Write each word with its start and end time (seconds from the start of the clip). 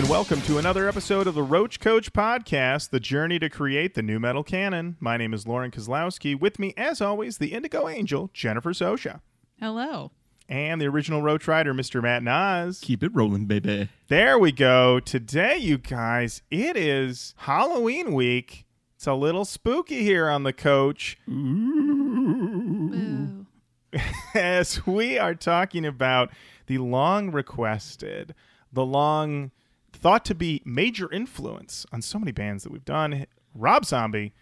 and 0.00 0.08
welcome 0.08 0.40
to 0.40 0.56
another 0.56 0.88
episode 0.88 1.26
of 1.26 1.34
the 1.34 1.42
Roach 1.42 1.78
Koach 1.78 2.12
Podcast, 2.12 2.88
the 2.88 2.98
journey 2.98 3.38
to 3.38 3.50
create 3.50 3.94
the 3.94 4.00
nu 4.00 4.18
metal 4.18 4.42
canon. 4.42 4.96
My 4.98 5.18
name 5.18 5.34
is 5.34 5.46
Lauren 5.46 5.70
Kozlowski. 5.70 6.40
With 6.40 6.58
me, 6.58 6.72
as 6.74 7.02
always, 7.02 7.36
the 7.36 7.52
Indigo 7.52 7.86
Angel, 7.86 8.30
Jennifer 8.32 8.70
Sosha, 8.70 9.20
Hello. 9.58 10.10
and 10.48 10.80
the 10.80 10.86
original 10.86 11.20
Roach 11.20 11.46
Rider, 11.46 11.74
Mr. 11.74 12.02
Matt 12.02 12.22
Nas. 12.22 12.80
Keep 12.80 13.02
it 13.02 13.14
rolling, 13.14 13.44
baby. 13.44 13.90
There 14.08 14.38
we 14.38 14.52
go. 14.52 15.00
Today, 15.00 15.58
you 15.58 15.76
guys, 15.76 16.40
it 16.50 16.78
is 16.78 17.34
Halloween 17.36 18.14
week. 18.14 18.64
It's 18.96 19.06
a 19.06 19.12
little 19.12 19.44
spooky 19.44 20.02
here 20.02 20.30
on 20.30 20.44
the 20.44 20.54
Koach 20.54 21.16
Boo. 21.26 23.44
as 24.34 24.86
we 24.86 25.18
are 25.18 25.34
talking 25.34 25.84
about 25.84 26.30
the 26.68 26.78
long 26.78 27.30
requested, 27.30 28.34
the 28.72 28.86
long 28.86 29.50
thought 30.00 30.24
to 30.24 30.34
be 30.34 30.62
major 30.64 31.12
influence 31.12 31.84
on 31.92 32.00
so 32.00 32.18
many 32.18 32.32
bands 32.32 32.64
that 32.64 32.72
we've 32.72 32.84
done, 32.84 33.26
Rob 33.54 33.84
Zombie 33.84 34.32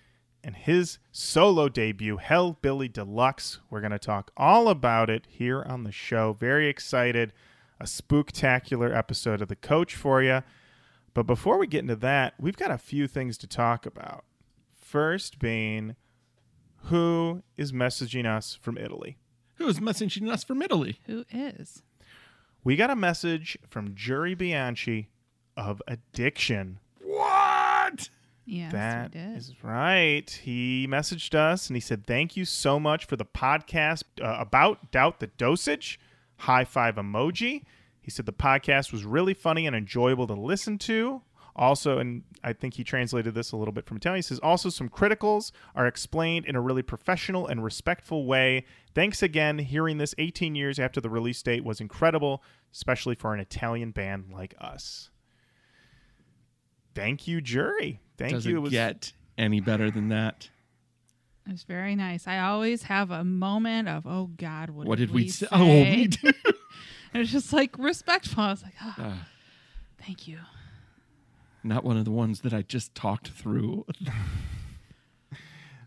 and 0.45 0.55
his 0.55 0.99
solo 1.11 1.69
debut, 1.69 2.17
Hellbilly 2.17 2.93
Deluxe. 2.93 3.59
We're 3.69 3.81
going 3.81 3.91
to 3.91 3.99
talk 3.99 4.31
all 4.37 4.69
about 4.69 5.11
it 5.11 5.27
here 5.29 5.65
on 5.65 5.83
the 5.83 5.91
show. 5.91 6.37
Very 6.39 6.69
excited. 6.69 7.33
A 7.81 7.85
spooktacular 7.85 8.97
episode 8.97 9.43
of 9.43 9.49
The 9.49 9.57
Koach 9.57 9.95
for 9.95 10.23
you. 10.23 10.43
But 11.13 11.27
before 11.27 11.59
we 11.59 11.67
get 11.67 11.81
into 11.81 11.97
that, 11.97 12.35
we've 12.39 12.57
got 12.57 12.71
a 12.71 12.79
few 12.79 13.09
things 13.09 13.37
to 13.39 13.49
talk 13.49 13.85
about. 13.85 14.25
First 14.77 15.41
being 15.41 15.97
who 16.85 17.43
is 17.57 17.73
messaging 17.73 18.27
us 18.27 18.57
from 18.61 18.79
Italy? 18.79 19.19
Who's 19.57 19.81
messaging 19.81 20.31
us 20.31 20.45
from 20.45 20.63
Italy? 20.63 21.01
Who 21.07 21.25
is? 21.33 21.83
We 22.63 22.77
got 22.77 22.91
a 22.91 22.97
message 22.97 23.59
from 23.69 23.97
Jury 23.97 24.37
Bianchi 24.37 25.09
of 25.59 25.83
Addiction. 25.89 26.79
What? 27.03 28.09
Yes, 28.47 28.73
That 28.73 29.15
we 29.15 29.21
did. 29.21 29.37
is 29.37 29.53
right. 29.63 30.31
He 30.43 30.87
messaged 30.89 31.35
us 31.35 31.69
and 31.69 31.77
he 31.77 31.81
said, 31.81 32.07
Thank 32.07 32.37
you 32.37 32.45
so 32.47 32.81
much 32.81 33.05
for 33.07 33.17
the 33.17 33.27
podcast 33.27 34.05
uh, 34.23 34.37
about 34.41 34.91
Doubt 34.91 35.21
the 35.21 35.27
Dosage. 35.27 36.01
High 36.39 36.65
five 36.65 36.95
emoji. 36.97 37.65
He 38.01 38.11
said 38.11 38.25
the 38.25 38.33
podcast 38.33 38.91
was 38.93 39.05
really 39.05 39.35
funny 39.35 39.67
and 39.67 39.77
enjoyable 39.77 40.27
to 40.29 40.35
listen 40.35 40.79
to. 40.79 41.21
Also, 41.57 41.99
and 41.99 42.23
I 42.45 42.53
think 42.53 42.75
he 42.75 42.85
translated 42.85 43.35
this 43.35 43.51
a 43.51 43.57
little 43.57 43.73
bit 43.73 43.85
from 43.85 43.97
Italian, 43.97 44.19
he 44.19 44.23
says, 44.23 44.39
also 44.39 44.69
some 44.71 44.89
criticals 44.89 45.51
are 45.75 45.89
explained 45.89 46.47
in 46.47 46.55
a 46.55 46.61
really 46.61 46.83
professional 46.83 47.49
and 47.49 47.65
respectful 47.65 48.25
way. 48.27 48.65
Thanks 48.95 49.25
again. 49.25 49.59
Hearing 49.59 49.99
this 49.99 50.15
18 50.19 50.55
years 50.55 50.79
after 50.79 51.01
the 51.01 51.11
release 51.11 51.43
date 51.43 51.65
was 51.65 51.81
incredible, 51.81 52.45
especially 52.73 53.17
for 53.17 53.35
an 53.35 53.41
Italian 53.41 53.91
band 53.91 54.27
like 54.33 54.55
us. 54.61 55.11
Thank 56.99 57.27
you, 57.29 57.41
Jury. 57.41 58.01
Thank 58.17 58.33
Does 58.33 58.47
you. 58.47 58.55
it 58.55 58.59
It 58.59 58.61
was- 58.61 58.71
get 58.73 59.13
any 59.37 59.61
better 59.61 59.91
than 59.91 60.09
that? 60.09 60.51
It 61.47 61.53
was 61.53 61.63
very 61.63 61.95
nice. 61.97 62.27
I 62.27 62.41
always 62.41 62.83
have 62.85 63.11
a 63.11 63.25
moment 63.25 63.89
of, 63.89 64.07
oh 64.07 64.27
God, 64.37 64.69
what, 64.71 64.87
What 64.87 64.99
did 64.99 65.11
we 65.11 65.23
we 65.23 65.29
say? 65.29 65.47
say? 65.47 65.49
Oh, 65.53 65.67
me 65.67 66.09
too. 66.09 66.33
It 67.15 67.19
was 67.19 67.33
just 67.33 67.53
like 67.55 67.79
respectful. 67.79 68.43
I 68.43 68.51
was 68.51 68.63
like, 68.63 68.75
oh, 68.85 68.95
Ah, 68.99 69.27
thank 70.05 70.29
you. 70.29 70.39
not 71.65 71.85
one 71.85 71.97
of 71.97 72.05
the 72.05 72.11
ones 72.11 72.41
that 72.43 72.53
I 72.53 72.61
just 72.63 72.95
talked 72.95 73.29
through. 73.29 73.87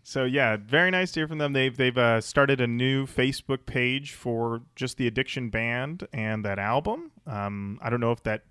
So 0.04 0.24
yeah, 0.24 0.56
very 0.56 0.90
nice 0.90 1.12
to 1.12 1.20
hear 1.20 1.28
from 1.28 1.38
them. 1.38 1.52
They've 1.52 1.74
they've 1.76 1.96
uh, 1.96 2.20
started 2.20 2.60
a 2.60 2.66
new 2.66 3.06
Facebook 3.06 3.66
page 3.66 4.12
for 4.12 4.62
just 4.74 4.96
the 4.96 5.06
Addiction 5.06 5.48
band 5.48 6.06
and 6.12 6.44
that 6.44 6.58
album. 6.58 7.12
Um, 7.26 7.78
I 7.80 7.88
don't 7.88 8.00
know 8.00 8.10
if 8.10 8.22
that 8.24 8.42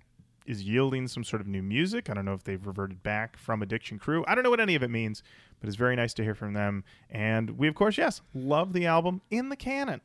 is 0.45 0.63
yielding 0.63 1.07
some 1.07 1.23
sort 1.23 1.41
of 1.41 1.47
new 1.47 1.61
music. 1.61 2.09
I 2.09 2.13
don't 2.13 2.25
know 2.25 2.33
if 2.33 2.43
they've 2.43 2.65
reverted 2.65 3.03
back 3.03 3.37
from 3.37 3.61
Addiction 3.61 3.99
Crew. 3.99 4.23
I 4.27 4.33
don't 4.35 4.43
know 4.43 4.49
what 4.49 4.59
any 4.59 4.75
of 4.75 4.83
it 4.83 4.89
means, 4.89 5.21
but 5.59 5.67
it's 5.67 5.75
very 5.77 5.95
nice 5.95 6.13
to 6.15 6.23
hear 6.23 6.35
from 6.35 6.53
them. 6.53 6.83
And 7.09 7.51
we 7.57 7.67
of 7.67 7.75
course, 7.75 7.97
yes, 7.97 8.21
love 8.33 8.73
the 8.73 8.85
album 8.85 9.21
in 9.29 9.49
the 9.49 9.55
canon. 9.55 10.01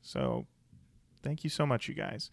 So 0.00 0.46
thank 1.22 1.44
you 1.44 1.50
so 1.50 1.66
much, 1.66 1.88
you 1.88 1.94
guys. 1.94 2.30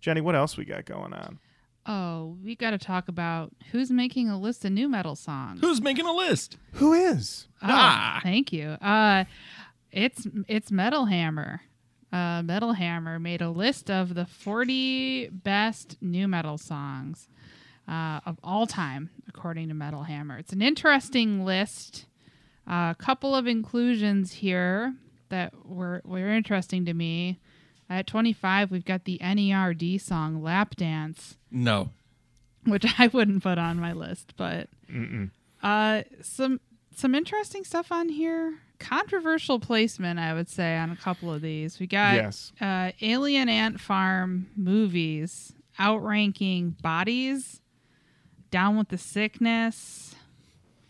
Jenny, 0.00 0.20
what 0.20 0.34
else 0.34 0.56
we 0.56 0.64
got 0.64 0.84
going 0.84 1.12
on? 1.12 1.38
Oh, 1.84 2.36
we 2.44 2.54
got 2.54 2.70
to 2.70 2.78
talk 2.78 3.08
about 3.08 3.50
who's 3.72 3.90
making 3.90 4.28
a 4.28 4.38
list 4.38 4.64
of 4.64 4.70
nu 4.70 4.88
metal 4.88 5.16
songs. 5.16 5.60
Who's 5.60 5.80
making 5.82 6.06
a 6.06 6.12
list? 6.12 6.56
Who 6.74 6.92
is? 6.92 7.48
Oh, 7.60 7.66
Ah. 7.68 8.20
thank 8.22 8.52
you. 8.52 8.68
Uh, 8.80 9.24
it's 9.90 10.26
it's 10.46 10.70
Metal 10.70 11.06
Hammer. 11.06 11.62
Uh, 12.12 12.42
Metal 12.42 12.74
Hammer 12.74 13.18
made 13.18 13.40
a 13.40 13.48
list 13.50 13.90
of 13.90 14.14
the 14.14 14.26
40 14.26 15.28
best 15.30 15.96
nu 16.02 16.28
metal 16.28 16.58
songs 16.58 17.26
uh, 17.88 18.20
of 18.26 18.38
all 18.44 18.66
time, 18.66 19.10
according 19.28 19.68
to 19.68 19.74
Metal 19.74 20.02
Hammer. 20.02 20.36
It's 20.38 20.52
an 20.52 20.60
interesting 20.62 21.44
list. 21.44 22.04
A 22.66 22.94
couple 22.98 23.34
of 23.34 23.46
inclusions 23.46 24.34
here 24.34 24.94
that 25.30 25.52
were 25.66 26.02
were 26.04 26.28
interesting 26.28 26.84
to 26.84 26.92
me. 26.94 27.38
At 27.90 28.06
25, 28.06 28.70
we've 28.70 28.84
got 28.84 29.04
the 29.04 29.18
NERD 29.22 30.00
song 30.00 30.42
"Lap 30.42 30.76
Dance." 30.76 31.36
No. 31.50 31.90
which 32.64 32.84
I 32.98 33.08
wouldn't 33.08 33.42
put 33.42 33.58
on 33.58 33.80
my 33.80 33.92
list, 33.92 34.34
but 34.36 34.68
uh, 35.62 36.02
some 36.20 36.60
some 36.94 37.14
interesting 37.14 37.64
stuff 37.64 37.90
on 37.90 38.08
here. 38.10 38.58
Controversial 38.82 39.58
placement, 39.58 40.18
I 40.18 40.34
would 40.34 40.48
say, 40.48 40.76
on 40.76 40.90
a 40.90 40.96
couple 40.96 41.32
of 41.32 41.40
these. 41.42 41.78
We 41.78 41.86
got 41.86 42.14
yes. 42.14 42.52
uh, 42.60 42.92
Alien 43.00 43.48
Ant 43.48 43.80
Farm 43.80 44.48
movies 44.56 45.52
outranking 45.80 46.76
Bodies, 46.82 47.60
Down 48.50 48.76
with 48.76 48.88
the 48.88 48.98
Sickness, 48.98 50.14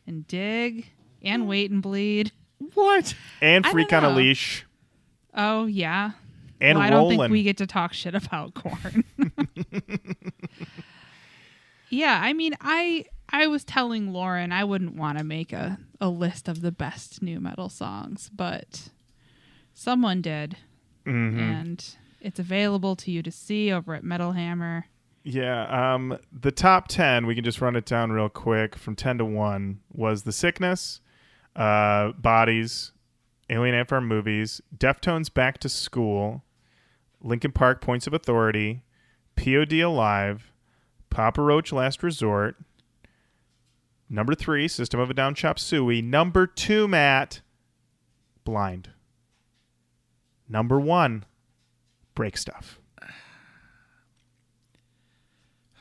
and 0.07 0.27
Dig, 0.27 0.91
and 1.23 1.47
Wait 1.49 1.71
and 1.71 1.83
Bleed. 1.83 2.33
What? 2.75 3.15
And 3.41 3.67
Freak 3.67 3.93
on 3.93 4.05
a. 4.05 4.11
Leash. 4.11 4.67
Oh 5.35 5.67
yeah, 5.67 6.13
And 6.61 6.79
well, 6.79 6.87
I 6.87 6.91
don't 6.91 7.09
think 7.09 7.31
we 7.31 7.43
get 7.43 7.57
to 7.59 7.67
talk 7.67 7.93
shit 7.95 8.15
about 8.15 8.55
Korn. 8.55 9.05
yeah, 11.89 12.21
I 12.23 12.33
mean, 12.35 12.55
I 12.61 13.07
I 13.33 13.47
was 13.47 13.65
telling 13.65 14.13
Lauren 14.13 14.53
I 14.53 14.65
wouldn't 14.65 14.95
want 14.95 15.19
to 15.19 15.25
make 15.25 15.53
a, 15.53 15.79
a 16.01 16.09
list 16.09 16.49
of 16.49 16.61
the 16.61 16.73
best 16.73 17.23
nu 17.23 17.41
metal 17.41 17.69
songs, 17.69 18.31
but 18.35 18.91
someone 19.75 20.21
did, 20.21 20.57
Mhm. 21.07 21.39
and 21.39 21.97
it's 22.21 22.39
available 22.39 22.95
to 22.97 23.11
you 23.11 23.23
to 23.23 23.31
see 23.33 23.73
over 23.73 23.95
at 23.95 24.05
Metal 24.05 24.33
Hammer. 24.33 24.87
Yeah, 25.25 25.95
um, 25.95 26.19
the 26.33 26.53
top 26.53 26.89
ten 26.89 27.27
we 27.27 27.35
can 27.35 27.45
just 27.45 27.61
run 27.61 27.77
it 27.77 27.87
down 27.87 28.13
real 28.13 28.29
quick 28.29 28.77
from 28.77 28.95
ten 28.97 29.19
to 29.19 29.25
one 29.25 29.81
was 29.93 30.25
the 30.25 30.33
sickness, 30.33 31.01
uh, 31.57 32.13
bodies, 32.13 32.93
Alien 33.49 33.75
Ant 33.75 33.89
Farm 33.89 34.07
movies, 34.09 34.61
Deftones 34.77 35.33
Back 35.33 35.59
to 35.59 35.69
School, 35.69 36.43
Linkin 37.21 37.53
Park 37.53 37.81
Points 37.81 38.07
of 38.07 38.15
Authority, 38.15 38.83
POD 39.37 39.81
Alive, 39.81 40.53
Papa 41.11 41.41
Roach 41.41 41.73
Last 41.73 42.03
Resort. 42.03 42.57
Number 44.13 44.35
three, 44.35 44.69
System 44.69 45.01
of 45.01 45.09
a 45.09 45.15
Down 45.15 45.35
Chop 45.35 45.59
Suey. 45.59 46.03
Number 46.03 46.47
two, 46.47 46.87
Matt, 46.87 47.41
Blind. 48.45 48.91
Number 50.47 50.79
one, 50.79 51.25
Break 52.15 52.37
Stuff. 52.37 52.79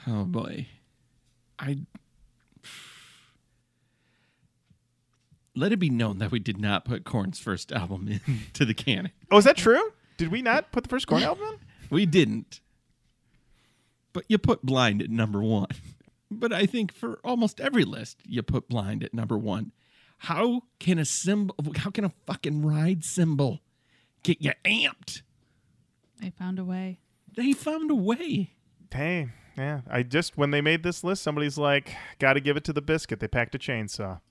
Oh 0.07 0.23
boy. 0.23 0.67
I 1.59 1.79
let 5.53 5.73
it 5.73 5.79
be 5.79 5.89
known 5.89 6.19
that 6.19 6.31
we 6.31 6.39
did 6.39 6.57
not 6.57 6.85
put 6.85 7.03
Korn's 7.03 7.37
first 7.37 7.73
album 7.73 8.07
into 8.25 8.63
the 8.63 8.73
canon. 8.73 9.11
Oh, 9.29 9.39
is 9.39 9.43
that 9.43 9.57
true? 9.57 9.91
Did 10.15 10.29
we 10.29 10.41
not 10.41 10.71
put 10.71 10.83
the 10.83 10.89
first 10.89 11.05
Korn 11.05 11.21
album 11.21 11.45
in? 11.49 11.59
We 11.89 12.05
didn't. 12.05 12.61
But 14.13 14.23
you 14.29 14.37
put 14.37 14.65
Blind 14.65 15.01
at 15.01 15.09
number 15.09 15.43
one. 15.43 15.67
But 16.33 16.53
I 16.53 16.65
think 16.65 16.93
for 16.93 17.19
almost 17.25 17.59
every 17.59 17.83
list, 17.83 18.21
you 18.25 18.41
put 18.41 18.69
Blind 18.69 19.03
at 19.03 19.13
number 19.13 19.37
one. 19.37 19.73
How 20.19 20.61
can 20.79 20.97
a 20.97 21.05
cymbal? 21.05 21.55
How 21.75 21.89
can 21.89 22.05
a 22.05 22.11
fucking 22.25 22.61
ride 22.65 23.03
cymbal 23.03 23.59
get 24.23 24.41
you 24.41 24.53
amped? 24.63 25.23
They 26.21 26.29
found 26.29 26.57
a 26.59 26.63
way. 26.63 26.99
They 27.35 27.51
found 27.53 27.91
a 27.91 27.95
way. 27.95 28.51
Hey, 28.93 29.29
yeah. 29.57 29.81
I 29.89 30.03
just 30.03 30.37
when 30.37 30.51
they 30.51 30.61
made 30.61 30.83
this 30.83 31.03
list, 31.03 31.23
somebody's 31.23 31.57
like, 31.57 31.93
"Got 32.19 32.33
to 32.33 32.39
give 32.39 32.55
it 32.55 32.63
to 32.65 32.73
the 32.73 32.81
biscuit." 32.81 33.19
They 33.19 33.27
packed 33.27 33.55
a 33.55 33.59
chainsaw. 33.59 34.21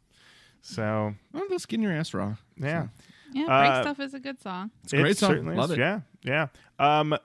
So 0.62 1.14
Oh, 1.34 1.46
they'll 1.48 1.58
skin 1.58 1.82
your 1.82 1.92
ass 1.92 2.12
raw. 2.14 2.36
yeah, 2.56 2.88
Yeah, 3.32 3.46
Break 3.46 3.70
Uh, 3.70 3.82
Stuff 3.82 4.00
is 4.00 4.14
a 4.14 4.20
good 4.20 4.40
song. 4.40 4.70
It's 4.84 4.92
a 4.92 4.98
great 4.98 5.16
song. 5.16 5.30
certainly 5.30 5.56
Love 5.56 5.70
is. 5.72 5.78
it. 5.78 5.80
Yeah, 5.80 6.00
yeah. 6.22 6.48
Um, 6.78 7.16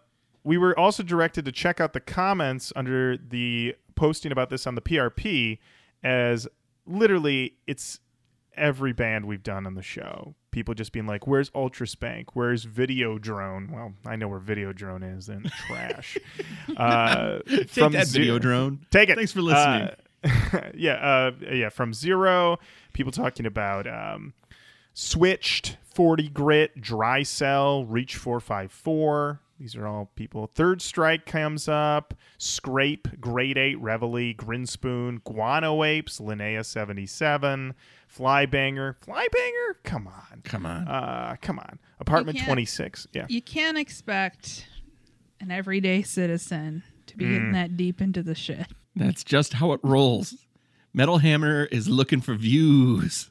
we 0.43 0.57
were 0.57 0.77
also 0.79 1.03
directed 1.03 1.45
to 1.45 1.51
check 1.51 1.79
out 1.81 1.93
the 1.93 1.99
comments 1.99 2.71
under 2.75 3.17
the 3.17 3.75
posting 3.95 4.31
about 4.31 4.49
this 4.49 4.67
on 4.67 4.75
the 4.75 4.81
PRP, 4.81 5.59
as 6.03 6.47
literally 6.85 7.55
it's 7.67 7.99
every 8.55 8.93
band 8.93 9.25
we've 9.25 9.43
done 9.43 9.65
on 9.65 9.75
the 9.75 9.81
show. 9.81 10.35
People 10.51 10.73
just 10.73 10.91
being 10.93 11.05
like, 11.05 11.27
"Where's 11.27 11.49
Ultraspank? 11.51 12.27
Where's 12.33 12.65
Videodrone?" 12.65 13.71
Well, 13.71 13.93
I 14.05 14.15
know 14.15 14.27
where 14.27 14.39
Videodrone 14.39 15.17
is. 15.17 15.25
Then 15.25 15.51
trash. 15.67 16.17
uh, 16.77 17.39
Take 17.47 17.69
from 17.69 17.93
that 17.93 18.07
zero- 18.07 18.39
videodrone. 18.39 18.79
Take 18.89 19.09
it. 19.09 19.17
Thanks 19.17 19.33
for 19.33 19.41
listening. 19.41 19.89
Uh, 20.23 20.71
yeah, 20.73 20.93
uh, 20.93 21.31
yeah. 21.51 21.69
From 21.69 21.93
zero, 21.93 22.57
people 22.93 23.11
talking 23.11 23.45
about 23.45 23.85
um, 23.85 24.33
switched, 24.93 25.77
forty 25.83 26.29
grit, 26.29 26.79
dry 26.79 27.23
cell, 27.23 27.83
reach 27.85 28.15
four 28.15 28.39
five 28.39 28.71
four. 28.71 29.41
These 29.59 29.75
are 29.77 29.87
all 29.87 30.11
people. 30.15 30.47
Third 30.47 30.81
strike 30.81 31.25
comes 31.25 31.69
up. 31.69 32.13
Skrape, 32.37 33.19
grade 33.21 33.57
eight, 33.57 33.79
Reveille, 33.79 34.33
Grinspoon, 34.35 35.23
Guano 35.23 35.83
Apes, 35.83 36.19
Linea 36.19 36.63
seventy 36.65 37.05
seven, 37.05 37.73
Flybanger, 38.13 38.95
Flybanger. 38.99 39.75
Come 39.83 40.07
on, 40.07 40.41
Come 40.43 40.65
on. 40.65 40.87
uh, 40.87 41.35
come 41.41 41.59
on. 41.59 41.79
Apartment 41.99 42.37
twenty 42.43 42.65
six. 42.65 43.07
Yeah. 43.13 43.25
You 43.29 43.41
can't 43.41 43.77
expect 43.77 44.67
an 45.39 45.51
everyday 45.51 46.01
citizen 46.01 46.83
to 47.07 47.15
be 47.17 47.25
Mm. 47.25 47.31
getting 47.31 47.51
that 47.53 47.77
deep 47.77 48.01
into 48.01 48.21
the 48.23 48.35
shit. 48.35 48.67
That's 48.95 49.23
just 49.23 49.53
how 49.53 49.71
it 49.71 49.79
rolls. 49.83 50.35
Metal 50.93 51.19
Hammer 51.19 51.65
is 51.65 51.87
looking 51.87 52.19
for 52.21 52.35
views. 52.35 53.29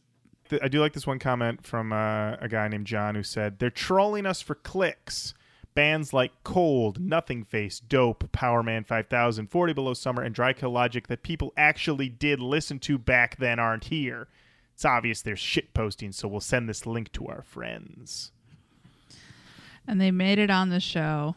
I 0.63 0.69
do 0.69 0.81
like 0.81 0.93
this 0.93 1.07
one 1.07 1.19
comment 1.19 1.67
from 1.67 1.93
uh, 1.93 2.37
a 2.41 2.49
guy 2.49 2.69
named 2.69 2.87
John 2.87 3.15
who 3.15 3.23
said 3.23 3.59
they're 3.59 3.71
trolling 3.71 4.27
us 4.27 4.41
for 4.43 4.55
clicks. 4.55 5.35
Bands 5.75 6.13
like 6.13 6.33
Cold, 6.45 7.01
Nothingface, 7.01 7.81
Dope, 7.87 8.31
Powerman 8.33 8.87
5000, 8.87 9.51
40 9.51 9.73
Below 9.73 9.95
Summer, 9.95 10.23
and 10.23 10.35
Dry 10.35 10.53
Kill 10.53 10.71
Logic 10.71 11.07
that 11.09 11.23
people 11.23 11.53
actually 11.57 12.09
did 12.09 12.41
listen 12.41 12.79
to 12.81 12.97
back 12.97 13.37
then 13.37 13.59
aren't 13.59 13.85
here. 13.85 14.29
It's 14.73 14.85
obvious 14.85 15.23
they're 15.23 15.37
shit 15.37 15.75
posting, 15.75 16.13
so 16.13 16.29
we'll 16.29 16.41
send 16.41 16.69
this 16.69 16.87
link 16.87 17.13
to 17.13 17.27
our 17.27 17.43
friends. 17.43 18.33
And 19.87 20.01
they 20.01 20.11
made 20.11 20.39
it 20.39 20.51
on 20.51 20.71
the 20.71 20.81
show. 20.81 21.37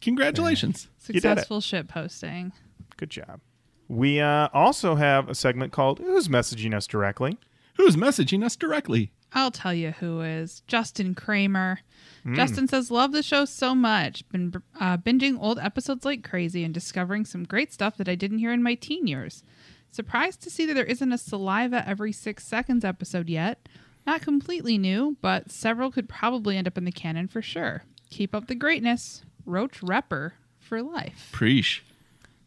Congratulations. 0.00 0.88
You. 1.08 1.14
Successful 1.14 1.60
shit 1.60 1.88
posting. 1.88 2.52
Good 2.96 3.10
job. 3.10 3.40
We 3.88 4.20
uh, 4.20 4.48
also 4.52 4.94
have 4.94 5.28
a 5.28 5.34
segment 5.34 5.72
called 5.72 5.98
Who's 5.98 6.28
Messaging 6.28 6.74
Us 6.74 6.86
Directly? 6.86 7.38
Who's 7.76 7.96
messaging 7.96 8.44
us 8.44 8.56
directly? 8.56 9.12
I'll 9.34 9.50
tell 9.50 9.72
you 9.72 9.92
who 9.92 10.20
is 10.20 10.62
Justin 10.66 11.14
Kramer. 11.14 11.80
Hmm. 12.22 12.34
Justin 12.34 12.68
says, 12.68 12.90
"Love 12.90 13.12
the 13.12 13.22
show 13.22 13.44
so 13.44 13.74
much. 13.74 14.28
Been 14.28 14.52
uh, 14.78 14.96
binging 14.98 15.38
old 15.40 15.58
episodes 15.58 16.04
like 16.04 16.22
crazy 16.22 16.64
and 16.64 16.74
discovering 16.74 17.24
some 17.24 17.44
great 17.44 17.72
stuff 17.72 17.96
that 17.96 18.08
I 18.08 18.14
didn't 18.14 18.38
hear 18.38 18.52
in 18.52 18.62
my 18.62 18.74
teen 18.74 19.06
years. 19.06 19.42
Surprised 19.90 20.42
to 20.42 20.50
see 20.50 20.64
that 20.66 20.74
there 20.74 20.84
isn't 20.84 21.12
a 21.12 21.18
saliva 21.18 21.86
every 21.86 22.12
six 22.12 22.44
seconds 22.44 22.84
episode 22.84 23.28
yet. 23.28 23.68
Not 24.06 24.22
completely 24.22 24.78
new, 24.78 25.16
but 25.20 25.50
several 25.50 25.90
could 25.90 26.08
probably 26.08 26.56
end 26.56 26.66
up 26.66 26.78
in 26.78 26.84
the 26.84 26.92
canon 26.92 27.28
for 27.28 27.42
sure. 27.42 27.84
Keep 28.10 28.34
up 28.34 28.46
the 28.46 28.54
greatness, 28.54 29.22
Roach 29.46 29.80
Repper 29.80 30.32
for 30.58 30.82
life. 30.82 31.28
Preach. 31.32 31.84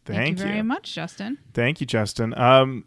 Thank, 0.04 0.38
you 0.38 0.44
very 0.44 0.62
much, 0.62 0.94
Justin. 0.94 1.38
Thank 1.52 1.80
you, 1.80 1.86
Justin. 1.86 2.36
Um, 2.38 2.84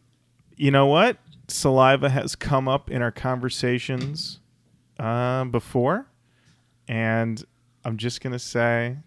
you 0.56 0.72
know 0.72 0.86
what? 0.86 1.18
Saliva 1.52 2.10
has 2.10 2.36
come 2.36 2.68
up 2.68 2.90
in 2.92 3.02
our 3.02 3.12
conversations 3.12 4.40
uh, 5.00 5.46
before, 5.46 6.08
and 6.88 7.44
I'm 7.84 7.98
just 7.98 8.22
gonna 8.22 8.40
say, 8.40 8.98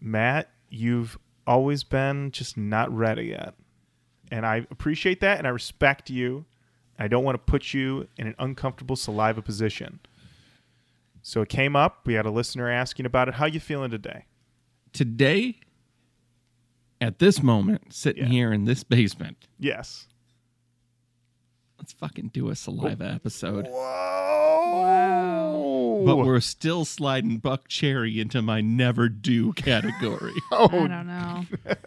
Matt, 0.00 0.50
you've 0.70 1.18
always 1.46 1.84
been 1.84 2.30
just 2.30 2.56
not 2.56 2.94
ready 2.94 3.26
yet, 3.26 3.54
and 4.30 4.46
I 4.46 4.66
appreciate 4.70 5.20
that, 5.20 5.38
and 5.38 5.46
I 5.46 5.50
respect 5.50 6.10
you. 6.10 6.44
I 6.98 7.08
don't 7.08 7.24
want 7.24 7.34
to 7.34 7.50
put 7.50 7.74
you 7.74 8.06
in 8.16 8.26
an 8.28 8.34
uncomfortable 8.38 8.96
saliva 8.96 9.42
position. 9.42 10.00
So 11.22 11.40
it 11.42 11.48
came 11.48 11.74
up. 11.74 12.06
We 12.06 12.14
had 12.14 12.26
a 12.26 12.30
listener 12.30 12.70
asking 12.70 13.06
about 13.06 13.28
it. 13.28 13.34
How 13.34 13.46
you 13.46 13.60
feeling 13.60 13.90
today? 13.90 14.26
Today, 14.92 15.60
at 17.00 17.18
this 17.18 17.42
moment, 17.42 17.92
sitting 17.92 18.24
Yeah. 18.24 18.30
here 18.30 18.52
in 18.52 18.64
this 18.66 18.84
basement, 18.84 19.48
Yes. 19.58 20.06
Let's 21.82 21.94
fucking 21.94 22.30
do 22.32 22.48
a 22.48 22.54
saliva 22.54 23.06
episode. 23.12 23.66
Whoa! 23.66 24.04
But 26.06 26.18
we're 26.18 26.38
still 26.38 26.84
sliding 26.84 27.40
Buckcherry 27.40 28.18
into 28.18 28.40
my 28.40 28.60
never 28.60 29.08
do 29.08 29.52
category. 29.54 30.34
oh. 30.52 30.66
I 30.66 30.86
don't 30.86 31.08
know. 31.08 31.44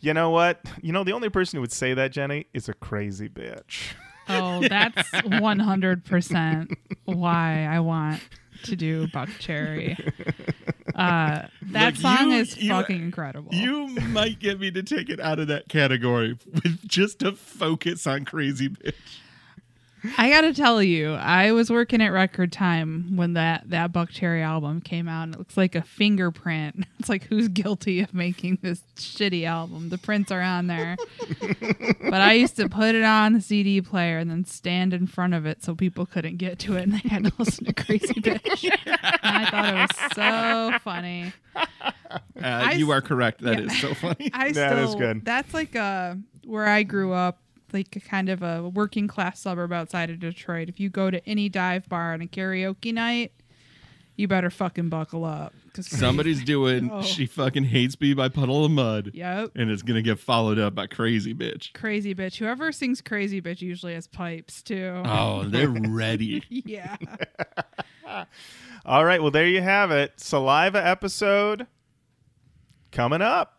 You 0.00 0.14
know 0.14 0.30
what? 0.30 0.60
You 0.82 0.92
know, 0.92 1.04
the 1.04 1.12
only 1.12 1.28
person 1.28 1.58
who 1.58 1.60
would 1.60 1.70
say 1.70 1.94
that, 1.94 2.10
Jenny, 2.10 2.46
is 2.52 2.68
a 2.68 2.74
crazy 2.74 3.28
bitch. 3.28 3.92
Oh, 4.28 4.60
that's 4.66 5.10
100% 5.12 6.76
why 7.04 7.68
I 7.70 7.78
want 7.80 8.20
to 8.64 8.74
do 8.74 9.06
Buck 9.12 9.28
Cherry. 9.38 9.96
Uh, 10.94 11.46
that 11.62 11.94
Look, 11.94 11.96
song 11.96 12.30
you- 12.30 12.36
is 12.38 12.56
you- 12.56 12.70
fucking 12.70 13.02
incredible. 13.02 13.52
you 13.54 13.88
might 13.88 14.38
get 14.38 14.60
me 14.60 14.70
to 14.70 14.82
take 14.82 15.08
it 15.10 15.20
out 15.20 15.38
of 15.38 15.48
that 15.48 15.68
category 15.68 16.38
with 16.52 16.86
just 16.88 17.22
a 17.22 17.32
focus 17.32 18.06
on 18.06 18.24
crazy 18.24 18.68
bitch. 18.68 18.94
I 20.18 20.28
got 20.30 20.42
to 20.42 20.52
tell 20.52 20.82
you, 20.82 21.14
I 21.14 21.52
was 21.52 21.70
working 21.70 22.00
at 22.02 22.08
Record 22.08 22.52
Time 22.52 23.16
when 23.16 23.34
that, 23.34 23.68
that 23.70 23.92
Buckcherry 23.92 24.42
album 24.42 24.80
came 24.80 25.08
out, 25.08 25.24
and 25.24 25.34
it 25.34 25.38
looks 25.38 25.56
like 25.56 25.74
a 25.74 25.82
fingerprint. 25.82 26.84
It's 27.04 27.08
like, 27.10 27.24
who's 27.24 27.48
guilty 27.48 28.00
of 28.00 28.14
making 28.14 28.60
this 28.62 28.82
shitty 28.96 29.44
album? 29.44 29.90
The 29.90 29.98
prints 29.98 30.32
are 30.32 30.40
on 30.40 30.68
there. 30.68 30.96
but 32.00 32.14
I 32.14 32.32
used 32.32 32.56
to 32.56 32.66
put 32.66 32.94
it 32.94 33.04
on 33.04 33.34
the 33.34 33.42
CD 33.42 33.82
player 33.82 34.16
and 34.16 34.30
then 34.30 34.46
stand 34.46 34.94
in 34.94 35.06
front 35.06 35.34
of 35.34 35.44
it 35.44 35.62
so 35.62 35.74
people 35.74 36.06
couldn't 36.06 36.38
get 36.38 36.58
to 36.60 36.78
it 36.78 36.84
and 36.84 36.94
they 36.94 37.06
had 37.06 37.24
to 37.24 37.32
listen 37.38 37.66
to 37.66 37.74
Crazy 37.74 38.06
Bitch. 38.14 38.70
and 38.86 38.98
I 39.22 39.50
thought 39.50 39.68
it 39.68 39.74
was 39.74 40.12
so 40.14 40.78
funny. 40.82 41.34
Uh, 42.42 42.70
you 42.74 42.90
s- 42.90 42.96
are 42.96 43.02
correct. 43.02 43.42
That 43.42 43.58
yeah. 43.58 43.66
is 43.66 43.80
so 43.80 43.92
funny. 43.92 44.30
I 44.32 44.52
That 44.52 44.72
still 44.72 44.88
is 44.88 44.94
good. 44.94 45.24
that's 45.26 45.52
like 45.52 45.76
uh 45.76 46.14
where 46.46 46.66
I 46.66 46.84
grew 46.84 47.12
up, 47.12 47.38
like 47.74 47.94
a 47.96 48.00
kind 48.00 48.28
of 48.28 48.42
a 48.42 48.68
working 48.68 49.08
class 49.08 49.40
suburb 49.40 49.72
outside 49.72 50.08
of 50.10 50.20
Detroit. 50.20 50.68
If 50.68 50.80
you 50.80 50.88
go 50.88 51.10
to 51.10 51.26
any 51.28 51.48
dive 51.48 51.88
bar 51.88 52.14
on 52.14 52.22
a 52.22 52.26
karaoke 52.26 52.94
night, 52.94 53.32
you 54.16 54.28
better 54.28 54.50
fucking 54.50 54.88
buckle 54.88 55.24
up. 55.24 55.52
Cause 55.74 55.86
Somebody's 55.98 56.44
doing 56.44 56.88
Oh. 56.92 57.02
She 57.02 57.26
Fucking 57.26 57.64
Hates 57.64 58.00
Me 58.00 58.14
by 58.14 58.28
Puddle 58.28 58.64
of 58.64 58.70
Mudd. 58.70 59.10
Yep. 59.12 59.50
And 59.56 59.70
it's 59.70 59.82
going 59.82 59.96
to 59.96 60.02
get 60.02 60.20
followed 60.20 60.58
up 60.58 60.74
by 60.74 60.86
Crazy 60.86 61.34
Bitch. 61.34 61.72
Crazy 61.74 62.14
bitch. 62.14 62.36
Whoever 62.36 62.70
sings 62.70 63.00
crazy 63.00 63.42
bitch 63.42 63.60
usually 63.60 63.94
has 63.94 64.06
pipes 64.06 64.62
too. 64.62 65.02
Oh, 65.04 65.44
they're 65.44 65.68
ready. 65.68 66.44
yeah. 66.48 66.96
All 68.86 69.04
right, 69.04 69.20
well, 69.20 69.30
there 69.32 69.46
you 69.48 69.62
have 69.62 69.90
it. 69.90 70.12
Saliva 70.16 70.86
episode 70.86 71.66
coming 72.92 73.22
up 73.22 73.58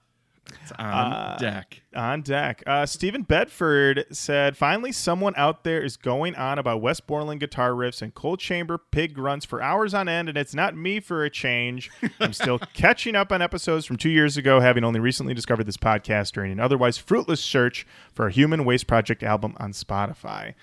It's 0.62 0.72
on 0.74 0.86
Uh, 1.14 1.38
deck. 1.40 1.82
on 1.96 2.22
deck. 2.22 2.64
Uh, 2.68 2.86
Stephen 2.86 3.24
Bedford 3.24 4.06
said, 4.12 4.56
Finally, 4.56 4.92
someone 4.92 5.34
out 5.38 5.64
there 5.64 5.82
is 5.82 5.98
going 5.98 6.36
on 6.36 6.60
about 6.60 6.82
Wes 6.82 7.00
Borland 7.00 7.40
guitar 7.40 7.72
riffs 7.72 8.02
and 8.02 8.14
coal 8.14 8.38
chamber 8.38 8.78
pig 8.78 9.14
grunts 9.14 9.46
for 9.46 9.62
hours 9.62 9.94
on 9.94 10.08
end, 10.08 10.30
and 10.30 10.38
it's 10.38 10.54
not 10.54 10.76
me 10.76 11.00
for 11.00 11.24
a 11.24 11.30
change. 11.30 11.90
I'm 12.20 12.34
still 12.34 12.60
catching 12.74 13.16
up 13.16 13.32
on 13.32 13.42
episodes 13.42 13.86
from 13.86 13.98
two 13.98 14.10
years 14.10 14.38
ago, 14.38 14.60
having 14.60 14.84
only 14.84 15.00
recently 15.00 15.34
discovered 15.34 15.66
this 15.66 15.78
podcast 15.78 16.32
during 16.34 16.52
an 16.52 16.60
otherwise 16.60 16.98
fruitless 16.98 17.42
search 17.42 17.86
for 18.14 18.28
a 18.28 18.32
Human 18.32 18.66
Waste 18.66 18.88
Project 18.88 19.24
album 19.24 19.56
on 19.60 19.72
Spotify. 19.72 20.54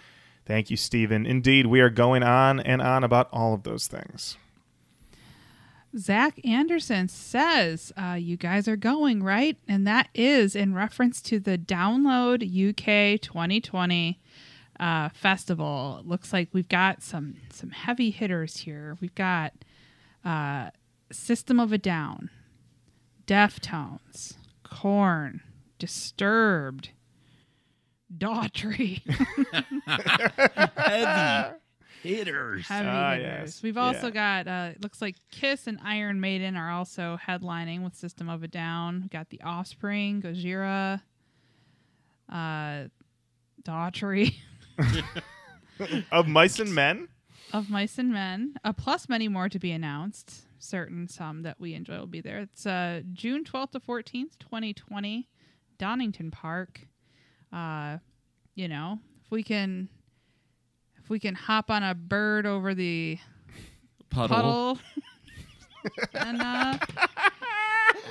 Thank 0.45 0.71
you, 0.71 0.77
Stephen. 0.77 1.25
Indeed, 1.27 1.67
we 1.67 1.81
are 1.81 1.91
going 1.91 2.23
on 2.25 2.59
and 2.61 2.83
on 2.83 3.05
about 3.05 3.29
all 3.33 3.55
of 3.55 3.63
those 3.63 3.87
things. 3.87 4.37
Zach 5.97 6.41
Anderson 6.45 7.09
says, 7.09 7.93
uh, 7.97 8.17
You 8.19 8.37
guys 8.37 8.67
are 8.69 8.77
going, 8.77 9.23
right? 9.23 9.57
And 9.69 9.87
that 9.87 10.09
is 10.15 10.57
in 10.57 10.75
reference 10.75 11.21
to 11.23 11.39
the 11.39 11.59
Download 11.59 12.43
UK 12.43 13.21
2020 13.21 14.21
uh, 14.81 15.09
festival. 15.11 16.03
Looks 16.05 16.33
like 16.33 16.49
we've 16.53 16.69
got 16.69 17.03
some, 17.03 17.37
some 17.53 17.71
heavy 17.71 18.11
hitters 18.11 18.59
here. 18.59 18.97
We've 19.01 19.15
got 19.15 19.53
uh, 20.25 20.71
System 21.11 21.61
of 21.61 21.73
a 21.73 21.79
Down, 21.79 22.31
Deftones, 23.27 24.35
Korn, 24.65 25.43
Disturbed, 25.79 26.91
Daughtry. 28.17 29.03
Heavy 30.77 31.59
hitters. 32.03 32.67
Heavy 32.69 32.89
Ah, 32.89 33.13
hitters. 33.15 33.27
yes. 33.57 33.63
We've 33.63 33.77
also 33.79 34.09
Yeah. 34.09 34.45
got 34.45 34.49
uh 34.49 34.71
it 34.75 34.83
looks 34.83 35.01
like 35.01 35.17
Kiss 35.31 35.67
and 35.67 35.79
Iron 35.85 36.21
Maiden 36.21 36.57
are 36.57 36.71
also 36.71 37.19
headlining 37.27 37.83
with 37.83 37.95
System 37.95 38.29
of 38.29 38.43
a 38.43 38.49
Down. 38.49 39.01
We've 39.03 39.11
got 39.11 39.31
the 39.31 39.41
Offspring, 39.43 40.23
Gojira, 40.23 41.01
uh 42.31 42.85
Daughtry 43.63 44.35
Of 46.11 46.29
Mice 46.29 46.59
and 46.59 46.75
Men? 46.75 47.09
of 47.53 47.69
Mice 47.69 47.99
and 47.99 48.11
Men, 48.13 48.55
uh, 48.65 48.73
plus 48.73 49.09
many 49.11 49.29
more 49.29 49.49
to 49.51 49.59
be 49.59 49.73
announced. 49.73 50.43
Certain 50.59 51.07
some 51.09 51.43
that 51.43 51.61
we 51.61 51.75
enjoy 51.75 51.99
will 51.99 52.07
be 52.07 52.21
there. 52.21 52.39
It's 52.41 52.65
uh 52.67 53.03
June 53.13 53.45
12th 53.45 53.73
to 53.73 53.81
14th, 53.81 54.39
2020, 54.39 55.29
Donington 55.79 56.31
Park. 56.31 56.81
Uh 57.53 57.99
you 58.55 58.69
know, 58.69 58.99
if 59.25 59.31
we 59.31 59.43
can 59.43 59.89
if 59.99 60.02
we 61.13 61.21
can 61.21 61.35
hop 61.35 61.71
on 61.71 61.83
a 61.83 61.95
bird 61.95 62.47
over 62.47 62.75
the 62.75 63.19
Puddle. 64.09 64.37
puddle. 64.37 64.79
and 66.15 66.41
uh, 66.41 66.79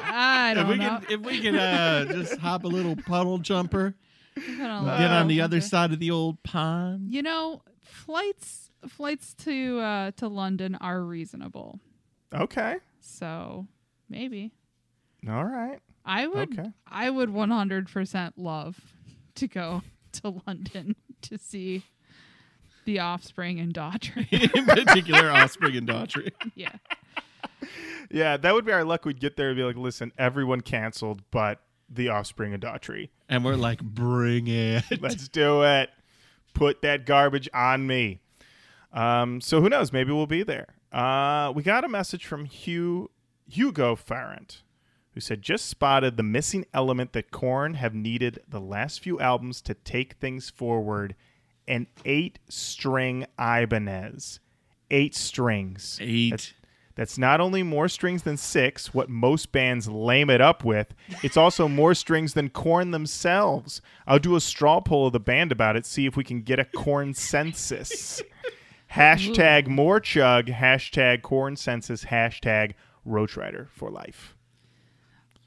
I 0.04 0.52
If 0.52 0.58
don't 0.58 0.70
we 0.70 0.78
know. 0.78 1.00
can, 1.00 1.06
if 1.10 1.20
we 1.22 1.40
can 1.42 1.56
uh, 1.56 2.06
just 2.06 2.38
hop 2.38 2.64
a 2.64 2.68
little 2.68 2.96
puddle 2.96 3.40
jumper, 3.40 3.96
get 4.58 4.70
on 4.70 5.28
the 5.28 5.42
other 5.42 5.58
Okay. 5.58 5.66
side 5.66 5.92
of 5.92 6.00
the 6.00 6.12
old 6.12 6.42
pond. 6.44 7.12
You 7.12 7.24
know, 7.24 7.64
flights 7.82 8.70
flights 8.88 9.34
to 9.46 9.80
uh, 9.80 10.12
to 10.18 10.28
London 10.28 10.76
are 10.80 11.02
reasonable. 11.04 11.80
Okay. 12.34 12.76
So 13.00 13.66
maybe 14.10 14.52
All 15.28 15.44
right. 15.46 15.80
I 16.06 16.28
would 16.28 16.60
Okay. 16.60 16.70
I 16.88 17.10
would 17.10 17.30
100% 17.30 18.34
love 18.38 18.80
to 19.36 19.48
go 19.48 19.82
to 20.14 20.42
London 20.46 20.96
to 21.24 21.38
see 21.38 21.84
the 22.86 23.00
offspring 23.00 23.60
and 23.60 23.74
Daughtry. 23.74 24.32
In 24.56 24.66
particular, 24.66 25.30
Offspring 25.30 25.76
and 25.78 25.88
Daughtry. 25.88 26.32
yeah. 26.56 26.74
Yeah, 28.10 28.38
that 28.38 28.54
would 28.54 28.66
be 28.66 28.72
our 28.72 28.84
luck. 28.84 29.06
We'd 29.06 29.20
get 29.20 29.38
there 29.38 29.50
and 29.50 29.58
be 29.58 29.64
like, 29.64 29.78
listen, 29.78 30.12
everyone 30.18 30.62
canceled, 30.62 31.22
but 31.32 31.62
the 31.90 32.10
offspring 32.10 32.54
and 32.54 32.62
Daughtry. 32.62 33.10
And 33.30 33.46
we're 33.46 33.56
like, 33.56 33.82
bring 33.82 34.48
it. 34.48 34.84
Let's 35.02 35.28
do 35.28 35.64
it. 35.64 35.90
Put 36.54 36.82
that 36.82 37.06
garbage 37.06 37.50
on 37.54 37.88
me. 37.88 38.20
Um, 38.92 39.40
so 39.40 39.62
who 39.62 39.70
knows? 39.70 39.94
Maybe 39.94 40.12
we'll 40.12 40.28
be 40.28 40.44
there. 40.44 40.76
Uh, 40.92 41.54
we 41.56 41.64
got 41.64 41.86
a 41.86 41.88
message 41.88 42.26
from 42.26 42.46
Hugh 42.46 43.10
Hugo 43.48 43.96
Farrant, 43.96 44.64
who 45.14 45.22
said, 45.22 45.42
"Just 45.42 45.68
spotted 45.68 46.18
the 46.18 46.24
missing 46.24 46.66
element 46.74 47.14
that 47.14 47.32
Korn 47.32 47.76
have 47.76 47.94
needed 47.94 48.40
the 48.48 48.60
last 48.60 49.00
few 49.00 49.18
albums 49.20 49.62
to 49.62 49.74
take 49.74 50.16
things 50.16 50.50
forward: 50.50 51.16
an 51.68 51.88
eight-string 52.06 53.26
Ibanez, 53.40 54.40
eight 54.90 55.16
strings. 55.16 55.98
Eight. 56.02 56.32
That's, 56.32 56.54
that's 56.96 57.18
not 57.18 57.40
only 57.40 57.64
more 57.64 57.88
strings 57.88 58.24
than 58.24 58.38
six, 58.38 58.94
what 58.94 59.10
most 59.10 59.52
bands 59.52 59.88
lame 59.88 60.30
it 60.30 60.42
up 60.42 60.64
with, 60.64 60.94
it's 61.24 61.38
also 61.38 61.68
more 61.68 61.94
strings 61.94 62.34
than 62.34 62.50
Korn 62.50 62.92
themselves. 62.92 63.82
I'll 64.06 64.20
do 64.20 64.36
a 64.36 64.42
straw 64.42 64.82
poll 64.82 65.08
of 65.08 65.14
the 65.14 65.20
band 65.20 65.52
about 65.52 65.76
it, 65.76 65.86
see 65.86 66.06
if 66.06 66.18
we 66.18 66.24
can 66.24 66.42
get 66.42 66.60
a 66.60 66.66
corn 66.66 67.14
census. 67.14 68.22
hashtag 68.92 69.68
more 69.68 70.00
chug, 70.00 70.48
hashtag 70.48 71.22
corn 71.22 71.56
census, 71.56 72.06
hashtag 72.06 72.74
Roach 73.06 73.38
Rider 73.38 73.70
for 73.74 73.90
life. 73.90 74.36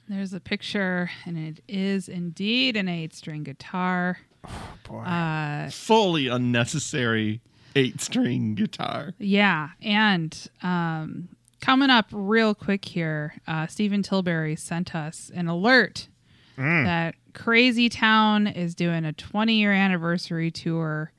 There's 0.08 0.32
a 0.34 0.40
picture 0.40 1.10
and 1.24 1.38
it 1.38 1.62
is 1.68 2.08
indeed 2.08 2.76
an 2.76 2.86
8-string 2.86 3.42
guitar. 3.44 4.18
Boy. 4.88 4.98
Uh 5.00 5.70
Fully 5.70 6.28
unnecessary 6.28 7.40
eight 7.76 8.00
string 8.00 8.54
guitar. 8.54 9.14
Yeah, 9.18 9.70
and 9.82 10.48
um, 10.62 11.28
coming 11.60 11.90
up 11.90 12.06
real 12.12 12.54
quick 12.54 12.84
here, 12.84 13.34
uh, 13.46 13.66
Stephen 13.66 14.02
Tilbury 14.02 14.56
sent 14.56 14.94
us 14.94 15.30
an 15.34 15.48
alert 15.48 16.08
that 16.56 17.16
Crazy 17.32 17.88
Town 17.88 18.46
is 18.46 18.76
doing 18.76 19.04
a 19.04 19.12
20 19.12 19.54
year 19.54 19.72
anniversary 19.72 20.52
tour 20.52 21.10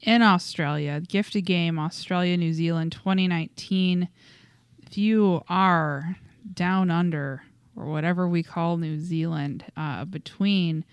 in 0.00 0.22
Australia, 0.22 1.00
Gift 1.00 1.34
a 1.34 1.42
Game, 1.42 1.78
Australia, 1.78 2.36
New 2.38 2.54
Zealand 2.54 2.92
2019. 2.92 4.08
If 4.86 4.96
you 4.96 5.42
are 5.50 6.16
down 6.54 6.90
under, 6.90 7.42
or 7.76 7.84
whatever 7.86 8.26
we 8.26 8.42
call 8.42 8.78
New 8.78 8.98
Zealand, 8.98 9.64
uh, 9.76 10.06
between 10.06 10.84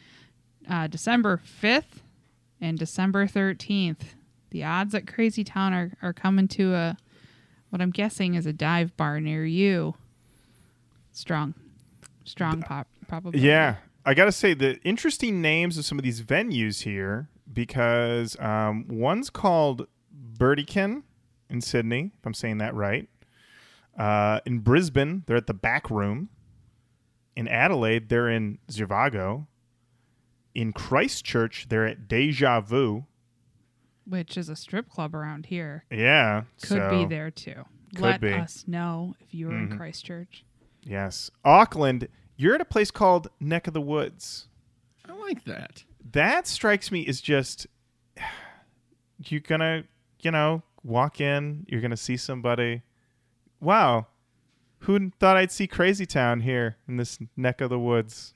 uh, 0.69 0.87
December 0.87 1.41
5th 1.61 2.01
and 2.59 2.77
December 2.77 3.27
13th, 3.27 4.01
the 4.49 4.63
odds 4.63 4.95
at 4.95 5.07
Crazy 5.07 5.43
Town 5.43 5.73
are, 5.73 5.91
are 6.01 6.13
coming 6.13 6.47
to 6.49 6.73
a 6.73 6.97
what 7.69 7.81
I'm 7.81 7.91
guessing 7.91 8.35
is 8.35 8.45
a 8.45 8.53
dive 8.53 8.95
bar 8.95 9.19
near 9.19 9.45
you. 9.45 9.95
Strong, 11.11 11.53
strong 12.23 12.61
pop, 12.61 12.87
probably. 13.07 13.41
Yeah, 13.41 13.75
I 14.05 14.13
got 14.13 14.25
to 14.25 14.31
say 14.31 14.53
the 14.53 14.79
interesting 14.83 15.41
names 15.41 15.77
of 15.77 15.85
some 15.85 15.99
of 15.99 16.03
these 16.03 16.21
venues 16.21 16.83
here 16.83 17.27
because 17.51 18.39
um, 18.39 18.85
one's 18.87 19.29
called 19.29 19.87
Birdiekin 20.37 21.03
in 21.49 21.61
Sydney, 21.61 22.11
if 22.17 22.25
I'm 22.25 22.33
saying 22.33 22.59
that 22.59 22.73
right. 22.73 23.09
Uh, 23.97 24.39
in 24.45 24.59
Brisbane, 24.59 25.23
they're 25.25 25.37
at 25.37 25.47
the 25.47 25.53
Back 25.53 25.89
Room. 25.89 26.29
In 27.35 27.47
Adelaide, 27.47 28.09
they're 28.09 28.29
in 28.29 28.59
Zhivago. 28.71 29.47
In 30.57 30.73
Christchurch, 30.73 31.67
they're 31.69 31.85
at 31.85 32.07
Deja 32.07 32.59
Vu. 32.61 33.05
which 34.05 34.37
is 34.37 34.47
a 34.49 34.55
strip 34.55 34.89
club 34.89 35.13
around 35.13 35.47
here. 35.47 35.83
Yeah, 35.91 36.43
Could 36.61 36.67
so- 36.69 36.89
be 36.89 37.05
there 37.05 37.29
too. 37.29 37.65
Could 37.93 38.01
Let 38.01 38.21
be. 38.21 38.31
us 38.33 38.65
know 38.67 39.15
if 39.19 39.33
you 39.33 39.49
are 39.49 39.53
Mhm. 39.53 39.71
in 39.71 39.77
Christchurch. 39.77 40.45
Yes, 40.81 41.29
Auckland. 41.43 42.07
You're 42.37 42.55
at 42.55 42.61
a 42.61 42.65
place 42.65 42.89
called 42.89 43.27
Neck 43.41 43.67
of 43.67 43.73
the 43.73 43.81
Woods. 43.81 44.47
I 45.05 45.11
like 45.13 45.43
that. 45.43 45.83
that 46.13 46.47
strikes 46.47 46.89
me 46.91 47.05
as 47.05 47.19
just 47.21 47.67
you're 49.25 49.41
gonna 49.41 49.83
you 50.21 50.31
know 50.31 50.63
walk 50.83 51.19
in 51.21 51.65
you're 51.67 51.81
gonna 51.81 51.97
see 51.97 52.15
somebody 52.17 52.81
wow 53.59 54.07
who 54.79 55.09
thought 55.19 55.35
i'd 55.37 55.51
see 55.51 55.67
crazy 55.67 56.05
town 56.05 56.39
here 56.41 56.77
in 56.87 56.95
this 56.97 57.19
neck 57.35 57.59
of 57.61 57.69
the 57.69 57.79
woods 57.79 58.33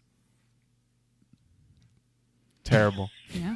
terrible 2.64 3.10
Yeah. 3.34 3.56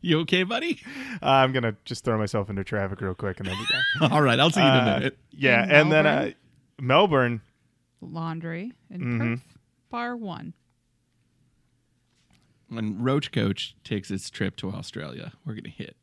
You 0.00 0.18
okay, 0.20 0.42
buddy? 0.42 0.80
uh, 1.22 1.26
i'm 1.26 1.52
gonna 1.52 1.76
just 1.84 2.04
throw 2.04 2.18
myself 2.18 2.50
into 2.50 2.64
traffic 2.64 3.00
real 3.00 3.14
quick 3.14 3.38
and 3.40 3.48
then 3.48 3.56
be 3.56 3.64
back 4.00 4.12
All 4.12 4.20
right, 4.22 4.38
I'll 4.38 4.50
see 4.50 4.60
you 4.60 4.66
in 4.66 4.74
a 4.74 4.78
Uh, 4.78 4.96
minute. 4.98 5.18
yeah 5.32 5.64
In 5.64 5.70
and 5.70 5.92
then 5.92 6.06
uh, 6.06 6.30
Melbourne? 6.80 7.40
melbourne 7.40 7.40
Laundry 8.02 8.72
in 8.90 9.00
Mhm. 9.00 9.18
Perth. 9.36 9.58
Bar 9.90 10.16
one. 10.16 10.52
When 12.68 13.02
Roach 13.02 13.30
Koach 13.32 13.72
takes 13.84 14.10
its 14.10 14.28
trip 14.28 14.56
to 14.56 14.70
Australia, 14.72 15.32
we're 15.44 15.54
gonna 15.54 15.68
hit 15.68 15.96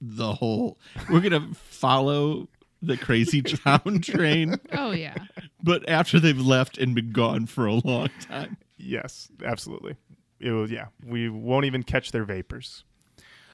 the 0.00 0.34
whole. 0.34 0.78
We're 1.10 1.20
gonna 1.20 1.54
follow 1.54 2.48
the 2.82 2.96
crazy 2.98 3.40
town 3.42 4.00
train, 4.02 4.56
Oh 4.72 4.90
yeah. 4.90 5.14
but 5.62 5.88
after 5.88 6.20
they've 6.20 6.38
left 6.38 6.76
and 6.76 6.94
been 6.94 7.10
gone 7.12 7.46
for 7.46 7.66
a 7.66 7.74
long 7.74 8.10
time. 8.20 8.58
yes 8.78 9.28
absolutely 9.42 9.96
it 10.40 10.50
was 10.50 10.70
yeah 10.70 10.86
we 11.04 11.28
won't 11.28 11.64
even 11.64 11.82
catch 11.82 12.12
their 12.12 12.24
vapors 12.24 12.84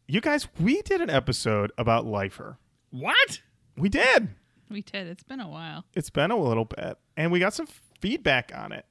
you 0.08 0.20
guys 0.20 0.48
we 0.60 0.82
did 0.82 1.00
an 1.00 1.10
episode 1.10 1.70
about 1.78 2.04
lifer 2.06 2.58
What? 2.90 3.40
we 3.76 3.88
did 3.88 4.30
we 4.70 4.80
did. 4.80 5.06
It's 5.06 5.22
been 5.22 5.40
a 5.40 5.48
while. 5.48 5.84
it's 5.94 6.08
been 6.10 6.30
a 6.30 6.36
little 6.36 6.64
bit 6.64 6.96
and 7.16 7.30
we 7.30 7.38
got 7.40 7.52
some 7.54 7.66
feedback 8.00 8.50
on 8.54 8.72
it 8.72 8.86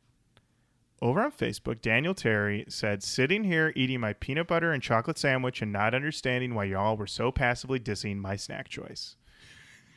over 1.01 1.21
on 1.21 1.31
facebook 1.31 1.81
daniel 1.81 2.13
terry 2.13 2.63
said 2.69 3.01
sitting 3.03 3.43
here 3.43 3.74
eating 3.75 4.00
my 4.00 4.13
peanut 4.13 4.48
butter 4.48 4.71
and 4.71 4.83
chocolate 4.83 5.17
sandwich 5.17 5.62
and 5.62 5.71
not 5.74 5.93
understanding 5.95 6.53
why 6.53 6.63
y'all 6.65 6.95
were 6.95 7.07
so 7.07 7.31
passively 7.31 7.79
dissing 7.79 8.17
my 8.17 8.36
snack 8.36 8.69
choice 8.69 9.15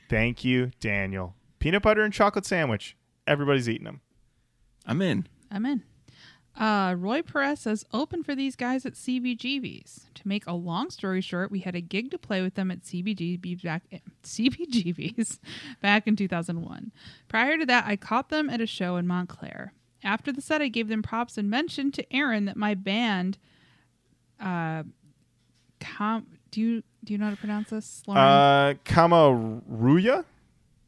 thank 0.09 0.43
you 0.45 0.71
daniel 0.81 1.35
peanut 1.59 1.83
butter 1.83 2.03
and 2.03 2.13
chocolate 2.15 2.47
sandwich 2.47 2.97
everybody's 3.27 3.69
eating 3.69 3.85
them 3.85 4.01
I'm 4.87 5.01
in. 5.01 5.27
I'm 5.51 5.65
in. 5.65 5.83
Uh, 6.57 6.95
Roy 6.97 7.21
Perez 7.23 7.61
says, 7.61 7.85
open 7.93 8.23
for 8.23 8.35
these 8.35 8.55
guys 8.55 8.87
at 8.87 8.95
CBGB's. 8.95 10.07
To 10.15 10.29
make 10.29 10.47
a 10.47 10.53
long 10.53 10.89
story 10.91 11.21
short, 11.21 11.51
we 11.51 11.61
had 11.61 11.75
a 11.75 11.81
gig 11.81 12.11
to 12.13 12.19
play 12.19 12.43
with 12.43 12.55
them 12.55 12.71
at 12.71 12.83
CBGB's 12.83 13.63
back, 13.63 13.83
CBGB's 14.23 15.41
back 15.83 16.07
in 16.07 16.15
2001. 16.17 16.93
Prior 17.29 17.59
to 17.59 17.67
that, 17.67 17.85
I 17.87 17.97
caught 17.97 18.29
them 18.29 18.49
at 18.49 18.61
a 18.61 18.67
show 18.67 18.97
in 18.97 19.07
Montclair. 19.07 19.73
After 20.05 20.31
the 20.31 20.41
set, 20.41 20.63
I 20.63 20.69
gave 20.69 20.89
them 20.89 21.03
props 21.03 21.37
and 21.39 21.51
mentioned 21.51 21.95
to 21.95 22.15
Aaron 22.15 22.45
that 22.45 22.57
my 22.57 22.75
band, 22.75 23.39
uh, 24.41 24.85
com- 25.81 26.27
do 26.51 26.61
you 26.61 26.83
do 27.03 27.13
you 27.13 27.19
know 27.19 27.27
how 27.27 27.31
to 27.33 27.37
pronounce 27.37 27.71
this? 27.71 28.03
Lauren? 28.07 28.23
uh 28.23 28.75
kamaruya 28.85 30.25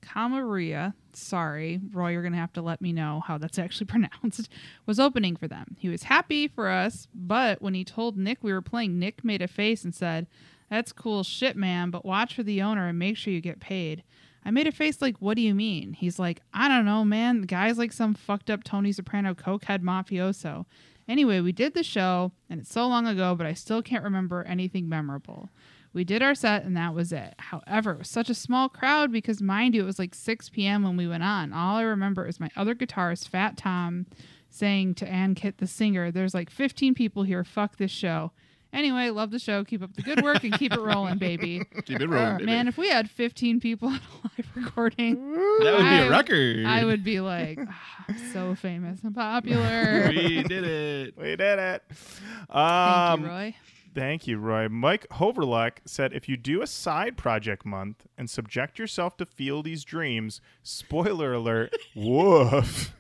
Kamaria, 0.03 0.95
sorry, 1.17 1.81
Roy, 1.93 2.13
you're 2.13 2.23
going 2.23 2.33
to 2.33 2.39
have 2.39 2.53
to 2.55 2.63
let 2.63 2.81
me 2.81 2.93
know 2.93 3.23
how 3.27 3.39
that's 3.39 3.59
actually 3.59 3.87
pronounced, 3.87 4.49
was 4.87 5.01
opening 5.01 5.37
for 5.37 5.49
them. 5.49 5.77
He 5.79 5.89
was 5.89 6.05
happy 6.05 6.49
for 6.49 6.69
us, 6.69 7.09
but 7.15 7.61
when 7.63 7.75
he 7.75 7.85
told 7.85 8.17
Nick 8.17 8.39
we 8.43 8.53
were 8.53 8.63
playing, 8.63 8.99
Nick 8.99 9.25
made 9.25 9.43
a 9.43 9.49
face 9.49 9.85
and 9.85 9.95
said, 9.95 10.27
That's 10.71 10.93
cool 10.93 11.23
shit, 11.23 11.57
man, 11.57 11.91
but 11.91 12.05
watch 12.05 12.35
for 12.35 12.43
the 12.43 12.63
owner 12.63 12.89
and 12.89 12.99
make 12.99 13.17
sure 13.17 13.33
you 13.33 13.41
get 13.41 13.61
paid. 13.61 14.03
I 14.45 14.51
made 14.53 14.69
a 14.69 14.73
face 14.73 15.03
like, 15.03 15.17
What 15.19 15.37
do 15.37 15.43
you 15.43 15.55
mean? 15.55 15.93
He's 15.93 16.19
like, 16.19 16.41
I 16.55 16.69
don't 16.69 16.85
know, 16.85 17.05
man. 17.05 17.41
The 17.41 17.47
guy's 17.47 17.79
like 17.79 17.93
some 17.93 18.15
fucked 18.15 18.51
up 18.51 18.65
Tony 18.65 18.93
Soprano 18.93 19.35
cokehead 19.35 19.83
mafioso. 19.83 20.67
Anyway, 21.09 21.41
we 21.41 21.53
did 21.53 21.75
the 21.75 21.85
show, 21.85 22.33
and 22.51 22.61
it's 22.61 22.73
so 22.73 22.87
long 22.89 23.07
ago, 23.07 23.35
but 23.37 23.47
I 23.47 23.53
still 23.53 23.81
can't 23.81 24.03
remember 24.03 24.43
anything 24.43 24.89
memorable. 24.89 25.51
We 25.97 26.05
did 26.05 26.23
our 26.23 26.35
set 26.35 26.65
and 26.65 26.77
that 26.77 26.95
was 26.95 27.11
it. 27.11 27.35
However, 27.39 27.93
it 27.93 27.99
was 28.01 28.11
such 28.11 28.29
a 28.29 28.35
small 28.35 28.69
crowd 28.69 29.11
because, 29.11 29.41
mind 29.41 29.75
you, 29.75 29.83
it 29.83 29.87
was 29.87 29.99
like 29.99 30.15
6 30.15 30.51
p.m. 30.51 30.83
when 30.83 30.97
we 30.99 31.09
went 31.09 31.23
on. 31.23 31.53
All 31.55 31.77
I 31.77 31.83
remember 31.83 32.27
is 32.27 32.39
my 32.39 32.51
other 32.55 32.75
guitarist, 32.75 33.29
Fat 33.29 33.57
Tom, 33.57 34.05
saying 34.51 34.95
to 34.97 35.09
Ann 35.09 35.35
Kit, 35.35 35.57
the 35.57 35.67
singer, 35.67 36.11
There's 36.11 36.35
like 36.35 36.51
15 36.51 36.93
people 36.95 37.23
here. 37.23 37.43
Fuck 37.45 37.79
this 37.79 37.91
show. 37.91 38.33
Anyway, 38.75 39.09
love 39.09 39.31
the 39.31 39.39
show. 39.39 39.65
Keep 39.65 39.83
up 39.83 39.95
the 39.95 40.03
good 40.03 40.23
work 40.23 40.45
and 40.45 40.53
keep 40.59 40.71
it 40.75 40.81
rolling, 40.81 41.17
baby. 41.17 41.63
Keep 41.87 42.01
it 42.03 42.09
rolling, 42.11 42.39
baby. 42.39 42.45
Man, 42.47 42.69
if 42.69 42.77
we 42.77 42.91
had 42.91 43.09
15 43.09 43.59
people 43.59 43.89
at 43.95 44.01
a 44.03 44.29
live 44.43 44.51
recording, 44.55 45.33
that 45.33 45.75
would 45.79 45.89
be 45.89 46.07
a 46.07 46.11
record. 46.11 46.67
I 46.67 46.85
would 46.85 47.03
be 47.03 47.21
like, 47.21 47.59
"Ah, 47.67 48.07
so 48.35 48.55
famous 48.55 49.03
and 49.03 49.15
popular. 49.15 50.09
we 50.15 50.43
did 50.43 50.65
it. 50.65 51.17
We 51.17 51.37
did 51.37 51.59
it. 51.59 51.83
Thank 51.89 52.55
Um, 52.55 53.23
you, 53.23 53.27
Roy. 53.29 53.55
Thank 53.97 54.27
you, 54.27 54.37
Roy. 54.37 54.69
Mike 54.69 55.07
Hoverluck 55.13 55.79
said, 55.87 56.13
"If 56.13 56.29
you 56.29 56.37
do 56.37 56.61
a 56.61 56.67
side 56.67 57.17
project 57.17 57.65
month 57.65 58.07
and 58.19 58.29
subject 58.29 58.79
yourself 58.79 59.17
to 59.17 59.25
Fieldy's 59.25 59.85
dreams, 59.85 60.43
spoiler 60.63 61.33
alert, 61.33 61.75
woof." 61.97 62.95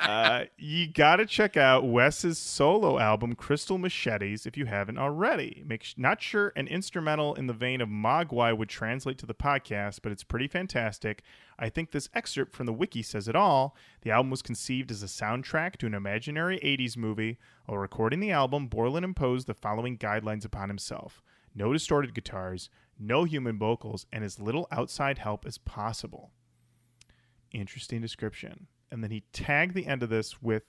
Uh, 0.00 0.44
you 0.56 0.86
got 0.86 1.16
to 1.16 1.26
check 1.26 1.56
out 1.56 1.86
Wes's 1.86 2.38
solo 2.38 2.98
album, 2.98 3.34
Crystal 3.34 3.78
Machetes, 3.78 4.46
if 4.46 4.56
you 4.56 4.66
haven't 4.66 4.98
already. 4.98 5.62
Make 5.66 5.84
sh- 5.84 5.94
not 5.96 6.22
sure 6.22 6.52
an 6.56 6.66
instrumental 6.68 7.34
in 7.34 7.46
the 7.46 7.52
vein 7.52 7.80
of 7.80 7.88
Mogwai 7.88 8.56
would 8.56 8.68
translate 8.68 9.18
to 9.18 9.26
the 9.26 9.34
podcast, 9.34 10.00
but 10.02 10.12
it's 10.12 10.24
pretty 10.24 10.48
fantastic. 10.48 11.22
I 11.58 11.68
think 11.68 11.90
this 11.90 12.08
excerpt 12.14 12.54
from 12.54 12.66
the 12.66 12.72
wiki 12.72 13.02
says 13.02 13.28
it 13.28 13.36
all. 13.36 13.76
The 14.02 14.10
album 14.10 14.30
was 14.30 14.42
conceived 14.42 14.90
as 14.90 15.02
a 15.02 15.06
soundtrack 15.06 15.76
to 15.76 15.86
an 15.86 15.94
imaginary 15.94 16.58
80s 16.60 16.96
movie. 16.96 17.38
While 17.66 17.78
recording 17.78 18.20
the 18.20 18.30
album, 18.30 18.68
Borland 18.68 19.04
imposed 19.04 19.46
the 19.46 19.54
following 19.54 19.98
guidelines 19.98 20.44
upon 20.44 20.68
himself 20.68 21.22
no 21.54 21.72
distorted 21.72 22.14
guitars, 22.14 22.70
no 22.98 23.24
human 23.24 23.58
vocals, 23.58 24.06
and 24.12 24.24
as 24.24 24.38
little 24.38 24.68
outside 24.70 25.18
help 25.18 25.44
as 25.44 25.58
possible. 25.58 26.30
Interesting 27.52 28.00
description. 28.00 28.68
And 28.90 29.02
then 29.02 29.10
he 29.10 29.22
tagged 29.32 29.74
the 29.74 29.86
end 29.86 30.02
of 30.02 30.08
this 30.08 30.40
with 30.42 30.64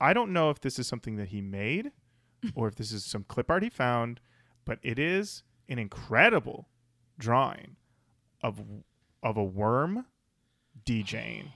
I 0.00 0.12
don't 0.12 0.32
know 0.32 0.50
if 0.50 0.60
this 0.60 0.78
is 0.78 0.86
something 0.86 1.16
that 1.16 1.28
he 1.28 1.40
made 1.40 1.90
or 2.54 2.68
if 2.68 2.76
this 2.76 2.92
is 2.92 3.04
some 3.04 3.24
clip 3.24 3.50
art 3.50 3.62
he 3.62 3.68
found, 3.70 4.20
but 4.64 4.78
it 4.82 4.98
is 4.98 5.42
an 5.68 5.78
incredible 5.78 6.68
drawing 7.18 7.76
of 8.42 8.60
of 9.22 9.36
a 9.36 9.44
worm 9.44 10.06
DJing. 10.86 11.48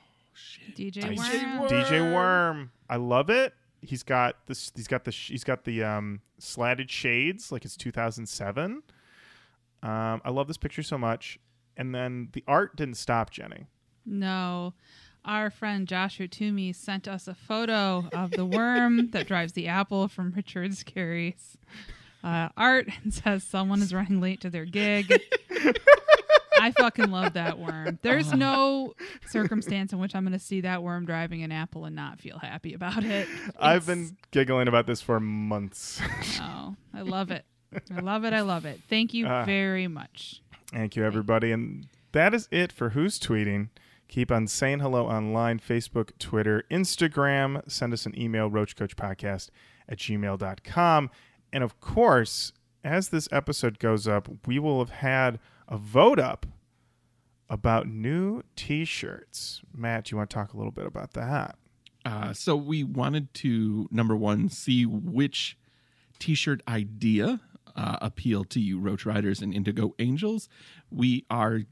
DJ 0.77 1.05
I- 1.19 1.59
Worm. 1.61 1.69
DJ 1.71 2.13
Worm. 2.13 2.71
I 2.91 2.97
love 2.97 3.31
it. 3.31 3.55
He's 3.81 4.03
got 4.03 4.47
this. 4.47 4.73
He's 4.75 4.89
got 4.89 5.05
the. 5.05 5.13
sh- 5.13 5.31
He's 5.31 5.45
got 5.45 5.65
the 5.65 5.83
um, 5.85 6.21
slatted 6.39 6.91
shades, 6.91 7.53
like 7.53 7.65
it's 7.65 7.77
2007. 7.77 8.83
Um, 9.83 10.23
I 10.25 10.31
love 10.31 10.49
this 10.49 10.57
picture 10.57 10.83
so 10.83 10.97
much. 10.99 11.39
And 11.77 11.95
then 11.95 12.29
the 12.33 12.43
art 12.49 12.77
didn't 12.77 12.95
stop, 12.97 13.31
Jenny. 13.31 13.67
No. 14.07 14.75
Our 15.25 15.49
friend 15.51 15.89
Joshua 15.89 16.29
Toomey 16.29 16.73
sent 16.75 17.09
us 17.09 17.27
a 17.27 17.35
photo 17.35 18.07
of 18.13 18.31
the 18.33 18.45
worm 18.45 19.11
that 19.13 19.27
drives 19.29 19.55
the 19.55 19.69
apple 19.69 20.07
from 20.09 20.33
Richard 20.37 20.75
Scarry's 20.75 21.57
uh, 22.23 22.51
art 22.57 22.89
and 23.03 23.13
says 23.15 23.43
someone 23.43 23.81
is 23.81 23.95
running 23.95 24.21
late 24.21 24.41
to 24.43 24.51
their 24.51 24.67
gig. 24.67 25.19
I 26.61 26.71
fucking 26.73 27.11
love 27.11 27.33
that 27.35 27.59
worm. 27.59 27.99
There's 28.03 28.33
no 28.35 28.95
circumstance 29.27 29.93
in 29.93 29.99
which 29.99 30.15
I'm 30.15 30.25
going 30.25 30.33
to 30.35 30.39
see 30.39 30.61
that 30.63 30.83
worm 30.83 31.05
driving 31.07 31.43
an 31.43 31.53
apple 31.53 31.85
and 31.87 31.97
not 31.97 32.21
feel 32.21 32.39
happy 32.39 32.75
about 32.75 33.03
it. 33.05 33.27
I've 33.59 33.87
been 33.87 34.17
giggling 34.31 34.69
about 34.69 34.87
this 34.87 35.01
for 35.01 35.21
months. 35.21 36.01
Oh, 36.41 36.77
I 36.93 37.01
love 37.03 37.31
it. 37.31 37.45
I 37.95 38.01
love 38.03 38.25
it. 38.25 38.33
I 38.35 38.41
love 38.43 38.67
it. 38.67 38.81
Thank 38.91 39.15
you 39.15 39.27
Ah. 39.27 39.45
very 39.45 39.89
much. 39.89 40.43
Thank 40.71 40.97
you, 40.97 41.05
everybody. 41.05 41.51
And 41.51 41.87
that 42.13 42.35
is 42.35 42.47
it 42.51 42.73
for 42.73 42.91
Who's 42.91 43.19
Tweeting. 43.19 43.69
Keep 44.09 44.31
on 44.31 44.47
saying 44.47 44.81
hello 44.81 45.07
online 45.07 45.59
Facebook, 45.59 46.11
Twitter, 46.19 46.65
Instagram. 46.71 47.69
Send 47.71 47.93
us 47.93 48.07
an 48.07 48.19
email, 48.19 48.51
roachkoachpodcast 48.51 49.51
at 49.89 49.99
gmail.com. 49.99 51.11
And 51.53 51.65
of 51.65 51.81
course, 51.81 52.53
as 52.83 53.09
this 53.09 53.29
episode 53.33 53.79
goes 53.79 54.07
up, 54.07 54.29
we 54.47 54.59
will 54.59 54.79
have 54.81 54.91
had 54.91 55.39
a 55.69 55.77
vote 55.77 56.19
up 56.19 56.47
about 57.49 57.87
new 57.89 58.43
t 58.57 58.85
shirts. 58.85 59.63
Matt, 59.75 60.11
you 60.11 60.17
want 60.17 60.31
to 60.31 60.35
talk 60.35 60.53
a 60.53 60.57
little 60.57 60.73
bit 60.73 60.87
about 60.87 61.13
that? 61.13 61.57
Uh, 62.05 62.33
so 62.33 62.55
we 62.55 62.85
wanted 62.85 63.33
to 63.35 63.89
number 63.91 64.15
one 64.15 64.49
see 64.49 64.85
which 64.85 65.57
t-shirt 66.19 66.63
idea 66.69 67.41
uh, 67.77 68.09
to 68.11 68.61
you, 68.61 68.79
Roach 68.79 69.05
Riders 69.05 69.41
and 69.41 69.53
Indigo 69.53 69.95
Angels. 69.99 70.49
We 70.91 71.25
are 71.31 71.63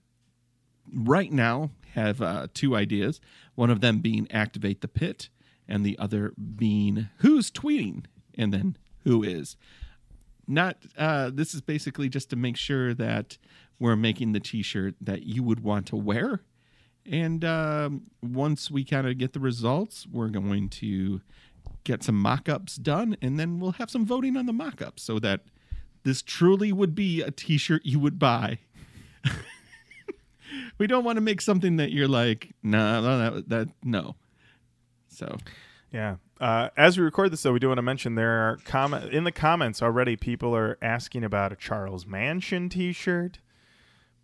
right 0.92 1.32
now 1.32 1.70
have 1.94 2.22
uh, 2.22 2.46
two 2.54 2.74
ideas. 2.74 3.20
One 3.54 3.70
of 3.70 3.80
them 3.80 4.00
being 4.00 4.26
activate 4.30 4.80
the 4.80 4.88
pit, 4.88 5.28
and 5.68 5.84
the 5.84 5.98
other 5.98 6.32
being 6.56 7.08
who's 7.18 7.50
tweeting, 7.50 8.04
and 8.36 8.52
then 8.52 8.76
who 9.04 9.22
is. 9.22 9.56
Not. 10.46 10.78
Uh, 10.96 11.30
this 11.32 11.54
is 11.54 11.60
basically 11.60 12.08
just 12.08 12.30
to 12.30 12.36
make 12.36 12.56
sure 12.56 12.94
that 12.94 13.38
we're 13.78 13.96
making 13.96 14.32
the 14.32 14.40
T-shirt 14.40 14.94
that 15.00 15.22
you 15.24 15.42
would 15.42 15.60
want 15.60 15.86
to 15.86 15.96
wear. 15.96 16.42
And 17.04 17.44
um, 17.44 18.02
once 18.22 18.70
we 18.70 18.84
kind 18.84 19.08
of 19.08 19.18
get 19.18 19.32
the 19.32 19.40
results, 19.40 20.06
we're 20.06 20.28
going 20.28 20.68
to 20.68 21.20
get 21.84 22.02
some 22.02 22.14
mock 22.14 22.48
ups 22.48 22.76
done, 22.76 23.16
and 23.20 23.38
then 23.38 23.58
we'll 23.58 23.72
have 23.72 23.90
some 23.90 24.06
voting 24.06 24.36
on 24.36 24.46
the 24.46 24.52
mock 24.52 24.80
ups 24.80 25.02
so 25.02 25.18
that 25.18 25.40
this 26.04 26.22
truly 26.22 26.72
would 26.72 26.94
be 26.94 27.22
a 27.22 27.30
t 27.30 27.56
shirt 27.56 27.84
you 27.84 27.98
would 27.98 28.18
buy. 28.18 28.58
we 30.78 30.86
don't 30.86 31.04
want 31.04 31.16
to 31.16 31.20
make 31.20 31.40
something 31.40 31.76
that 31.76 31.92
you're 31.92 32.08
like, 32.08 32.54
no, 32.62 33.00
no, 33.00 33.18
that, 33.34 33.48
that, 33.48 33.68
no. 33.82 34.16
So, 35.08 35.36
Yeah. 35.92 36.16
Uh, 36.40 36.70
as 36.76 36.98
we 36.98 37.04
record 37.04 37.32
this, 37.32 37.42
though, 37.44 37.52
we 37.52 37.60
do 37.60 37.68
want 37.68 37.78
to 37.78 37.82
mention 37.82 38.16
there 38.16 38.48
are 38.50 38.56
comment 38.64 39.12
in 39.12 39.22
the 39.22 39.30
comments 39.30 39.80
already. 39.80 40.16
People 40.16 40.56
are 40.56 40.76
asking 40.82 41.22
about 41.22 41.52
a 41.52 41.56
Charles 41.56 42.04
Mansion 42.04 42.68
T-shirt. 42.68 43.38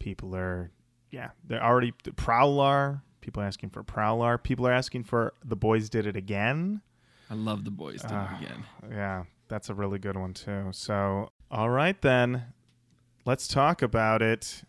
People 0.01 0.35
are, 0.35 0.73
yeah, 1.13 1.31
they're 1.47 1.63
already 1.63 1.93
the 2.03 2.13
Prowler. 2.13 3.03
People 3.21 3.43
are 3.43 3.47
asking 3.47 3.71
for 3.71 3.85
Prowler. 3.85 4.37
People 4.37 4.67
are 4.67 4.73
asking 4.73 5.05
for 5.05 5.35
the 5.45 5.55
boys 5.55 5.89
did 5.89 6.07
it 6.07 6.17
again. 6.17 6.81
I 7.31 7.35
love 7.35 7.65
the 7.65 7.71
boys 7.71 8.03
did 8.03 8.11
Ah. 8.13 8.37
it 8.41 8.45
again. 8.45 8.65
Yeah, 8.91 9.25
that's 9.49 9.69
a 9.71 9.75
really 9.75 9.99
good 10.01 10.17
one 10.17 10.35
too. 10.35 10.69
So, 10.73 11.31
all 11.53 11.71
right 11.71 12.01
then, 12.03 12.47
let's 13.27 13.47
talk 13.47 13.81
about 13.83 14.23
it. 14.23 14.63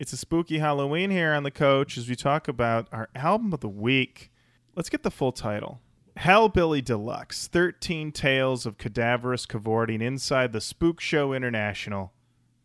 It's 0.00 0.14
a 0.14 0.16
spooky 0.16 0.60
Halloween 0.60 1.10
here 1.10 1.34
on 1.34 1.42
the 1.42 1.50
Koach 1.50 1.98
as 1.98 2.08
we 2.08 2.16
talk 2.16 2.48
about 2.48 2.88
our 2.90 3.10
album 3.14 3.52
of 3.52 3.60
the 3.60 3.68
week. 3.68 4.32
Let's 4.74 4.88
get 4.88 5.02
the 5.02 5.10
full 5.10 5.30
title. 5.30 5.82
Hellbilly 6.16 6.82
Deluxe 6.82 7.48
13 7.48 8.10
Tales 8.10 8.64
of 8.64 8.78
Cadaverous 8.78 9.44
Cavorting 9.44 10.00
Inside 10.00 10.54
the 10.54 10.60
Spook 10.62 11.02
Show 11.02 11.34
International 11.34 12.14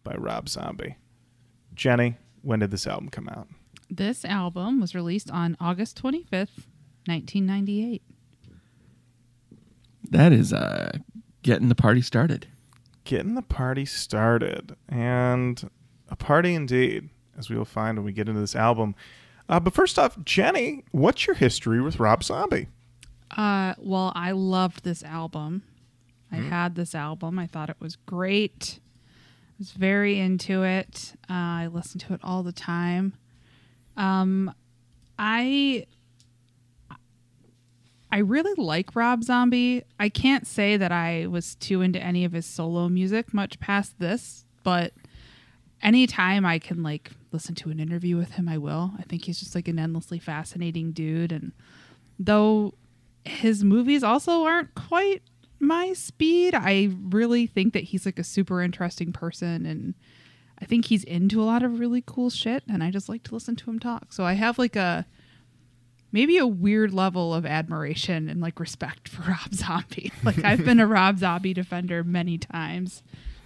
by 0.06 0.16
Rob 0.16 0.48
Zombie. 0.48 0.96
Jenny, 1.74 2.16
when 2.42 2.60
did 2.60 2.72
this 2.72 2.88
album 2.88 3.10
come 3.10 3.28
out? 3.28 3.50
This 3.90 4.24
album 4.24 4.80
was 4.80 4.96
released 4.96 5.30
on 5.30 5.58
August 5.60 6.02
25th, 6.02 6.64
1998. 7.06 8.02
That 10.10 10.32
is 10.32 10.54
uh, 10.54 11.00
getting 11.44 11.68
the 11.68 11.76
party 11.76 12.02
started. 12.02 12.48
getting 13.04 13.36
the 13.36 13.42
party 13.42 13.84
started 13.84 14.78
and 14.88 15.70
a 16.08 16.16
party 16.16 16.56
indeed 16.56 17.10
as 17.38 17.50
we 17.50 17.56
will 17.58 17.66
find 17.66 17.98
when 17.98 18.06
we 18.06 18.12
get 18.12 18.28
into 18.28 18.40
this 18.42 18.56
album 18.56 18.96
uh, 19.50 19.60
but 19.60 19.74
first 19.74 19.98
off 20.00 20.18
jenny 20.24 20.84
what's 20.92 21.28
your 21.28 21.36
history 21.36 21.82
with 21.82 22.00
rob 22.00 22.24
zombie 22.24 22.68
Uh, 23.36 23.74
well, 23.80 24.12
I 24.16 24.32
loved 24.32 24.84
this 24.84 25.04
album. 25.04 25.64
I 26.32 26.36
had 26.38 26.76
this 26.76 26.94
album. 26.94 27.40
I 27.40 27.48
thought 27.48 27.70
it 27.72 27.80
was 27.80 27.96
great. 27.96 28.80
I 28.80 29.54
was 29.58 29.72
very 29.72 30.20
into 30.20 30.64
it. 30.64 31.14
Uh, 31.30 31.34
I 31.66 31.68
listened 31.74 32.02
to 32.02 32.14
it 32.14 32.22
all 32.24 32.44
the 32.44 32.52
time. 32.54 33.14
Um, 33.98 34.54
I 35.18 35.88
I 38.12 38.20
really 38.20 38.54
like 38.62 38.96
Rob 38.96 39.24
Zombie. 39.24 39.84
I 40.00 40.10
can't 40.10 40.48
say 40.48 40.78
that 40.78 40.92
I 40.92 41.28
was 41.28 41.56
too 41.56 41.82
into 41.82 42.00
any 42.02 42.24
of 42.24 42.32
his 42.32 42.46
solo 42.46 42.88
music 42.88 43.34
much 43.34 43.60
past 43.60 44.00
this, 44.00 44.46
but 44.64 44.94
anytime 45.82 46.46
I 46.46 46.60
can 46.60 46.84
like 46.84 47.12
listen 47.32 47.56
to 47.56 47.70
an 47.70 47.80
interview 47.80 48.18
with 48.18 48.32
him, 48.32 48.48
I 48.48 48.58
will. 48.58 48.94
I 48.98 49.04
think 49.04 49.26
he's 49.26 49.40
just 49.40 49.56
like 49.56 49.68
an 49.68 49.80
endlessly 49.80 50.20
fascinating 50.20 50.92
dude 50.92 51.32
and 51.32 51.52
though 52.18 52.74
his 53.24 53.64
movies 53.64 54.04
also 54.04 54.44
aren't 54.44 54.74
quite 54.76 55.24
my 55.60 55.94
speed. 55.94 56.54
I 56.54 56.90
really 57.10 57.48
think 57.48 57.74
that 57.74 57.86
he's 57.86 58.06
like 58.06 58.20
a 58.20 58.24
super 58.24 58.62
interesting 58.62 59.12
person 59.12 59.66
and 59.66 59.96
I 60.60 60.66
think 60.66 60.86
he's 60.86 61.04
into 61.04 61.42
a 61.42 61.46
lot 61.46 61.64
of 61.64 61.80
really 61.80 62.04
cool 62.06 62.30
shit 62.30 62.64
and 62.70 62.84
I 62.84 62.92
just 62.92 63.10
like 63.10 63.24
to 63.24 63.34
listen 63.34 63.56
to 63.58 63.70
him 63.70 63.80
talk. 63.80 64.14
So 64.14 64.24
I 64.24 64.34
have 64.34 64.58
like 64.58 64.76
a 64.76 65.06
maybe 66.12 66.38
a 66.38 66.48
weird 66.48 66.94
level 66.94 67.34
of 67.34 67.46
admiration 67.46 68.30
and 68.30 68.40
like 68.40 68.60
respect 68.60 69.10
for 69.10 69.22
Rob 69.30 69.54
Zombie. 69.54 70.14
Like 70.24 70.44
I've 70.46 70.64
been 70.64 70.80
a 70.80 70.88
Rob 70.88 71.20
Zombie 71.20 71.54
defender 71.54 72.04
many 72.04 72.38
times. 72.38 73.04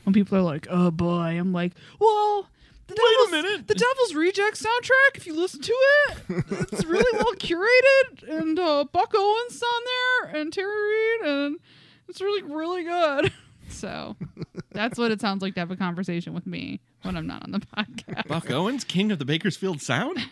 When 0.10 0.14
people 0.16 0.40
are 0.40 0.42
like, 0.42 0.66
"Oh 0.72 0.90
boy," 0.90 1.38
I'm 1.40 1.54
like, 1.54 1.74
"Well, 2.00 2.50
the 2.88 2.96
Wait 2.96 3.00
a 3.00 3.30
Devil's, 3.32 3.32
minute. 3.52 3.68
the 3.68 3.76
Devil's 3.76 4.16
Reject 4.16 4.58
soundtrack. 4.60 5.18
If 5.18 5.28
you 5.28 5.36
listen 5.36 5.62
to 5.62 5.72
it, 5.72 6.46
it's 6.74 6.84
really 6.84 7.12
well 7.14 7.36
curated, 7.36 8.28
and 8.40 8.58
uh, 8.58 8.86
Buck 8.92 9.14
Owens 9.16 9.62
on 9.62 9.82
there, 9.86 10.36
and 10.42 10.52
Terry 10.52 10.66
Reid, 11.22 11.22
and 11.30 11.58
it's 12.08 12.22
really 12.22 12.42
really 12.42 12.84
good." 12.84 13.32
So 13.72 14.16
that's 14.72 14.98
what 14.98 15.12
it 15.12 15.22
sounds 15.22 15.44
like 15.44 15.54
to 15.54 15.60
have 15.60 15.70
a 15.70 15.76
conversation 15.76 16.34
with 16.34 16.48
me 16.48 16.80
when 17.04 17.16
I'm 17.16 17.28
not 17.28 17.44
on 17.44 17.52
the 17.52 17.60
podcast. 17.60 18.28
Buck 18.28 18.50
Owens, 18.50 18.84
king 18.84 19.12
of 19.12 19.20
the 19.20 19.26
Bakersfield 19.26 19.80
Sound. 19.80 20.18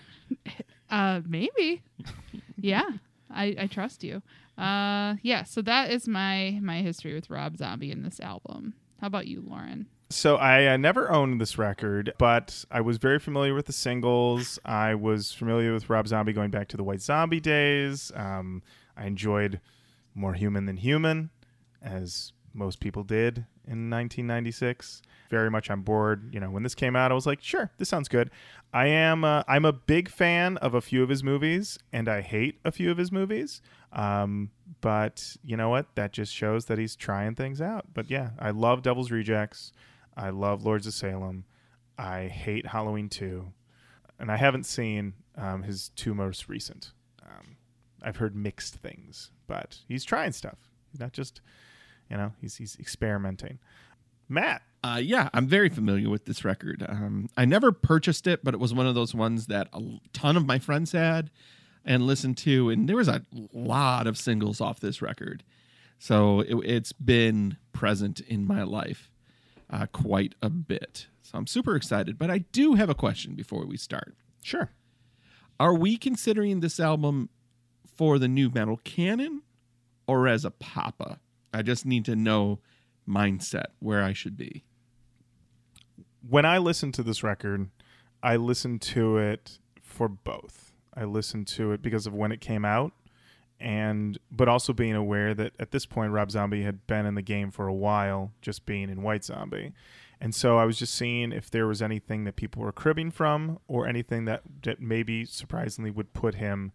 Uh, 0.89 1.19
maybe. 1.27 1.83
Yeah, 2.59 2.85
I, 3.29 3.55
I 3.59 3.67
trust 3.67 4.03
you. 4.05 4.21
Uh, 4.57 5.15
yeah. 5.21 5.43
So 5.43 5.61
that 5.63 5.91
is 5.91 6.07
my 6.07 6.57
my 6.63 6.81
history 6.81 7.13
with 7.13 7.29
Rob 7.29 7.57
Zombie 7.57 7.91
in 7.91 8.01
this 8.03 8.19
album. 8.21 8.73
How 8.99 9.07
about 9.07 9.27
you, 9.27 9.43
Lauren? 9.45 9.87
So 10.09 10.37
I 10.37 10.73
uh, 10.73 10.77
never 10.77 11.11
owned 11.11 11.41
this 11.41 11.57
record, 11.57 12.13
but 12.17 12.63
I 12.71 12.81
was 12.81 12.97
very 12.97 13.19
familiar 13.19 13.53
with 13.53 13.65
the 13.65 13.73
singles. 13.73 14.57
I 14.63 14.95
was 14.95 15.33
familiar 15.33 15.73
with 15.73 15.89
Rob 15.89 16.07
Zombie 16.07 16.33
going 16.33 16.49
back 16.49 16.69
to 16.69 16.77
the 16.77 16.83
White 16.83 17.01
Zombie 17.01 17.41
days. 17.41 18.11
Um, 18.15 18.63
I 18.95 19.05
enjoyed 19.05 19.59
More 20.15 20.33
Human 20.33 20.65
Than 20.65 20.77
Human, 20.77 21.29
as 21.81 22.31
most 22.53 22.79
people 22.79 23.03
did 23.03 23.45
in 23.67 23.89
1996. 23.89 25.01
Very 25.29 25.51
much 25.51 25.69
on 25.69 25.81
board. 25.81 26.33
You 26.33 26.39
know, 26.39 26.49
when 26.49 26.63
this 26.63 26.75
came 26.75 26.95
out, 26.95 27.11
I 27.11 27.15
was 27.15 27.25
like, 27.25 27.43
sure, 27.43 27.71
this 27.77 27.89
sounds 27.89 28.07
good. 28.07 28.31
I 28.73 28.87
am. 28.87 29.23
Uh, 29.23 29.43
I'm 29.47 29.65
a 29.65 29.73
big 29.73 30.09
fan 30.09 30.57
of 30.57 30.73
a 30.73 30.81
few 30.81 31.03
of 31.03 31.09
his 31.09 31.23
movies, 31.23 31.77
and 31.91 32.07
I 32.07 32.21
hate 32.21 32.59
a 32.63 32.71
few 32.71 32.91
of 32.91 32.97
his 32.97 33.11
movies. 33.11 33.61
Um, 33.91 34.51
but 34.81 35.35
you 35.43 35.57
know 35.57 35.69
what? 35.69 35.87
That 35.95 36.13
just 36.13 36.33
shows 36.33 36.65
that 36.65 36.77
he's 36.77 36.95
trying 36.95 37.35
things 37.35 37.61
out. 37.61 37.85
But 37.93 38.09
yeah, 38.09 38.31
I 38.39 38.51
love 38.51 38.81
Devil's 38.81 39.11
Rejects. 39.11 39.71
I 40.15 40.29
love 40.29 40.65
Lords 40.65 40.87
of 40.87 40.93
Salem. 40.93 41.45
I 41.97 42.27
hate 42.27 42.67
Halloween 42.67 43.09
2. 43.09 43.51
And 44.19 44.31
I 44.31 44.37
haven't 44.37 44.65
seen 44.65 45.13
um, 45.37 45.63
his 45.63 45.89
two 45.89 46.13
most 46.13 46.49
recent. 46.49 46.91
Um, 47.23 47.57
I've 48.01 48.17
heard 48.17 48.35
mixed 48.35 48.75
things, 48.75 49.31
but 49.45 49.79
he's 49.87 50.03
trying 50.03 50.31
stuff. 50.31 50.71
He's 50.91 50.99
not 50.99 51.13
just, 51.13 51.41
you 52.09 52.17
know, 52.17 52.33
he's, 52.41 52.55
he's 52.57 52.77
experimenting. 52.79 53.59
Matt. 54.29 54.61
Uh, 54.83 54.99
yeah, 55.01 55.27
I'm 55.33 55.47
very 55.47 55.69
familiar 55.69 56.09
with 56.09 56.25
this 56.25 56.45
record. 56.45 56.85
Um, 56.87 57.29
I 57.35 57.45
never 57.45 57.71
purchased 57.71 58.27
it, 58.27 58.43
but 58.43 58.53
it 58.53 58.59
was 58.59 58.73
one 58.73 58.85
of 58.85 58.93
those 58.93 59.13
ones 59.13 59.47
that 59.47 59.67
a 59.73 59.81
ton 60.13 60.37
of 60.37 60.45
my 60.45 60.59
friends 60.59 60.91
had 60.91 61.31
and 61.83 62.05
listened 62.05 62.37
to, 62.37 62.69
and 62.69 62.87
there 62.87 62.95
was 62.95 63.07
a 63.07 63.23
lot 63.51 64.05
of 64.05 64.17
singles 64.17 64.61
off 64.61 64.79
this 64.79 65.01
record. 65.01 65.43
So 65.99 66.41
it, 66.41 66.55
it's 66.63 66.93
been 66.93 67.57
present 67.73 68.19
in 68.19 68.45
my 68.45 68.63
life 68.63 69.09
uh, 69.69 69.87
quite 69.87 70.35
a 70.41 70.49
bit. 70.49 71.07
So 71.21 71.37
I'm 71.37 71.47
super 71.47 71.75
excited. 71.75 72.17
But 72.17 72.29
I 72.29 72.39
do 72.39 72.75
have 72.75 72.89
a 72.89 72.95
question 72.95 73.35
before 73.35 73.65
we 73.65 73.77
start. 73.77 74.15
Sure. 74.43 74.71
Are 75.59 75.73
we 75.73 75.97
considering 75.97 76.59
this 76.59 76.79
album 76.79 77.29
for 77.95 78.19
the 78.19 78.27
nu 78.27 78.49
metal 78.49 78.79
canon 78.83 79.41
or 80.07 80.27
as 80.27 80.45
a 80.45 80.51
papa? 80.51 81.19
I 81.53 81.61
just 81.61 81.85
need 81.85 82.05
to 82.05 82.15
know 82.15 82.59
mindset 83.07 83.67
where 83.79 84.03
I 84.03 84.13
should 84.13 84.37
be. 84.37 84.63
When 86.27 86.45
I 86.45 86.57
listen 86.57 86.91
to 86.93 87.03
this 87.03 87.23
record, 87.23 87.69
I 88.21 88.35
listen 88.35 88.79
to 88.79 89.17
it 89.17 89.59
for 89.81 90.09
both. 90.09 90.73
I 90.93 91.05
listened 91.05 91.47
to 91.47 91.71
it 91.71 91.81
because 91.81 92.07
of 92.07 92.13
when 92.13 92.31
it 92.31 92.41
came 92.41 92.65
out 92.65 92.91
and 93.59 94.17
but 94.31 94.47
also 94.47 94.73
being 94.73 94.95
aware 94.95 95.33
that 95.33 95.53
at 95.59 95.71
this 95.71 95.85
point 95.85 96.11
Rob 96.11 96.31
Zombie 96.31 96.63
had 96.63 96.85
been 96.87 97.05
in 97.05 97.15
the 97.15 97.21
game 97.21 97.51
for 97.51 97.67
a 97.67 97.73
while, 97.73 98.31
just 98.41 98.65
being 98.65 98.89
in 98.89 99.01
White 99.01 99.23
Zombie. 99.23 99.73
And 100.19 100.33
so 100.33 100.57
I 100.57 100.65
was 100.65 100.79
just 100.79 100.95
seeing 100.95 101.31
if 101.31 101.49
there 101.49 101.67
was 101.67 101.81
anything 101.81 102.23
that 102.23 102.35
people 102.35 102.63
were 102.63 102.71
cribbing 102.71 103.11
from 103.11 103.59
or 103.67 103.87
anything 103.87 104.25
that, 104.25 104.41
that 104.63 104.81
maybe 104.81 105.25
surprisingly 105.25 105.91
would 105.91 106.13
put 106.13 106.35
him 106.35 106.71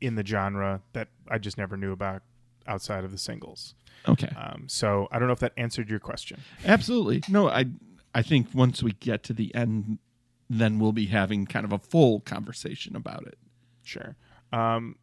in 0.00 0.16
the 0.16 0.26
genre 0.26 0.82
that 0.92 1.08
I 1.28 1.38
just 1.38 1.56
never 1.56 1.76
knew 1.76 1.92
about 1.92 2.22
outside 2.66 3.04
of 3.04 3.12
the 3.12 3.18
singles. 3.18 3.74
Okay. 4.08 4.30
Um, 4.36 4.64
so 4.66 5.08
I 5.12 5.18
don't 5.18 5.28
know 5.28 5.32
if 5.32 5.40
that 5.40 5.52
answered 5.56 5.88
your 5.88 6.00
question. 6.00 6.40
Absolutely. 6.64 7.22
No, 7.28 7.48
I 7.48 7.66
I 8.14 8.22
think 8.22 8.48
once 8.52 8.82
we 8.82 8.92
get 8.92 9.22
to 9.24 9.32
the 9.32 9.54
end 9.54 9.98
then 10.50 10.78
we'll 10.78 10.92
be 10.92 11.06
having 11.06 11.46
kind 11.46 11.64
of 11.64 11.72
a 11.72 11.78
full 11.78 12.20
conversation 12.20 12.94
about 12.94 13.26
it. 13.26 13.38
Sure. 13.84 14.16
Um, 14.52 14.96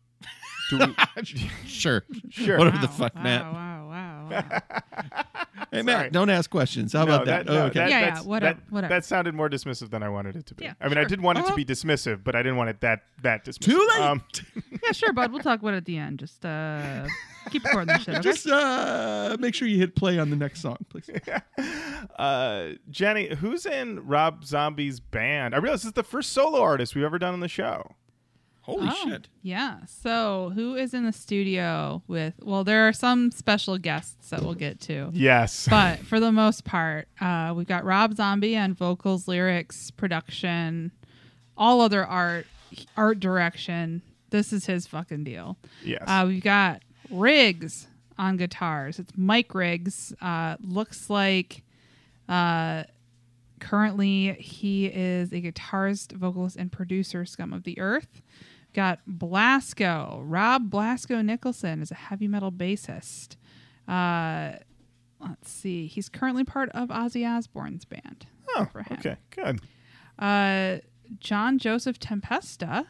do 0.69 0.77
we, 0.77 0.95
Sure. 1.65 2.03
Sure. 2.29 2.57
Whatever 2.57 2.77
wow, 2.77 2.81
the 2.81 2.87
fuck, 2.87 3.15
wow, 3.15 3.23
Matt. 3.23 3.41
Wow, 3.53 3.78
wow, 4.29 4.43
wow. 4.49 4.61
Hey, 5.71 5.83
Sorry. 5.83 5.83
Matt, 5.83 6.11
don't 6.13 6.29
ask 6.31 6.49
questions. 6.49 6.93
How 6.93 7.05
No, 7.05 7.15
about 7.15 7.25
that? 7.27 7.45
no, 7.45 7.51
oh, 7.53 7.65
okay. 7.65 7.79
that- 7.79 7.89
Yeah, 7.89 7.99
yeah, 7.99 8.21
whatever, 8.21 8.59
that, 8.59 8.71
whatever. 8.71 8.93
that 8.93 9.05
sounded 9.05 9.35
more 9.35 9.49
dismissive 9.49 9.91
than 9.91 10.01
I 10.01 10.09
wanted 10.09 10.35
it 10.35 10.45
to 10.47 10.55
be. 10.55 10.63
Yeah, 10.65 10.73
I 10.81 10.87
mean, 10.89 10.97
I 10.97 11.03
did 11.03 11.21
want 11.21 11.37
it 11.37 11.41
to 11.41 11.47
Uh-huh. 11.49 11.55
be 11.57 11.65
dismissive, 11.65 12.23
but 12.23 12.35
I 12.35 12.39
didn't 12.41 12.57
want 12.57 12.71
it 12.71 12.81
that 12.81 13.03
that 13.21 13.45
dismissive. 13.45 13.59
Too 13.59 13.87
late. 13.93 14.01
Um, 14.01 14.23
yeah, 14.83 14.91
sure, 14.93 15.13
bud. 15.13 15.31
We'll 15.31 15.43
talk 15.43 15.59
about 15.59 15.73
it 15.75 15.77
at 15.77 15.85
the 15.85 15.97
end. 15.97 16.17
Just 16.19 16.43
uh, 16.43 17.05
keep 17.51 17.63
recording 17.65 17.93
this 17.93 18.03
shit. 18.03 18.15
Okay? 18.15 18.21
Just 18.23 18.47
uh, 18.47 19.37
make 19.39 19.53
sure 19.53 19.67
you 19.67 19.77
hit 19.77 19.95
play 19.95 20.17
on 20.17 20.29
the 20.31 20.35
next 20.35 20.61
song, 20.61 20.77
please. 20.89 21.07
uh, 22.17 22.69
Jenny, 22.89 23.35
who's 23.35 23.65
in 23.65 24.05
Rob 24.07 24.43
Zombie's 24.45 24.99
band? 24.99 25.53
I 25.53 25.57
realize 25.59 25.81
this 25.81 25.87
is 25.89 25.93
the 25.93 26.03
first 26.03 26.31
solo 26.33 26.61
artist 26.61 26.95
we've 26.95 27.03
ever 27.05 27.19
done 27.19 27.33
on 27.33 27.39
the 27.41 27.47
show. 27.47 27.95
Holy 28.69 28.87
Oh, 28.89 29.09
shit. 29.09 29.27
Yeah. 29.41 29.79
So, 29.85 30.51
who 30.55 30.75
is 30.75 30.93
in 30.93 31.05
the 31.05 31.11
studio 31.13 32.01
with? 32.07 32.33
Well, 32.41 32.63
there 32.63 32.87
are 32.87 32.93
some 32.93 33.31
special 33.31 33.77
guests 33.77 34.29
that 34.29 34.41
we'll 34.41 34.53
get 34.55 34.79
to. 34.81 35.09
Yes. 35.13 35.67
but 35.69 35.99
for 35.99 36.19
the 36.19 36.31
most 36.31 36.65
part, 36.65 37.07
uh, 37.21 37.53
we've 37.55 37.67
got 37.67 37.83
Rob 37.85 38.15
Zombie 38.15 38.57
on 38.57 38.73
vocals, 38.73 39.27
lyrics, 39.27 39.91
production, 39.91 40.91
all 41.57 41.81
other 41.81 42.05
art, 42.05 42.45
art 42.95 43.19
direction. 43.19 44.01
This 44.29 44.53
is 44.53 44.65
his 44.65 44.85
fucking 44.87 45.23
deal. 45.23 45.57
yes. 45.83 46.03
Uh, 46.05 46.25
we've 46.27 46.43
got 46.43 46.83
Riggs 47.09 47.87
on 48.17 48.37
guitars. 48.37 48.99
It's 48.99 49.13
Mike 49.17 49.55
Riggs. 49.55 50.13
Uh, 50.21 50.57
looks 50.61 51.09
like 51.09 51.63
uh, 52.27 52.83
currently 53.59 54.33
he 54.33 54.85
is 54.85 55.31
a 55.31 55.41
guitarist, 55.41 56.11
vocalist, 56.13 56.55
and 56.55 56.71
producer, 56.71 57.25
Scum 57.25 57.53
of 57.53 57.63
the 57.63 57.79
Earth. 57.79 58.21
Got 58.73 58.99
Blasco. 59.07 60.21
Rob 60.25 60.69
Blasco 60.69 61.21
Nicholson 61.21 61.81
is 61.81 61.91
a 61.91 61.95
heavy 61.95 62.27
metal 62.27 62.51
bassist. 62.51 63.35
Uh, 63.87 64.53
let's 65.19 65.49
see. 65.51 65.87
He's 65.87 66.09
currently 66.09 66.43
part 66.43 66.69
of 66.69 66.89
Ozzy 66.89 67.27
Osbourne's 67.27 67.85
band. 67.85 68.27
oh, 68.55 68.67
okay. 68.91 69.17
Good. 69.31 69.61
Uh, 70.17 70.77
John 71.19 71.57
Joseph 71.57 71.99
Tempesta. 71.99 72.85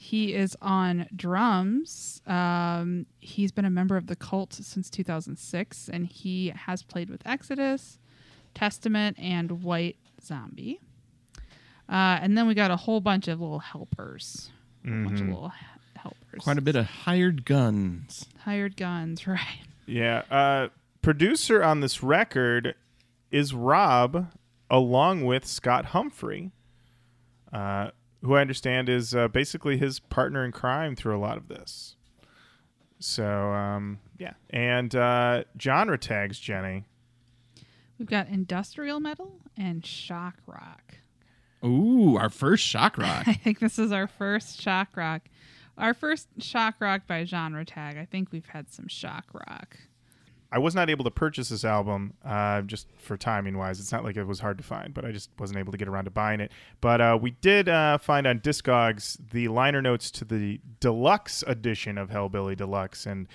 He 0.00 0.32
is 0.32 0.56
on 0.62 1.08
drums. 1.16 2.22
Um, 2.24 3.06
he's 3.18 3.50
been 3.50 3.64
a 3.64 3.70
member 3.70 3.96
of 3.96 4.06
the 4.06 4.14
cult 4.14 4.52
since 4.52 4.88
2006, 4.90 5.88
and 5.88 6.06
he 6.06 6.50
has 6.50 6.84
played 6.84 7.10
with 7.10 7.20
Exodus, 7.26 7.98
Testament, 8.54 9.18
and 9.18 9.64
White 9.64 9.96
Zombie. 10.22 10.80
Uh, 11.88 12.20
and 12.22 12.38
then 12.38 12.46
we 12.46 12.54
got 12.54 12.70
a 12.70 12.76
whole 12.76 13.00
bunch 13.00 13.26
of 13.26 13.40
little 13.40 13.58
helpers. 13.58 14.52
A 14.88 15.04
bunch 15.04 15.20
of 15.20 15.28
little 15.28 15.52
helpers. 15.96 16.40
Quite 16.40 16.58
a 16.58 16.62
bit 16.62 16.76
of 16.76 16.86
hired 16.86 17.44
guns. 17.44 18.26
Hired 18.40 18.76
guns, 18.76 19.26
right? 19.26 19.60
Yeah. 19.86 20.22
Uh, 20.30 20.68
producer 21.02 21.62
on 21.62 21.80
this 21.80 22.02
record 22.02 22.74
is 23.30 23.54
Rob, 23.54 24.32
along 24.70 25.24
with 25.24 25.46
Scott 25.46 25.86
Humphrey, 25.86 26.50
uh, 27.52 27.90
who 28.22 28.34
I 28.34 28.40
understand 28.40 28.88
is 28.88 29.14
uh, 29.14 29.28
basically 29.28 29.76
his 29.78 30.00
partner 30.00 30.44
in 30.44 30.52
crime 30.52 30.96
through 30.96 31.16
a 31.16 31.20
lot 31.20 31.36
of 31.36 31.48
this. 31.48 31.96
So, 33.00 33.24
um, 33.52 34.00
yeah. 34.18 34.32
And 34.50 34.94
uh, 34.94 35.44
genre 35.60 35.98
tags, 35.98 36.38
Jenny. 36.38 36.84
We've 37.98 38.08
got 38.08 38.28
industrial 38.28 39.00
metal 39.00 39.40
and 39.56 39.84
shock 39.84 40.34
rock. 40.46 40.96
Ooh, 41.64 42.16
our 42.16 42.30
first 42.30 42.64
shock 42.64 42.98
rock. 42.98 43.26
I 43.26 43.34
think 43.34 43.58
this 43.58 43.78
is 43.78 43.92
our 43.92 44.06
first 44.06 44.60
shock 44.60 44.96
rock. 44.96 45.22
Our 45.76 45.94
first 45.94 46.28
shock 46.40 46.76
rock 46.80 47.02
by 47.06 47.24
genre 47.24 47.64
tag. 47.64 47.96
I 47.96 48.04
think 48.04 48.32
we've 48.32 48.46
had 48.48 48.72
some 48.72 48.88
shock 48.88 49.26
rock. 49.32 49.76
I 50.50 50.58
was 50.58 50.74
not 50.74 50.88
able 50.88 51.04
to 51.04 51.10
purchase 51.10 51.50
this 51.50 51.64
album 51.64 52.14
uh, 52.24 52.62
just 52.62 52.86
for 52.98 53.18
timing 53.18 53.58
wise. 53.58 53.80
It's 53.80 53.92
not 53.92 54.02
like 54.02 54.16
it 54.16 54.24
was 54.24 54.40
hard 54.40 54.56
to 54.58 54.64
find, 54.64 54.94
but 54.94 55.04
I 55.04 55.12
just 55.12 55.28
wasn't 55.38 55.58
able 55.58 55.72
to 55.72 55.78
get 55.78 55.88
around 55.88 56.06
to 56.06 56.10
buying 56.10 56.40
it. 56.40 56.50
But 56.80 57.00
uh, 57.02 57.18
we 57.20 57.32
did 57.32 57.68
uh, 57.68 57.98
find 57.98 58.26
on 58.26 58.40
Discogs 58.40 59.18
the 59.30 59.48
liner 59.48 59.82
notes 59.82 60.10
to 60.12 60.24
the 60.24 60.60
deluxe 60.80 61.44
edition 61.46 61.98
of 61.98 62.08
Hellbilly 62.08 62.56
Deluxe. 62.56 63.04
And 63.04 63.28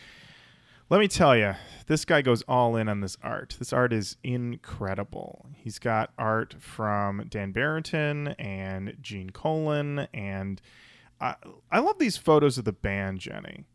let 0.89 1.00
me 1.00 1.08
tell 1.08 1.36
you, 1.36 1.54
this 1.88 2.06
guy 2.06 2.22
goes 2.22 2.43
all 2.43 2.76
in 2.76 2.88
on 2.88 3.02
this 3.02 3.17
art. 3.22 3.56
This 3.60 3.74
art 3.74 3.91
is 3.93 4.17
incredible. 4.24 5.48
He's 5.56 5.80
got 5.80 6.12
art 6.17 6.56
from 6.60 7.26
Dan 7.30 7.52
Barrington 7.52 8.30
and 8.39 8.96
Gene 9.02 9.30
Colan. 9.32 10.08
And 10.13 10.62
I, 11.19 11.36
I 11.72 11.80
love 11.80 12.00
these 12.00 12.17
photos 12.17 12.58
of 12.58 12.65
the 12.65 12.74
band, 12.74 13.19
Jenny 13.19 13.65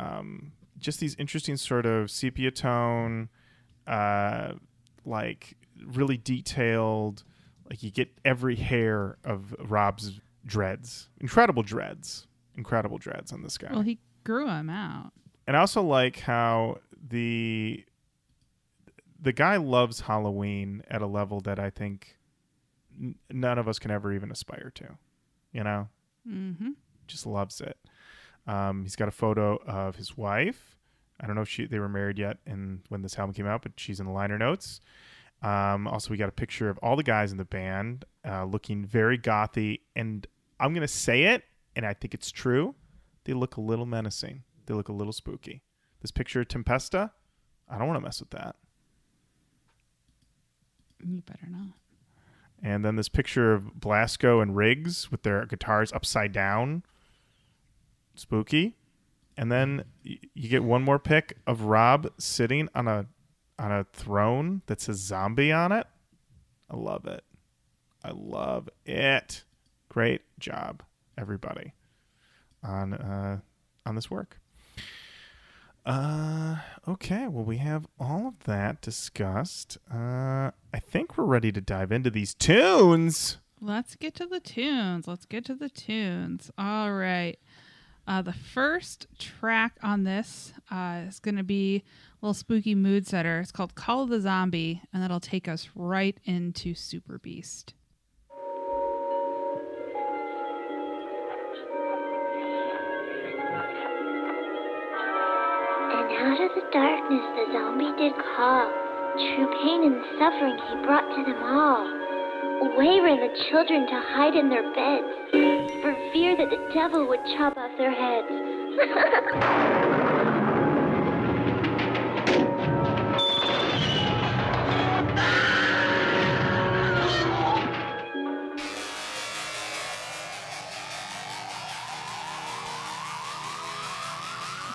um, 0.00 0.52
just 0.78 0.98
these 0.98 1.14
interesting 1.16 1.56
sort 1.56 1.86
of 1.86 2.10
sepia 2.10 2.50
tone, 2.50 3.28
uh, 3.86 4.52
like 5.04 5.56
really 5.84 6.16
detailed. 6.16 7.22
Like 7.68 7.82
you 7.82 7.90
get 7.90 8.10
every 8.24 8.56
hair 8.56 9.18
of 9.24 9.54
Rob's 9.60 10.20
dreads, 10.44 11.08
incredible 11.20 11.62
dreads, 11.62 12.26
incredible 12.56 12.98
dreads 12.98 13.32
on 13.32 13.42
this 13.42 13.58
guy. 13.58 13.68
Well, 13.72 13.82
he 13.82 14.00
grew 14.24 14.46
them 14.46 14.70
out. 14.70 15.12
And 15.50 15.56
I 15.56 15.60
also 15.60 15.82
like 15.82 16.20
how 16.20 16.78
the 17.08 17.84
the 19.20 19.32
guy 19.32 19.56
loves 19.56 20.02
Halloween 20.02 20.82
at 20.88 21.02
a 21.02 21.08
level 21.08 21.40
that 21.40 21.58
I 21.58 21.70
think 21.70 22.16
n- 23.02 23.16
none 23.32 23.58
of 23.58 23.66
us 23.66 23.80
can 23.80 23.90
ever 23.90 24.12
even 24.12 24.30
aspire 24.30 24.70
to. 24.76 24.96
You 25.52 25.64
know, 25.64 25.88
Mm-hmm. 26.28 26.70
just 27.08 27.26
loves 27.26 27.60
it. 27.60 27.76
Um, 28.46 28.82
he's 28.84 28.94
got 28.94 29.08
a 29.08 29.10
photo 29.10 29.56
of 29.66 29.96
his 29.96 30.16
wife. 30.16 30.76
I 31.18 31.26
don't 31.26 31.34
know 31.34 31.42
if 31.42 31.48
she 31.48 31.66
they 31.66 31.80
were 31.80 31.88
married 31.88 32.18
yet 32.20 32.36
and 32.46 32.82
when 32.88 33.02
this 33.02 33.18
album 33.18 33.34
came 33.34 33.46
out, 33.48 33.62
but 33.62 33.72
she's 33.76 33.98
in 33.98 34.06
the 34.06 34.12
liner 34.12 34.38
notes. 34.38 34.80
Um, 35.42 35.88
also, 35.88 36.10
we 36.10 36.16
got 36.16 36.28
a 36.28 36.32
picture 36.32 36.68
of 36.70 36.78
all 36.78 36.94
the 36.94 37.02
guys 37.02 37.32
in 37.32 37.38
the 37.38 37.44
band 37.44 38.04
uh, 38.24 38.44
looking 38.44 38.84
very 38.86 39.18
gothy, 39.18 39.80
and 39.96 40.26
I'm 40.60 40.72
gonna 40.74 40.86
say 40.86 41.24
it, 41.24 41.42
and 41.74 41.84
I 41.84 41.94
think 41.94 42.14
it's 42.14 42.30
true. 42.30 42.76
They 43.24 43.32
look 43.32 43.56
a 43.56 43.60
little 43.60 43.86
menacing. 43.86 44.44
They 44.66 44.74
look 44.74 44.88
a 44.88 44.92
little 44.92 45.12
spooky. 45.12 45.62
This 46.00 46.10
picture 46.10 46.40
of 46.40 46.48
Tempesta, 46.48 47.10
I 47.68 47.78
don't 47.78 47.86
want 47.88 47.98
to 47.98 48.04
mess 48.04 48.20
with 48.20 48.30
that. 48.30 48.56
You 51.04 51.22
better 51.22 51.48
not. 51.48 51.74
And 52.62 52.84
then 52.84 52.96
this 52.96 53.08
picture 53.08 53.54
of 53.54 53.80
Blasco 53.80 54.40
and 54.40 54.54
Riggs 54.54 55.10
with 55.10 55.22
their 55.22 55.46
guitars 55.46 55.92
upside 55.92 56.32
down. 56.32 56.82
Spooky. 58.14 58.76
And 59.36 59.50
then 59.50 59.84
y- 60.04 60.18
you 60.34 60.48
get 60.48 60.62
one 60.62 60.82
more 60.82 60.98
pic 60.98 61.38
of 61.46 61.62
Rob 61.62 62.12
sitting 62.18 62.68
on 62.74 62.86
a 62.86 63.06
on 63.58 63.72
a 63.72 63.84
throne 63.92 64.62
that 64.66 64.80
says 64.80 64.96
zombie 64.96 65.52
on 65.52 65.72
it. 65.72 65.86
I 66.70 66.76
love 66.76 67.06
it. 67.06 67.24
I 68.04 68.10
love 68.14 68.68
it. 68.84 69.44
Great 69.88 70.22
job, 70.38 70.82
everybody, 71.18 71.74
on 72.62 72.94
uh, 72.94 73.40
on 73.86 73.94
this 73.94 74.10
work. 74.10 74.39
Uh, 75.86 76.56
okay. 76.86 77.26
Well, 77.28 77.44
we 77.44 77.58
have 77.58 77.86
all 77.98 78.28
of 78.28 78.44
that 78.44 78.80
discussed. 78.80 79.78
Uh, 79.92 80.50
I 80.72 80.78
think 80.80 81.16
we're 81.16 81.24
ready 81.24 81.52
to 81.52 81.60
dive 81.60 81.90
into 81.92 82.10
these 82.10 82.34
tunes. 82.34 83.38
Let's 83.60 83.94
get 83.96 84.14
to 84.16 84.26
the 84.26 84.40
tunes. 84.40 85.06
Let's 85.06 85.26
get 85.26 85.44
to 85.46 85.54
the 85.54 85.68
tunes. 85.68 86.50
All 86.56 86.92
right. 86.92 87.38
Uh, 88.06 88.22
the 88.22 88.32
first 88.32 89.06
track 89.18 89.78
on 89.82 90.04
this 90.04 90.52
uh, 90.70 91.02
is 91.06 91.20
going 91.20 91.36
to 91.36 91.44
be 91.44 91.76
a 91.76 92.26
little 92.26 92.34
spooky 92.34 92.74
mood 92.74 93.06
setter. 93.06 93.40
It's 93.40 93.52
called 93.52 93.74
Call 93.74 94.02
of 94.02 94.08
the 94.08 94.20
Zombie, 94.20 94.82
and 94.92 95.02
that'll 95.02 95.20
take 95.20 95.46
us 95.46 95.68
right 95.74 96.18
into 96.24 96.74
Super 96.74 97.18
Beast. 97.18 97.74
The 107.16 107.46
zombie 107.52 107.92
did 107.98 108.12
call. 108.36 108.70
True 109.14 109.50
pain 109.62 109.82
and 109.82 109.98
suffering 110.18 110.56
he 110.68 110.86
brought 110.86 111.08
to 111.16 111.24
them 111.24 111.42
all. 111.42 111.82
Away 112.70 113.00
ran 113.00 113.18
the 113.18 113.34
children 113.50 113.86
to 113.86 114.00
hide 114.14 114.36
in 114.36 114.48
their 114.48 114.62
beds, 114.74 115.08
for 115.82 115.94
fear 116.12 116.36
that 116.36 116.50
the 116.50 116.70
devil 116.72 117.08
would 117.08 117.20
chop 117.36 117.56
off 117.56 117.70
their 117.78 117.90
heads. 117.90 118.28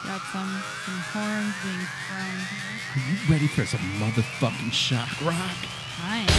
Got 0.06 0.22
some 0.34 0.34
some 0.34 0.65
horns 1.16 1.56
being 1.64 1.88
thrown. 2.08 2.40
Are 2.92 3.04
you 3.08 3.16
ready 3.32 3.48
for 3.48 3.66
some 3.66 3.80
motherfucking 4.04 4.74
shock 4.74 5.10
rock? 5.22 5.56
Hi. 6.04 6.35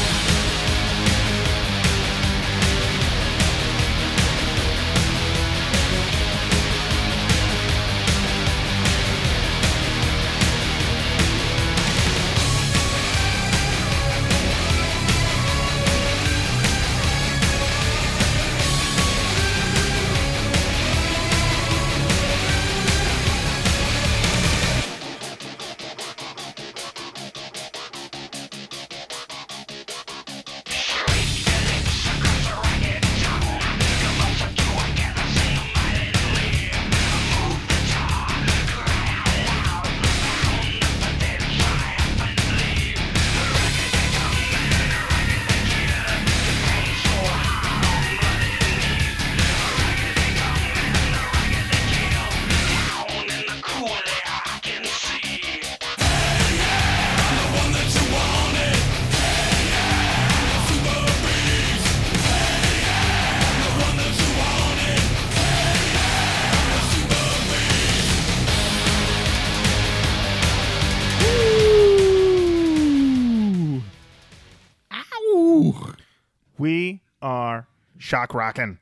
We 76.58 77.02
are 77.20 77.66
shock 77.98 78.32
rocking. 78.34 78.78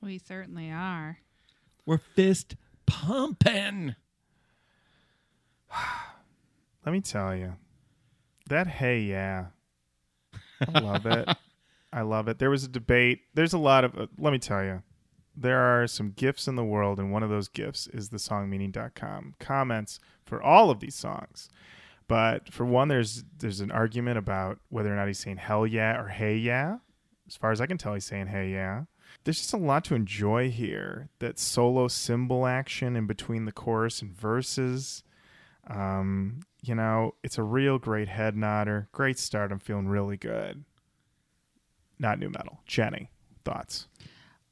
We 0.00 0.18
certainly 0.18 0.70
are. 0.70 1.18
We're 1.84 1.98
fist 1.98 2.56
pumping. 2.86 3.94
Let 6.84 6.92
me 6.92 7.00
tell 7.00 7.34
you, 7.34 7.54
that 8.48 8.68
hey 8.68 9.00
yeah, 9.00 9.46
I 10.72 10.78
love 10.78 11.06
it. 11.06 11.28
I 11.92 12.02
love 12.02 12.28
it. 12.28 12.38
There 12.38 12.50
was 12.50 12.64
a 12.64 12.68
debate. 12.68 13.22
There's 13.34 13.52
a 13.52 13.58
lot 13.58 13.84
of. 13.84 13.98
Uh, 13.98 14.06
let 14.18 14.32
me 14.32 14.38
tell 14.38 14.62
you, 14.62 14.82
there 15.36 15.58
are 15.58 15.86
some 15.86 16.10
gifts 16.10 16.46
in 16.46 16.54
the 16.54 16.64
world, 16.64 16.98
and 17.00 17.10
one 17.10 17.22
of 17.22 17.30
those 17.30 17.48
gifts 17.48 17.86
is 17.88 18.10
the 18.10 18.18
songmeaning.com 18.18 19.34
comments 19.40 19.98
for 20.24 20.42
all 20.42 20.70
of 20.70 20.80
these 20.80 20.94
songs. 20.94 21.48
But 22.08 22.52
for 22.52 22.64
one, 22.64 22.88
there's 22.88 23.24
there's 23.38 23.60
an 23.60 23.72
argument 23.72 24.18
about 24.18 24.58
whether 24.68 24.92
or 24.92 24.96
not 24.96 25.08
he's 25.08 25.18
saying 25.18 25.38
hell 25.38 25.66
yeah 25.66 26.00
or 26.00 26.08
hey 26.08 26.36
yeah. 26.36 26.78
As 27.26 27.36
far 27.36 27.52
as 27.52 27.60
I 27.60 27.66
can 27.66 27.78
tell, 27.78 27.94
he's 27.94 28.04
saying 28.04 28.28
hey 28.28 28.50
yeah. 28.50 28.84
There's 29.24 29.38
just 29.38 29.52
a 29.52 29.58
lot 29.58 29.84
to 29.84 29.94
enjoy 29.94 30.50
here. 30.50 31.08
That 31.18 31.38
solo 31.38 31.88
cymbal 31.88 32.46
action 32.46 32.96
in 32.96 33.06
between 33.06 33.44
the 33.44 33.52
chorus 33.52 34.02
and 34.02 34.12
verses. 34.12 35.02
Um, 35.68 36.40
you 36.62 36.74
know, 36.74 37.14
it's 37.22 37.38
a 37.38 37.42
real 37.42 37.78
great 37.78 38.08
head 38.08 38.36
nodder. 38.36 38.88
Great 38.92 39.18
start. 39.18 39.52
I'm 39.52 39.58
feeling 39.58 39.88
really 39.88 40.16
good. 40.16 40.64
Not 41.98 42.18
nu 42.18 42.28
metal. 42.28 42.60
Jenny, 42.66 43.10
thoughts? 43.44 43.86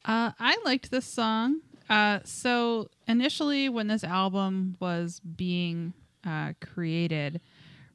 Uh, 0.04 0.32
I 0.38 0.58
liked 0.64 0.90
this 0.90 1.06
song. 1.06 1.60
Uh, 1.88 2.20
so 2.24 2.88
initially, 3.06 3.68
when 3.68 3.88
this 3.88 4.04
album 4.04 4.76
was 4.80 5.20
being 5.20 5.92
uh, 6.24 6.54
created, 6.60 7.40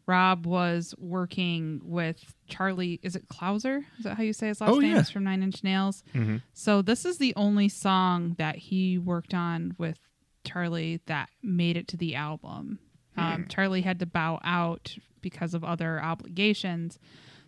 Rob 0.10 0.45
was 0.48 0.95
working 0.98 1.80
with 1.84 2.34
Charlie. 2.48 3.00
Is 3.04 3.15
it 3.15 3.28
Clouser? 3.30 3.84
Is 4.00 4.04
that 4.06 4.17
how 4.17 4.24
you 4.24 4.34
say 4.34 4.48
his 4.48 4.60
last 4.60 4.72
Oh, 4.72 4.80
name? 4.80 4.93
yeah. 4.93 5.00
It's 5.02 5.12
from 5.12 5.24
Nine 5.24 5.43
Inch 5.43 5.63
Nails. 5.63 6.04
Mm-hmm. 6.15 6.38
So 6.54 6.82
this 6.82 7.06
is 7.06 7.19
the 7.19 7.34
only 7.36 7.69
song 7.69 8.36
that 8.39 8.56
he 8.56 8.98
worked 8.98 9.36
on 9.36 9.76
with 9.78 10.00
Charlie 10.43 11.00
that 11.06 11.30
made 11.43 11.78
it 11.78 11.88
to 11.89 11.98
the 11.98 12.15
album. 12.15 12.80
Um, 13.17 13.45
Charlie 13.50 13.82
had 13.82 14.00
to 14.00 14.06
bow 14.06 14.39
out 14.43 14.95
because 15.22 15.54
of 15.54 15.63
other 15.63 16.02
obligations. 16.02 16.98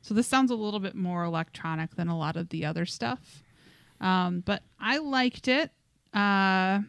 So 0.01 0.13
this 0.13 0.27
sounds 0.27 0.51
a 0.51 0.55
little 0.55 0.79
bit 0.81 0.95
more 0.95 1.23
electronic 1.23 1.95
than 1.95 2.09
a 2.09 2.17
lot 2.17 2.35
of 2.35 2.49
the 2.49 2.65
other 2.65 2.85
stuff. 2.85 3.41
Um, 4.01 4.41
but 4.45 4.61
I 4.79 4.97
liked 4.97 5.47
it. 5.47 5.71
Uh, 6.13 6.81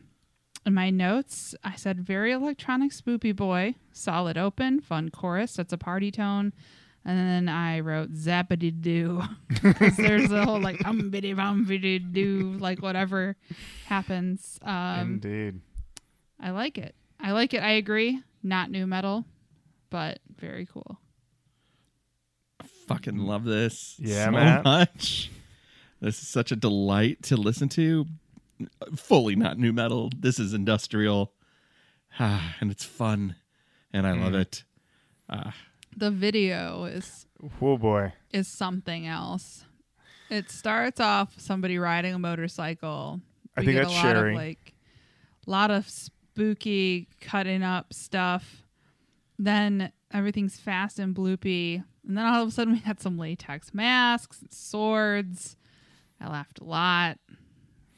in 0.64 0.74
my 0.74 0.90
notes, 0.90 1.54
I 1.64 1.74
said 1.76 2.00
very 2.00 2.32
electronic 2.32 2.92
spoopy 2.92 3.34
boy, 3.34 3.74
solid 3.92 4.36
open, 4.38 4.80
fun 4.80 5.10
chorus. 5.10 5.54
That's 5.54 5.72
a 5.72 5.78
party 5.78 6.10
tone. 6.10 6.52
And 7.04 7.18
then 7.18 7.48
I 7.48 7.80
wrote 7.80 8.12
zappity 8.14 8.80
doo 8.80 9.22
because 9.60 9.96
there's 9.96 10.30
a 10.30 10.44
whole 10.44 10.60
like 10.60 10.86
um 10.86 11.10
biddy 11.10 11.32
bum 11.32 11.64
biddy 11.64 11.98
doo 11.98 12.56
like 12.60 12.80
whatever 12.80 13.36
happens. 13.86 14.58
Um, 14.62 15.20
Indeed. 15.22 15.60
I 16.38 16.50
like 16.50 16.78
it. 16.78 16.94
I 17.18 17.32
like 17.32 17.54
it. 17.54 17.62
I 17.62 17.72
agree. 17.72 18.20
Not 18.44 18.70
nu 18.70 18.86
metal, 18.86 19.24
but 19.90 20.20
very 20.38 20.66
cool. 20.66 20.98
fucking 22.86 23.16
love 23.18 23.44
this 23.44 23.96
Yeah, 23.98 24.26
so 24.26 24.30
man. 24.32 24.62
much. 24.64 25.30
This 26.00 26.20
is 26.20 26.28
such 26.28 26.50
a 26.52 26.56
delight 26.56 27.22
to 27.24 27.36
listen 27.36 27.68
to. 27.70 28.06
Fully 28.96 29.36
not 29.36 29.58
nu 29.58 29.72
metal. 29.72 30.10
This 30.18 30.38
is 30.38 30.52
industrial. 30.54 31.32
Ah, 32.18 32.56
and 32.60 32.70
it's 32.70 32.84
fun. 32.84 33.36
And 33.92 34.06
I 34.06 34.12
Mm. 34.12 34.20
love 34.22 34.34
it. 34.34 34.64
The 35.96 36.10
video 36.10 36.84
is 36.84 37.26
Oh 37.60 37.76
boy. 37.76 38.12
is 38.32 38.48
something 38.48 39.06
else. 39.06 39.64
It 40.30 40.50
starts 40.50 41.00
off 41.00 41.38
somebody 41.38 41.76
riding 41.78 42.14
a 42.14 42.18
motorcycle. 42.18 43.20
I 43.56 43.60
We 43.60 43.66
think 43.66 43.76
get 43.76 43.82
that's 43.88 43.92
a 43.92 43.96
lot 43.96 44.02
Sherry. 44.16 44.32
Of, 44.32 44.36
like 44.36 44.74
a 45.46 45.50
lot 45.50 45.70
of 45.70 45.88
spooky 45.88 47.08
cutting 47.20 47.62
up 47.62 47.92
stuff. 47.92 48.64
Then 49.38 49.92
everything's 50.10 50.58
fast 50.58 50.98
and 50.98 51.14
bloopy, 51.14 51.84
and 52.06 52.16
then 52.16 52.24
all 52.24 52.42
of 52.42 52.48
a 52.48 52.52
sudden 52.52 52.72
we 52.74 52.78
had 52.80 53.00
some 53.00 53.18
latex 53.18 53.74
masks, 53.74 54.40
and 54.40 54.52
swords. 54.52 55.56
I 56.20 56.28
laughed 56.30 56.60
a 56.60 56.64
lot. 56.64 57.18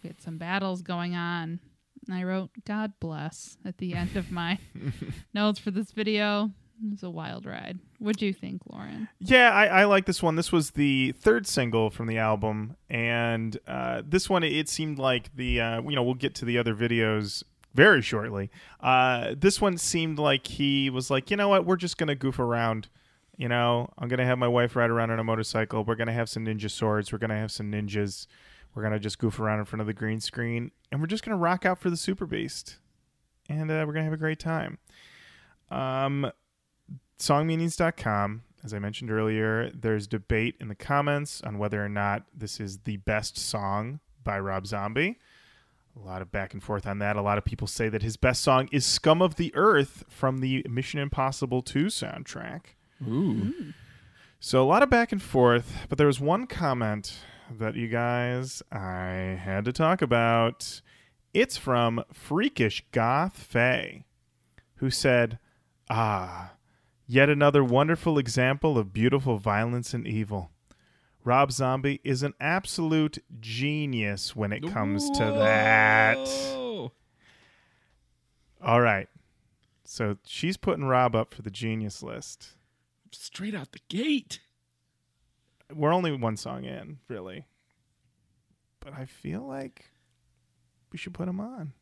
We 0.05 0.09
had 0.09 0.21
some 0.21 0.37
battles 0.37 0.83
going 0.83 1.17
on. 1.17 1.61
And 2.07 2.14
I 2.14 2.25
wrote 2.25 2.51
"God 2.67 2.93
bless" 3.01 3.57
at 3.64 3.79
the 3.79 3.95
end 3.95 4.17
of 4.17 4.31
my 4.31 4.59
notes 5.35 5.59
for 5.59 5.71
this 5.71 5.90
video. 5.90 6.51
It 6.85 6.90
was 6.90 7.03
a 7.03 7.09
wild 7.09 7.47
ride. 7.47 7.79
What 7.99 8.19
do 8.19 8.27
you 8.27 8.35
think, 8.35 8.61
Lauren? 8.67 9.09
Yeah, 9.21 9.51
I, 9.51 9.67
I 9.67 9.85
like 9.85 10.05
this 10.05 10.23
one. 10.23 10.37
This 10.37 10.53
was 10.53 10.73
the 10.73 11.12
third 11.12 11.47
single 11.47 11.88
from 11.88 12.07
the 12.07 12.19
album, 12.19 12.77
and 12.90 13.57
uh, 13.67 14.03
this 14.07 14.29
one 14.29 14.43
it 14.43 14.69
seemed 14.69 14.99
like 14.99 15.35
the 15.35 15.61
uh, 15.61 15.81
you 15.83 15.97
know 15.97 16.03
we'll 16.03 16.14
get 16.14 16.35
to 16.37 16.45
the 16.45 16.59
other 16.59 16.75
videos 16.75 17.43
very 17.73 18.03
shortly. 18.03 18.51
Uh, 18.81 19.35
this 19.38 19.61
one 19.61 19.79
seemed 19.79 20.19
like 20.19 20.47
he 20.47 20.90
was 20.90 21.11
like, 21.11 21.31
you 21.31 21.38
know 21.38 21.49
what, 21.49 21.64
we're 21.64 21.77
just 21.77 21.97
gonna 21.97 22.14
goof 22.14 22.38
around. 22.38 22.88
You 23.38 23.49
know, 23.49 23.88
I'm 23.97 24.09
gonna 24.09 24.27
have 24.27 24.38
my 24.38 24.49
wife 24.49 24.77
ride 24.77 24.90
around 24.90 25.11
on 25.11 25.19
a 25.19 25.25
motorcycle. 25.25 25.85
We're 25.85 25.95
gonna 25.95 26.12
have 26.12 26.29
some 26.29 26.45
ninja 26.45 26.71
swords. 26.71 27.12
We're 27.12 27.19
gonna 27.19 27.38
have 27.38 27.51
some 27.51 27.73
ninjas. 27.73 28.27
We're 28.75 28.83
gonna 28.83 28.99
just 28.99 29.19
goof 29.19 29.39
around 29.39 29.61
in 29.61 29.65
front 29.65 29.81
of 29.81 29.87
the 29.87 29.95
green 29.95 30.21
screen, 30.21 30.71
and 30.91 31.01
we're 31.01 31.07
just 31.07 31.25
gonna 31.25 31.37
rock 31.37 31.65
out 31.65 31.79
for 31.79 31.91
the 31.91 31.97
Superbeast, 31.97 32.77
and 33.49 33.71
uh, 33.71 33.85
we're 33.87 33.93
gonna 33.93 34.05
have 34.05 34.13
a 34.13 34.19
great 34.19 34.41
time. 34.41 34.79
Um, 35.71 36.31
songmeanings.com 37.19 38.43
as 38.65 38.75
i 38.75 38.79
mentioned 38.79 39.11
earlier 39.11 39.71
there's 39.71 40.07
debate 40.09 40.57
in 40.61 40.67
the 40.69 40.75
comments 40.75 41.41
on 41.43 41.59
whether 41.59 41.83
or 41.83 41.89
not 41.89 42.25
this 42.37 42.59
is 42.59 42.79
the 42.79 42.97
best 42.99 43.39
song 43.39 44.01
by 44.25 44.39
rob 44.39 44.67
zombie. 44.67 45.19
A 45.97 46.05
lot 46.05 46.23
of 46.23 46.33
back 46.33 46.55
and 46.55 46.63
forth 46.63 46.89
on 46.89 46.99
that. 46.99 47.15
A 47.15 47.23
lot 47.23 47.39
of 47.39 47.45
people 47.45 47.69
say 47.69 47.89
that 47.89 48.03
his 48.03 48.17
best 48.17 48.43
song 48.43 48.69
is 48.73 48.85
scum 48.85 49.23
of 49.23 49.37
the 49.37 49.55
earth 49.55 50.03
from 50.09 50.39
the 50.39 50.67
mission 50.69 50.99
impossible 50.99 51.63
2 51.63 51.87
soundtrack. 51.87 52.63
Ooh. 53.07 53.75
so 54.41 54.63
a 54.63 54.65
lot 54.65 54.83
of 54.83 54.89
back 54.89 55.13
and 55.13 55.21
forth 55.21 55.77
but 55.89 55.99
there 55.99 56.07
was 56.07 56.21
one 56.21 56.47
comment 56.47 57.19
that 57.50 57.74
you 57.74 57.88
guys 57.88 58.62
i 58.72 59.38
had 59.42 59.64
to 59.64 59.72
talk 59.72 60.02
about 60.02 60.80
it's 61.33 61.57
from 61.57 62.02
freakish 62.12 62.85
goth 62.92 63.38
faye 63.38 64.04
who 64.76 64.90
said 64.90 65.38
ah 65.90 66.54
Yet 67.07 67.28
another 67.28 67.62
wonderful 67.62 68.18
example 68.18 68.78
of 68.78 68.92
beautiful 68.92 69.37
violence 69.37 69.92
and 69.92 70.07
evil. 70.07 70.50
Rob 71.22 71.52
Zombie 71.52 72.00
is 72.02 72.22
an 72.22 72.33
absolute 72.40 73.22
genius 73.40 74.35
when 74.35 74.52
it 74.52 74.66
comes 74.70 75.11
to 75.11 75.24
that. 75.24 76.16
All 78.62 78.80
right. 78.80 79.09
So 79.85 80.16
she's 80.24 80.57
putting 80.57 80.85
Rob 80.85 81.14
up 81.14 81.35
for 81.35 81.42
the 81.42 81.50
genius 81.50 82.02
list. 82.02 82.52
Straight 83.12 83.54
out 83.54 83.72
the 83.72 83.80
gate. 83.88 84.40
We're 85.72 85.92
only 85.94 86.12
one 86.12 86.37
song 86.37 86.64
in, 86.64 86.98
really. 87.09 87.46
But 88.81 88.94
I 88.94 89.07
feel 89.07 89.46
like 89.46 89.87
we 90.92 90.98
should 90.98 91.14
put 91.14 91.29
him 91.29 91.40
on. 91.40 91.72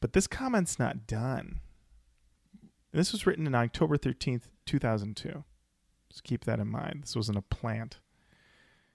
But 0.00 0.14
this 0.14 0.26
comment's 0.26 0.78
not 0.78 1.06
done. 1.06 1.60
This 2.92 3.12
was 3.12 3.26
written 3.26 3.46
in 3.46 3.54
October 3.54 3.96
13th, 3.96 4.44
2002. 4.66 5.44
Just 6.08 6.24
keep 6.24 6.44
that 6.44 6.58
in 6.58 6.68
mind. 6.68 7.02
This 7.02 7.14
wasn't 7.14 7.38
a 7.38 7.42
plant. 7.42 7.98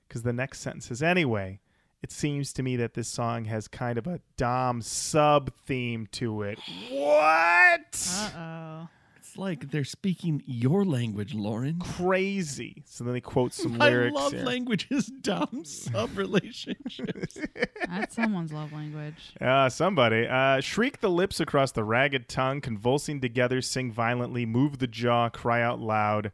Because 0.07 0.23
the 0.23 0.33
next 0.33 0.59
sentence 0.59 0.91
is 0.91 1.01
anyway, 1.01 1.59
it 2.03 2.11
seems 2.11 2.51
to 2.53 2.63
me 2.63 2.75
that 2.75 2.93
this 2.93 3.07
song 3.07 3.45
has 3.45 3.67
kind 3.67 3.97
of 3.97 4.05
a 4.05 4.19
Dom 4.37 4.81
sub 4.81 5.51
theme 5.65 6.07
to 6.11 6.41
it. 6.41 6.59
What? 6.91 8.07
Uh 8.11 8.29
oh. 8.37 8.89
It's 9.35 9.39
like 9.41 9.69
they're 9.71 9.83
speaking 9.83 10.43
your 10.45 10.85
language, 10.85 11.33
Lauren. 11.33 11.77
Crazy. 11.79 12.83
So 12.85 13.03
then 13.03 13.13
they 13.13 13.19
quote 13.19 13.53
some 13.53 13.81
I 13.81 13.89
lyrics. 13.89 14.15
love 14.15 14.31
here. 14.31 14.43
languages, 14.45 15.07
dumb 15.07 15.63
sub 15.65 16.17
relationships. 16.17 17.37
That's 17.85 18.15
someone's 18.15 18.53
love 18.53 18.71
language. 18.71 19.33
Uh, 19.41 19.67
somebody. 19.69 20.25
Uh, 20.25 20.61
shriek 20.61 21.01
the 21.01 21.09
lips 21.09 21.41
across 21.41 21.73
the 21.73 21.83
ragged 21.83 22.29
tongue, 22.29 22.61
convulsing 22.61 23.19
together, 23.19 23.61
sing 23.61 23.91
violently, 23.91 24.45
move 24.45 24.77
the 24.79 24.87
jaw, 24.87 25.27
cry 25.27 25.61
out 25.61 25.81
loud, 25.81 26.31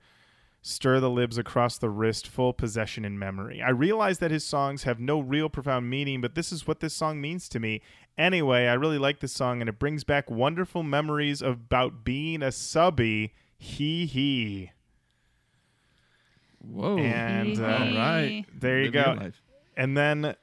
stir 0.62 1.00
the 1.00 1.10
lips 1.10 1.38
across 1.38 1.80
the 1.80 1.90
wrist, 1.90 2.28
full 2.28 2.54
possession 2.54 3.04
in 3.04 3.18
memory. 3.18 3.64
I 3.64 3.72
realize 3.72 4.20
that 4.20 4.30
his 4.30 4.46
songs 4.46 4.84
have 4.84 5.00
no 5.00 5.20
real 5.20 5.50
profound 5.50 5.90
meaning, 5.90 6.22
but 6.22 6.36
this 6.36 6.52
is 6.52 6.68
what 6.68 6.82
this 6.82 6.94
song 6.94 7.20
means 7.20 7.50
to 7.50 7.60
me. 7.60 7.82
Anyway, 8.18 8.68
I 8.68 8.74
really 8.74 8.98
like 8.98 9.20
this 9.20 9.34
song, 9.34 9.62
and 9.62 9.70
it 9.70 9.80
brings 9.80 10.04
back 10.04 10.30
wonderful 10.30 10.84
memories 10.84 11.42
about 11.42 12.04
being 12.04 12.44
a 12.44 12.52
subby. 12.52 13.34
Hee 13.58 14.06
hee. 14.06 14.72
Whoa. 16.60 16.98
And, 16.98 17.60
uh, 17.60 17.64
All 17.66 17.80
right. 17.80 18.46
There 18.54 18.80
you 18.80 18.92
Live 18.92 18.94
go. 18.94 19.32
And 19.76 19.98
then 19.98 20.36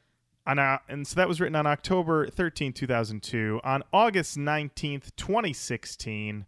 on 0.49 0.59
uh, 0.59 0.79
and 0.89 1.07
so 1.07 1.15
that 1.17 1.29
was 1.29 1.41
written 1.41 1.55
on 1.55 1.67
October 1.67 2.27
13, 2.27 2.73
2002. 2.73 3.61
On 3.63 3.83
August 3.93 4.37
19th, 4.39 5.11
2016, 5.17 6.47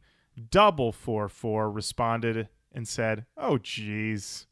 Double 0.50 0.90
Four 0.90 1.28
Four 1.28 1.70
responded 1.70 2.48
and 2.72 2.88
said, 2.88 3.26
"Oh 3.36 3.58
geez." 3.58 4.46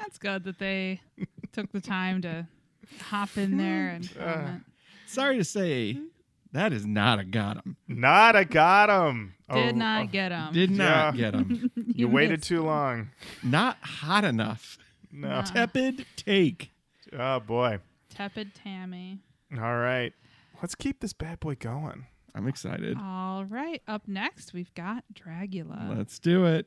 That's 0.00 0.18
good 0.18 0.44
that 0.44 0.58
they 0.58 1.00
took 1.52 1.72
the 1.72 1.80
time 1.80 2.22
to 2.22 2.46
hop 3.00 3.36
in 3.36 3.56
there 3.56 3.88
and 3.90 4.08
Uh, 4.18 4.34
comment. 4.34 4.64
Sorry 5.08 5.38
to 5.38 5.44
say, 5.44 5.94
mm-hmm. 5.94 6.04
that 6.52 6.72
is 6.72 6.86
not 6.86 7.18
a 7.18 7.24
got 7.24 7.64
him. 7.64 7.76
Not 7.86 8.36
a 8.36 8.44
got 8.44 8.90
him. 8.90 9.34
Did 9.52 9.74
Oh, 9.74 9.78
not 9.78 10.02
oh, 10.02 10.06
get 10.08 10.28
them. 10.28 10.52
Did 10.52 10.70
not 10.70 11.14
Yeah. 11.16 11.30
get 11.30 11.34
him. 11.34 11.70
You 11.98 12.06
waited 12.08 12.42
too 12.42 12.62
long. 12.62 13.10
not 13.42 13.78
hot 13.82 14.24
enough. 14.24 14.78
No. 15.10 15.28
Nah. 15.28 15.42
Tepid 15.42 16.06
take. 16.16 16.70
Oh 17.18 17.40
boy. 17.40 17.78
Tepid 18.10 18.54
Tammy. 18.54 19.18
All 19.52 19.78
right. 19.78 20.12
Let's 20.62 20.74
keep 20.74 21.00
this 21.00 21.12
bad 21.12 21.40
boy 21.40 21.56
going. 21.56 22.06
I'm 22.34 22.46
excited. 22.46 22.96
All 23.00 23.44
right. 23.46 23.82
Up 23.88 24.06
next, 24.06 24.52
we've 24.52 24.72
got 24.74 25.02
Dragula. 25.14 25.96
Let's 25.96 26.18
do 26.18 26.44
it. 26.44 26.66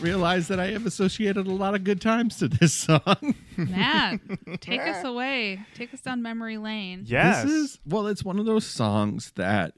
Not 0.00 0.06
realize 0.06 0.48
that 0.48 0.60
I 0.60 0.68
have 0.68 0.86
associated 0.86 1.46
a 1.46 1.52
lot 1.52 1.74
of 1.74 1.84
good 1.84 2.00
times 2.00 2.38
to 2.38 2.48
this 2.48 2.72
song. 2.74 3.34
Matt, 3.56 4.20
take 4.60 4.80
us 4.80 5.04
away. 5.04 5.60
Take 5.74 5.94
us 5.94 6.00
down 6.00 6.22
memory 6.22 6.58
lane. 6.58 7.04
Yes. 7.06 7.44
This 7.44 7.52
is 7.52 7.78
well, 7.86 8.06
it's 8.06 8.24
one 8.24 8.38
of 8.38 8.46
those 8.46 8.66
songs 8.66 9.32
that 9.36 9.74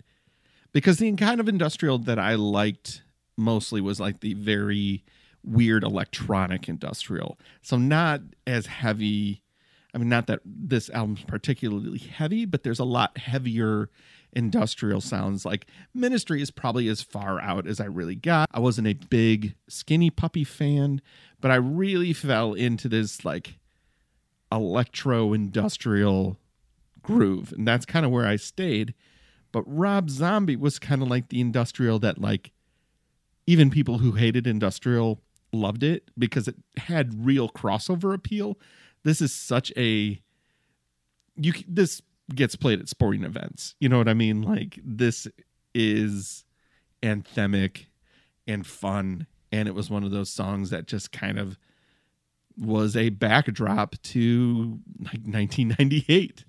because 0.72 0.98
the 0.98 1.12
kind 1.16 1.40
of 1.40 1.48
industrial 1.48 1.98
that 2.00 2.18
I 2.18 2.34
liked 2.34 3.02
mostly 3.36 3.80
was 3.80 4.00
like 4.00 4.20
the 4.20 4.34
very 4.34 5.04
weird 5.44 5.84
electronic 5.84 6.68
industrial. 6.68 7.38
So 7.62 7.76
not 7.76 8.20
as 8.46 8.66
heavy. 8.66 9.42
I 9.94 9.98
mean, 9.98 10.08
not 10.08 10.26
that 10.28 10.40
this 10.44 10.88
album's 10.90 11.22
particularly 11.24 11.98
heavy, 11.98 12.46
but 12.46 12.62
there's 12.62 12.78
a 12.78 12.84
lot 12.84 13.18
heavier 13.18 13.90
industrial 14.32 15.00
sounds. 15.00 15.44
Like 15.44 15.66
Ministry 15.94 16.42
is 16.42 16.50
probably 16.50 16.88
as 16.88 17.02
far 17.02 17.40
out 17.40 17.66
as 17.66 17.80
I 17.80 17.84
really 17.84 18.14
got. 18.14 18.48
I 18.52 18.60
wasn't 18.60 18.88
a 18.88 18.94
big 18.94 19.54
Skinny 19.68 20.10
Puppy 20.10 20.44
fan, 20.44 21.00
but 21.40 21.50
I 21.50 21.56
really 21.56 22.12
fell 22.12 22.54
into 22.54 22.88
this 22.88 23.24
like 23.24 23.58
electro 24.50 25.32
industrial 25.32 26.38
groove, 27.02 27.52
and 27.52 27.66
that's 27.66 27.86
kind 27.86 28.06
of 28.06 28.12
where 28.12 28.26
I 28.26 28.36
stayed. 28.36 28.94
But 29.50 29.64
Rob 29.66 30.08
Zombie 30.08 30.56
was 30.56 30.78
kind 30.78 31.02
of 31.02 31.08
like 31.08 31.28
the 31.28 31.40
industrial 31.40 31.98
that 32.00 32.18
like 32.18 32.52
even 33.46 33.70
people 33.70 33.98
who 33.98 34.12
hated 34.12 34.46
industrial 34.46 35.20
loved 35.52 35.82
it 35.82 36.10
because 36.16 36.48
it 36.48 36.56
had 36.78 37.26
real 37.26 37.48
crossover 37.48 38.14
appeal. 38.14 38.58
This 39.04 39.20
is 39.20 39.32
such 39.32 39.72
a 39.76 40.20
you 41.36 41.52
this 41.66 42.02
gets 42.34 42.56
played 42.56 42.80
at 42.80 42.88
sporting 42.88 43.24
events. 43.24 43.74
You 43.80 43.88
know 43.88 43.98
what 43.98 44.08
I 44.08 44.14
mean? 44.14 44.42
Like 44.42 44.78
this 44.84 45.26
is 45.74 46.44
anthemic 47.02 47.86
and 48.46 48.66
fun 48.66 49.26
and 49.50 49.68
it 49.68 49.74
was 49.74 49.90
one 49.90 50.04
of 50.04 50.10
those 50.10 50.30
songs 50.30 50.70
that 50.70 50.86
just 50.86 51.12
kind 51.12 51.38
of 51.38 51.58
was 52.58 52.96
a 52.96 53.08
backdrop 53.10 53.96
to 54.02 54.78
like 54.98 55.22
1998. 55.24 56.44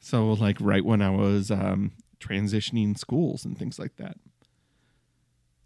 So 0.00 0.32
like 0.32 0.56
right 0.60 0.84
when 0.84 1.02
I 1.02 1.10
was 1.10 1.50
um 1.50 1.92
transitioning 2.20 2.96
schools 2.98 3.44
and 3.44 3.56
things 3.58 3.78
like 3.78 3.96
that 3.96 4.16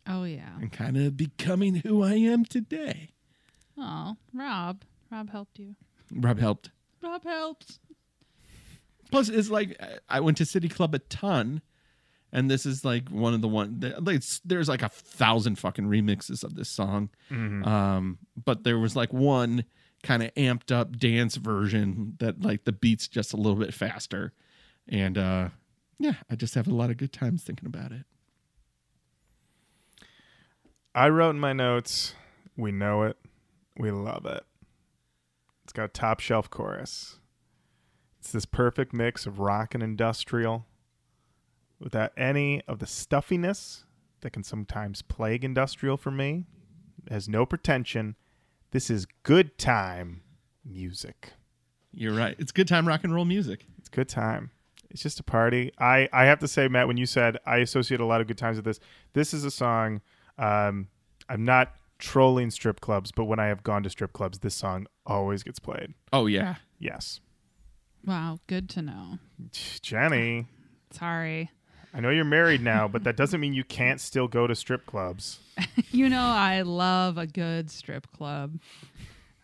Oh 0.06 0.24
yeah. 0.24 0.50
and 0.60 0.72
kind 0.72 0.96
of 0.96 1.16
becoming 1.16 1.76
who 1.76 2.02
I 2.02 2.14
am 2.14 2.44
today. 2.44 3.10
Oh, 3.78 4.16
Rob. 4.34 4.82
Rob 5.10 5.30
helped 5.30 5.58
you. 5.58 5.76
Rob 6.12 6.38
helped. 6.40 6.70
Rob 7.02 7.22
helped. 7.24 7.78
Plus, 9.12 9.28
it's 9.28 9.50
like 9.50 9.80
I 10.08 10.18
went 10.20 10.38
to 10.38 10.44
City 10.44 10.68
Club 10.68 10.94
a 10.94 10.98
ton, 10.98 11.62
and 12.32 12.50
this 12.50 12.66
is 12.66 12.84
like 12.84 13.08
one 13.10 13.34
of 13.34 13.42
the 13.42 13.46
one. 13.48 13.76
There's, 13.78 14.40
there's 14.44 14.68
like 14.68 14.82
a 14.82 14.88
thousand 14.88 15.56
fucking 15.60 15.84
remixes 15.84 16.42
of 16.42 16.54
this 16.56 16.68
song, 16.68 17.10
um, 17.64 18.18
but 18.44 18.64
there 18.64 18.78
was 18.78 18.96
like 18.96 19.12
one 19.12 19.64
kind 20.02 20.22
of 20.22 20.34
amped 20.34 20.72
up 20.72 20.96
dance 20.98 21.36
version 21.36 22.16
that 22.18 22.42
like 22.42 22.64
the 22.64 22.72
beats 22.72 23.06
just 23.06 23.32
a 23.32 23.36
little 23.36 23.54
bit 23.58 23.72
faster, 23.72 24.32
and 24.88 25.16
uh, 25.18 25.48
yeah, 25.98 26.14
I 26.30 26.34
just 26.34 26.54
have 26.54 26.66
a 26.66 26.74
lot 26.74 26.90
of 26.90 26.96
good 26.96 27.12
times 27.12 27.44
thinking 27.44 27.66
about 27.66 27.92
it. 27.92 28.04
I 30.94 31.08
wrote 31.08 31.30
in 31.30 31.38
my 31.40 31.52
notes, 31.52 32.14
we 32.56 32.72
know 32.72 33.02
it, 33.02 33.16
we 33.78 33.90
love 33.90 34.26
it. 34.26 34.44
It's 35.64 35.72
got 35.72 35.84
a 35.84 35.88
top 35.88 36.20
shelf 36.20 36.50
chorus. 36.50 37.18
It's 38.22 38.30
this 38.30 38.46
perfect 38.46 38.92
mix 38.92 39.26
of 39.26 39.40
rock 39.40 39.74
and 39.74 39.82
industrial 39.82 40.64
without 41.80 42.12
any 42.16 42.62
of 42.68 42.78
the 42.78 42.86
stuffiness 42.86 43.84
that 44.20 44.30
can 44.30 44.44
sometimes 44.44 45.02
plague 45.02 45.42
industrial 45.42 45.96
for 45.96 46.12
me. 46.12 46.46
It 47.04 47.12
has 47.12 47.28
no 47.28 47.44
pretension. 47.44 48.14
This 48.70 48.90
is 48.90 49.08
good 49.24 49.58
time 49.58 50.22
music. 50.64 51.32
You're 51.90 52.14
right. 52.14 52.36
It's 52.38 52.52
good 52.52 52.68
time 52.68 52.86
rock 52.86 53.02
and 53.02 53.12
roll 53.12 53.24
music. 53.24 53.66
It's 53.76 53.88
good 53.88 54.08
time. 54.08 54.52
It's 54.88 55.02
just 55.02 55.18
a 55.18 55.24
party. 55.24 55.72
I, 55.80 56.08
I 56.12 56.26
have 56.26 56.38
to 56.38 56.48
say, 56.48 56.68
Matt, 56.68 56.86
when 56.86 56.98
you 56.98 57.06
said 57.06 57.38
I 57.44 57.56
associate 57.56 58.00
a 58.00 58.06
lot 58.06 58.20
of 58.20 58.28
good 58.28 58.38
times 58.38 58.54
with 58.54 58.64
this, 58.64 58.78
this 59.14 59.34
is 59.34 59.44
a 59.44 59.50
song. 59.50 60.00
Um, 60.38 60.86
I'm 61.28 61.44
not 61.44 61.72
trolling 61.98 62.52
strip 62.52 62.80
clubs, 62.80 63.10
but 63.10 63.24
when 63.24 63.40
I 63.40 63.46
have 63.46 63.64
gone 63.64 63.82
to 63.82 63.90
strip 63.90 64.12
clubs, 64.12 64.38
this 64.38 64.54
song 64.54 64.86
always 65.04 65.42
gets 65.42 65.58
played. 65.58 65.94
Oh 66.12 66.26
yeah. 66.26 66.54
Yes. 66.78 67.18
Wow, 68.04 68.38
good 68.46 68.68
to 68.70 68.82
know. 68.82 69.18
Jenny, 69.80 70.46
Sorry. 70.90 71.50
I 71.94 72.00
know 72.00 72.10
you're 72.10 72.24
married 72.24 72.62
now, 72.62 72.88
but 72.88 73.04
that 73.04 73.16
doesn't 73.16 73.40
mean 73.40 73.52
you 73.52 73.64
can't 73.64 74.00
still 74.00 74.26
go 74.26 74.46
to 74.46 74.54
strip 74.54 74.86
clubs. 74.86 75.38
You 75.90 76.08
know 76.08 76.22
I 76.24 76.62
love 76.62 77.18
a 77.18 77.26
good 77.26 77.70
strip 77.70 78.10
club. 78.12 78.58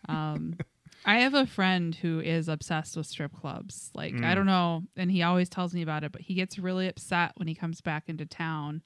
Um 0.07 0.57
I 1.05 1.19
have 1.19 1.33
a 1.35 1.45
friend 1.45 1.93
who 1.93 2.19
is 2.19 2.49
obsessed 2.49 2.97
with 2.97 3.05
strip 3.05 3.33
clubs. 3.39 3.91
Like 3.93 4.15
I 4.23 4.33
don't 4.33 4.47
know, 4.47 4.83
and 4.97 5.11
he 5.11 5.21
always 5.21 5.47
tells 5.47 5.73
me 5.75 5.83
about 5.83 6.03
it, 6.03 6.11
but 6.11 6.21
he 6.21 6.33
gets 6.33 6.57
really 6.57 6.87
upset 6.87 7.33
when 7.35 7.47
he 7.47 7.53
comes 7.53 7.81
back 7.81 8.09
into 8.09 8.25
town 8.25 8.81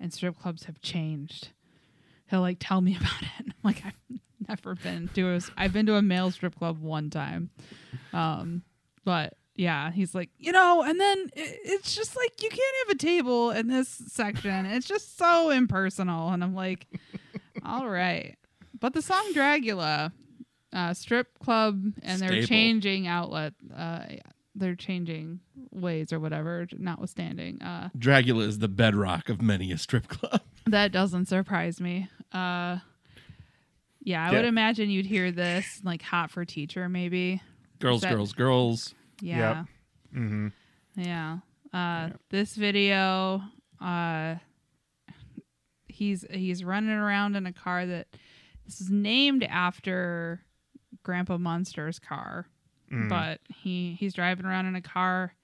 and 0.00 0.12
strip 0.12 0.38
clubs 0.40 0.64
have 0.64 0.80
changed. 0.80 1.50
He'll 2.30 2.40
like 2.40 2.56
tell 2.58 2.80
me 2.80 2.96
about 3.00 3.22
it. 3.22 3.46
I'm 3.46 3.52
like 3.62 3.82
I've 3.84 4.18
never 4.48 4.74
been 4.74 5.08
to 5.14 5.34
a 5.34 5.40
I've 5.56 5.74
been 5.74 5.86
to 5.86 5.96
a 5.96 6.02
male 6.02 6.30
strip 6.30 6.58
club 6.58 6.80
one 6.80 7.10
time. 7.10 7.50
Um 8.14 8.62
but 9.04 9.34
yeah, 9.54 9.90
he's 9.90 10.14
like, 10.14 10.30
you 10.38 10.50
know, 10.52 10.82
and 10.82 10.98
then 10.98 11.18
it, 11.36 11.58
it's 11.64 11.94
just 11.94 12.16
like 12.16 12.42
you 12.42 12.48
can't 12.48 12.76
have 12.86 12.96
a 12.96 12.98
table 12.98 13.50
in 13.50 13.68
this 13.68 13.88
section. 14.08 14.64
It's 14.66 14.86
just 14.86 15.18
so 15.18 15.50
impersonal. 15.50 16.30
And 16.30 16.42
I'm 16.42 16.54
like, 16.54 16.86
all 17.64 17.88
right. 17.88 18.36
But 18.80 18.94
the 18.94 19.02
song 19.02 19.32
Dragula, 19.34 20.10
uh, 20.72 20.94
strip 20.94 21.38
club, 21.38 21.82
and 22.02 22.20
they're 22.20 22.42
changing 22.44 23.06
outlet. 23.06 23.52
Uh, 23.76 24.04
they're 24.54 24.74
changing 24.74 25.40
ways 25.70 26.12
or 26.12 26.18
whatever, 26.20 26.66
notwithstanding. 26.78 27.60
Uh, 27.62 27.88
Dragula 27.96 28.42
is 28.46 28.58
the 28.58 28.68
bedrock 28.68 29.28
of 29.28 29.40
many 29.40 29.70
a 29.72 29.78
strip 29.78 30.08
club. 30.08 30.40
that 30.66 30.92
doesn't 30.92 31.26
surprise 31.26 31.80
me. 31.80 32.08
Uh, 32.32 32.78
yeah, 34.02 34.24
I 34.26 34.30
Yeah. 34.30 34.32
would 34.32 34.44
imagine 34.46 34.90
you'd 34.90 35.06
hear 35.06 35.30
this 35.30 35.80
like 35.84 36.02
hot 36.02 36.30
for 36.30 36.44
teacher, 36.44 36.88
maybe. 36.88 37.40
Girls, 37.82 38.00
that- 38.02 38.14
girls, 38.14 38.32
girls. 38.32 38.94
Yeah. 39.20 39.64
Mm-hmm. 40.14 40.48
Yeah. 40.96 41.38
Uh 41.72 42.10
this 42.30 42.54
video 42.54 43.42
uh 43.80 44.36
he's 45.88 46.24
he's 46.30 46.64
running 46.64 46.90
around 46.90 47.36
in 47.36 47.46
a 47.46 47.52
car 47.52 47.86
that 47.86 48.08
this 48.64 48.80
is 48.80 48.90
named 48.90 49.44
after 49.44 50.40
Grandpa 51.02 51.38
Munster's 51.38 51.98
car. 51.98 52.46
Mm. 52.92 53.08
But 53.08 53.40
he 53.48 53.96
he's 53.98 54.14
driving 54.14 54.44
around 54.46 54.66
in 54.66 54.74
a 54.76 54.82
car 54.82 55.34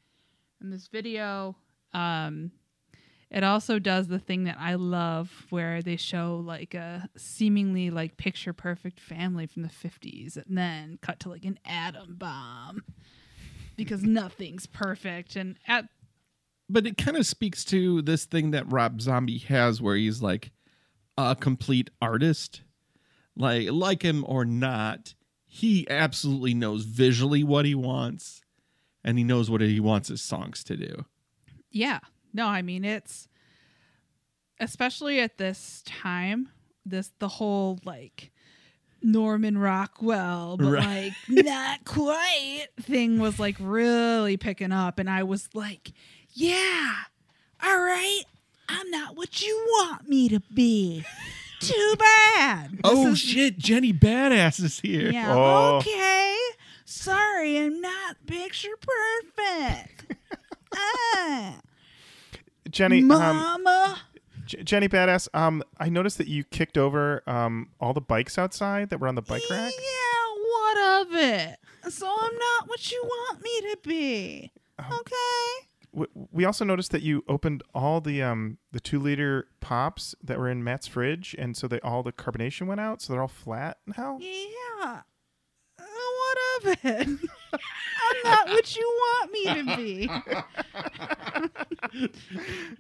in 0.61 0.71
this 0.71 0.89
video 0.89 1.57
um 1.95 2.51
it 3.31 3.45
also 3.45 3.79
does 3.79 4.09
the 4.09 4.19
thing 4.19 4.45
that 4.45 4.57
I 4.59 4.75
love 4.75 5.47
where 5.51 5.83
they 5.83 5.97
show 5.97 6.43
like 6.45 6.75
a 6.75 7.09
seemingly 7.17 7.91
like 7.91 8.17
picture 8.17 8.53
perfect 8.53 9.01
family 9.01 9.47
from 9.47 9.63
the 9.63 9.69
50s 9.69 10.37
and 10.37 10.57
then 10.57 10.99
cut 11.03 11.21
to 11.21 11.29
like 11.29 11.45
an 11.45 11.59
atom 11.65 12.17
bomb 12.17 12.83
because 13.77 14.03
nothing's 14.05 14.67
perfect 14.67 15.37
and 15.37 15.57
at 15.67 15.87
but 16.71 16.87
it 16.87 16.99
kind 16.99 17.17
of 17.17 17.27
speaks 17.27 17.65
to 17.65 18.03
this 18.03 18.27
thing 18.27 18.51
that 18.51 18.71
Rob 18.71 19.01
Zombie 19.01 19.39
has 19.39 19.81
where 19.81 19.97
he's 19.97 20.21
like 20.21 20.51
a 21.17 21.35
complete 21.35 21.91
artist. 22.01 22.63
Like 23.37 23.69
like 23.71 24.03
him 24.03 24.25
or 24.27 24.45
not, 24.45 25.15
he 25.47 25.89
absolutely 25.89 26.55
knows 26.55 26.85
visually 26.85 27.43
what 27.43 27.65
he 27.65 27.75
wants 27.75 28.43
and 29.05 29.17
he 29.17 29.25
knows 29.25 29.51
what 29.51 29.61
he 29.61 29.81
wants 29.81 30.09
his 30.09 30.21
songs 30.21 30.63
to 30.65 30.77
do. 30.77 31.05
Yeah. 31.71 32.01
No, 32.33 32.47
I 32.47 32.63
mean 32.63 32.85
it's 32.85 33.29
especially 34.61 35.21
at 35.21 35.39
this 35.39 35.83
time, 35.87 36.49
this 36.85 37.13
the 37.19 37.29
whole 37.29 37.79
like 37.85 38.31
Norman 39.03 39.57
Rockwell, 39.59 40.57
but 40.57 40.71
Right. 40.73 41.13
like 41.29 41.45
not 41.45 41.85
quite 41.85 42.67
thing 42.81 43.19
was 43.19 43.39
like 43.39 43.57
really 43.61 44.37
picking 44.37 44.73
up 44.73 44.99
and 44.99 45.09
I 45.09 45.23
was 45.23 45.49
like, 45.55 45.93
Yeah, 46.33 46.95
all 47.63 47.79
right. 47.81 48.23
I'm 48.69 48.91
not 48.91 49.17
what 49.17 49.41
you 49.41 49.57
want 49.71 50.09
me 50.09 50.29
to 50.29 50.41
be. 50.53 51.05
Too 51.61 51.95
bad. 51.99 52.71
This 52.73 52.81
oh 52.85 53.09
is- 53.13 53.19
shit, 53.19 53.59
Jenny 53.59 53.93
Badass 53.93 54.63
is 54.63 54.79
here. 54.81 55.11
Yeah. 55.11 55.35
Oh. 55.35 55.77
Okay. 55.79 56.37
Sorry, 56.85 57.59
I'm 57.59 57.81
not 57.81 58.17
picture 58.27 58.69
perfect. 58.81 59.88
Jenny, 62.79 63.01
um, 63.01 63.09
Mama. 63.09 63.99
J- 64.47 64.63
Jenny 64.63 64.89
Badass, 64.89 65.29
um, 65.35 65.63
I 65.79 65.89
noticed 65.89 66.17
that 66.19 66.29
you 66.29 66.45
kicked 66.45 66.79
over 66.79 67.23
um 67.29 67.71
all 67.81 67.93
the 67.93 68.01
bikes 68.01 68.39
outside 68.39 68.91
that 68.91 69.01
were 69.01 69.09
on 69.09 69.15
the 69.15 69.23
bike 69.23 69.43
rack. 69.51 69.73
Yeah, 69.73 70.43
what 70.51 71.07
of 71.09 71.15
it? 71.15 71.59
So 71.91 72.07
I'm 72.09 72.35
not 72.37 72.69
what 72.69 72.91
you 72.93 73.03
want 73.05 73.43
me 73.43 73.61
to 73.73 73.79
be. 73.87 74.53
Um, 74.79 74.87
Okay. 75.01 75.67
W- 75.95 76.29
we 76.31 76.45
also 76.45 76.65
noticed 76.65 76.91
that 76.93 77.03
you 77.03 77.25
opened 77.29 77.63
all 77.75 78.01
the 78.01 78.23
um 78.23 78.59
the 78.73 78.81
two 78.81 78.99
liter 79.01 79.49
pops 79.61 80.15
that 80.23 80.39
were 80.39 80.49
in 80.49 80.63
Matt's 80.63 80.87
fridge, 80.87 81.35
and 81.39 81.57
so 81.57 81.67
they 81.67 81.81
all 81.81 82.03
the 82.03 82.13
carbonation 82.13 82.67
went 82.67 82.81
out, 82.81 83.03
so 83.03 83.13
they're 83.13 83.23
all 83.23 83.29
flat 83.29 83.79
now. 83.99 84.19
Yeah. 84.21 85.03
What 86.29 86.39
of 86.75 86.85
it? 86.85 87.09
I'm 87.53 88.17
not 88.25 88.49
what 88.49 88.77
you 88.77 88.83
want 89.01 89.33
me 89.33 89.45
to 89.45 89.77
be. 89.77 90.07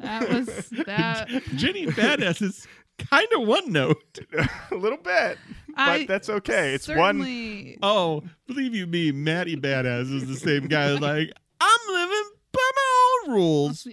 that 0.00 0.28
was 0.28 0.68
that. 0.86 1.28
Jenny 1.56 1.86
Badass 1.86 2.42
is 2.42 2.66
kind 2.98 3.28
of 3.34 3.46
one 3.46 3.72
note. 3.72 4.18
a 4.70 4.74
little 4.74 4.98
bit, 4.98 5.38
but 5.76 6.06
that's 6.06 6.28
okay. 6.28 6.74
It's 6.74 6.88
one. 6.88 6.96
certainly- 7.20 7.78
Oh, 7.82 8.22
believe 8.46 8.74
you 8.74 8.86
me, 8.86 9.12
Matty 9.12 9.56
Badass 9.56 10.12
is 10.14 10.26
the 10.26 10.36
same 10.36 10.66
guy. 10.68 10.92
Like 10.92 11.32
I'm 11.60 11.80
living 11.92 12.30
by 12.52 12.70
my 12.76 13.20
own 13.28 13.34
rules. 13.34 13.86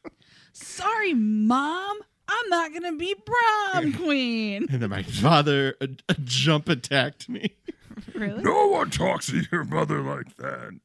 Sorry, 0.52 1.14
mom. 1.14 1.98
I'm 2.28 2.48
not 2.48 2.72
gonna 2.72 2.96
be 2.96 3.14
prom 3.14 3.92
queen. 4.04 4.66
And 4.68 4.82
then 4.82 4.90
my 4.90 5.04
father 5.04 5.76
uh, 5.80 5.86
uh, 6.08 6.14
jump 6.24 6.68
attacked 6.68 7.28
me. 7.28 7.54
Really? 8.14 8.42
No 8.42 8.68
one 8.68 8.90
talks 8.90 9.28
to 9.28 9.42
your 9.50 9.64
mother 9.64 10.00
like 10.02 10.36
that. 10.36 10.78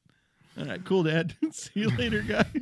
All 0.57 0.65
right, 0.65 0.83
cool, 0.85 1.03
Dad. 1.03 1.35
See 1.51 1.81
you 1.81 1.89
later, 1.89 2.21
guys. 2.21 2.45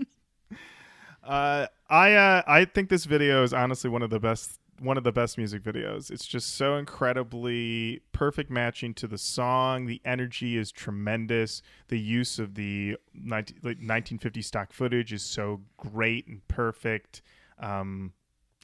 Uh, 1.22 1.68
I 1.90 2.14
uh, 2.14 2.42
I 2.48 2.66
think 2.66 2.90
this 2.90 3.06
video 3.06 3.44
is 3.44 3.54
honestly 3.54 3.88
one 3.88 4.02
of 4.02 4.10
the 4.10 4.20
best 4.20 4.60
one 4.80 4.98
of 4.98 5.04
the 5.04 5.12
best 5.12 5.38
music 5.38 5.62
videos. 5.62 6.10
It's 6.10 6.26
just 6.26 6.56
so 6.56 6.76
incredibly 6.76 8.02
perfect 8.14 8.50
matching 8.50 8.96
to 8.96 9.08
the 9.08 9.18
song. 9.18 9.86
The 9.86 10.02
energy 10.06 10.58
is 10.58 10.72
tremendous. 10.72 11.62
The 11.90 12.00
use 12.00 12.40
of 12.40 12.56
the 12.56 12.98
19, 13.14 13.58
like 13.58 13.78
1950 13.78 14.42
stock 14.42 14.74
footage 14.74 15.14
is 15.14 15.22
so 15.22 15.62
great 15.78 16.26
and 16.26 16.48
perfect. 16.48 17.22
Um, 17.60 18.14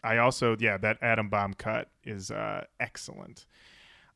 I 0.03 0.17
also 0.17 0.55
yeah 0.59 0.77
that 0.77 0.97
atom 1.03 1.29
bomb 1.29 1.53
cut 1.53 1.89
is 2.03 2.31
uh, 2.31 2.63
excellent. 2.79 3.45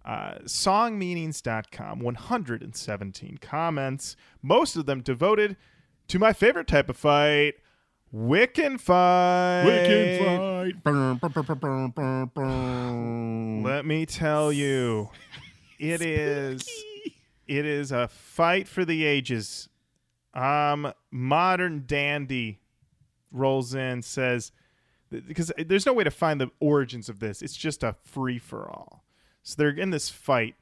Uh, 0.06 0.36
songmeanings.com 0.45 2.00
117 2.00 3.38
comments 3.41 4.16
most 4.41 4.78
of 4.78 4.86
them 4.86 5.02
devoted 5.02 5.58
to 6.08 6.18
my 6.18 6.32
favorite 6.32 6.68
type 6.68 6.89
of 6.89 6.95
fight 6.95 7.56
Wiccan 8.14 8.80
fight. 8.80 9.66
Wiccan 9.68 10.74
fight. 10.74 10.84
Let 13.64 13.86
me 13.86 14.06
tell 14.08 14.52
you, 14.52 15.10
it 15.80 16.02
is 16.02 16.68
it 17.47 17.66
is 17.66 17.91
a 17.91 18.08
fight 18.08 18.68
for 18.68 18.84
the 18.84 19.06
ages. 19.06 19.70
Um, 20.34 20.91
modern 21.12 21.84
dandy 21.86 22.60
rolls 23.32 23.76
in 23.76 24.02
says 24.02 24.52
because 25.10 25.52
there's 25.58 25.86
no 25.86 25.93
way 25.93 26.04
to 26.04 26.12
find 26.12 26.41
the 26.41 26.50
origins 26.60 27.10
of 27.10 27.20
this. 27.20 27.41
It's 27.43 27.56
just 27.56 27.84
a 27.84 27.95
free 28.04 28.39
for 28.39 28.70
all. 28.70 28.99
So 29.43 29.55
they're 29.57 29.69
in 29.69 29.89
this 29.89 30.09
fight 30.09 30.55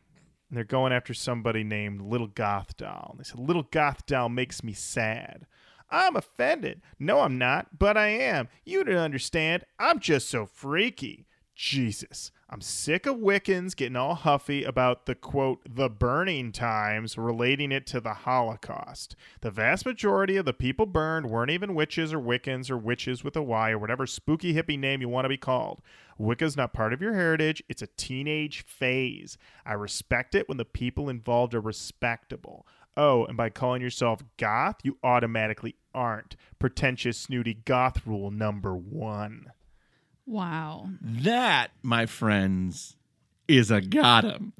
and 0.49 0.57
they're 0.57 0.63
going 0.63 0.93
after 0.93 1.13
somebody 1.13 1.63
named 1.63 2.01
Little 2.01 2.27
Goth 2.27 2.77
Doll. 2.77 3.09
And 3.11 3.19
they 3.19 3.23
said 3.23 3.39
Little 3.39 3.67
Goth 3.69 4.05
Doll 4.05 4.29
makes 4.29 4.63
me 4.63 4.73
sad. 4.73 5.45
I'm 5.89 6.15
offended. 6.15 6.81
No, 6.99 7.21
I'm 7.21 7.37
not, 7.37 7.77
but 7.77 7.97
I 7.97 8.07
am. 8.09 8.49
You 8.65 8.83
don't 8.83 8.95
understand. 8.95 9.63
I'm 9.79 9.99
just 9.99 10.29
so 10.29 10.45
freaky. 10.45 11.27
Jesus. 11.55 12.31
I'm 12.49 12.61
sick 12.61 13.05
of 13.05 13.17
Wiccans 13.17 13.75
getting 13.75 13.97
all 13.97 14.15
huffy 14.15 14.63
about 14.63 15.05
the 15.05 15.15
quote, 15.15 15.59
the 15.69 15.89
burning 15.89 16.53
times, 16.53 17.17
relating 17.17 17.73
it 17.73 17.85
to 17.87 17.99
the 17.99 18.13
Holocaust. 18.13 19.17
The 19.41 19.51
vast 19.51 19.85
majority 19.85 20.37
of 20.37 20.45
the 20.45 20.53
people 20.53 20.85
burned 20.85 21.29
weren't 21.29 21.51
even 21.51 21.75
witches 21.75 22.13
or 22.13 22.21
Wiccans 22.21 22.71
or 22.71 22.77
witches 22.77 23.21
with 23.21 23.35
a 23.35 23.41
Y 23.41 23.71
or 23.71 23.77
whatever 23.77 24.07
spooky 24.07 24.53
hippie 24.53 24.79
name 24.79 25.01
you 25.01 25.09
want 25.09 25.25
to 25.25 25.29
be 25.29 25.35
called. 25.35 25.81
Wicca's 26.17 26.55
not 26.55 26.71
part 26.71 26.93
of 26.93 27.01
your 27.01 27.15
heritage, 27.15 27.61
it's 27.67 27.81
a 27.81 27.87
teenage 27.97 28.63
phase. 28.63 29.37
I 29.65 29.73
respect 29.73 30.33
it 30.33 30.47
when 30.47 30.57
the 30.57 30.63
people 30.63 31.09
involved 31.09 31.53
are 31.53 31.59
respectable. 31.59 32.65
Oh, 32.95 33.25
and 33.25 33.35
by 33.35 33.49
calling 33.49 33.81
yourself 33.81 34.23
goth, 34.37 34.77
you 34.83 34.97
automatically 35.03 35.75
aren't. 35.93 36.37
Pretentious, 36.59 37.17
snooty 37.17 37.55
goth 37.55 38.07
rule 38.07 38.31
number 38.31 38.73
one. 38.73 39.51
Wow. 40.27 40.89
That, 41.01 41.71
my 41.81 42.05
friends, 42.05 42.95
is 43.47 43.71
a 43.71 43.81
got 43.81 44.25
'em. 44.25 44.53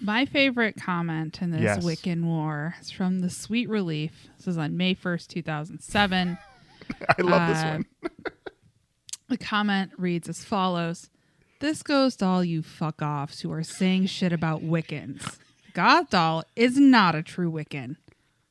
My 0.00 0.24
favorite 0.26 0.76
comment 0.76 1.40
in 1.42 1.50
this 1.50 1.62
Yes. 1.62 1.84
Wiccan 1.84 2.24
war 2.24 2.74
is 2.80 2.90
from 2.90 3.20
the 3.20 3.28
Sweet 3.30 3.68
Relief. 3.68 4.28
This 4.36 4.46
is 4.46 4.58
on 4.58 4.76
May 4.76 4.94
1st, 4.94 5.28
2007. 5.28 6.38
I 7.18 7.22
love 7.22 7.48
this 7.48 7.58
Uh, 7.62 7.70
one. 7.72 7.86
The 9.28 9.38
comment 9.38 9.92
reads 9.96 10.28
as 10.28 10.44
follows 10.44 11.08
This 11.60 11.82
goes 11.82 12.16
to 12.16 12.24
all 12.26 12.42
you 12.44 12.62
fuck 12.62 13.02
offs 13.02 13.40
who 13.40 13.52
are 13.52 13.62
saying 13.62 14.06
shit 14.06 14.32
about 14.32 14.62
Wiccans. 14.62 15.38
Goth 15.74 16.10
Doll 16.10 16.44
is 16.56 16.78
not 16.78 17.14
a 17.14 17.22
true 17.22 17.50
Wiccan. 17.50 17.96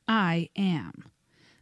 I 0.07 0.49
am. 0.55 1.05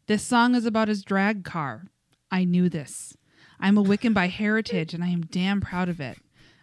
This 0.08 0.24
song 0.24 0.56
is 0.56 0.66
about 0.66 0.88
his 0.90 1.04
drag 1.04 1.44
car. 1.46 1.86
I 2.32 2.44
knew 2.46 2.68
this. 2.70 3.16
I'm 3.60 3.78
a 3.78 3.84
Wiccan 3.84 4.14
by 4.14 4.28
heritage 4.28 4.94
and 4.94 5.04
I 5.04 5.08
am 5.08 5.26
damn 5.26 5.62
proud 5.62 5.90
of 5.90 6.00
it. 6.00 6.20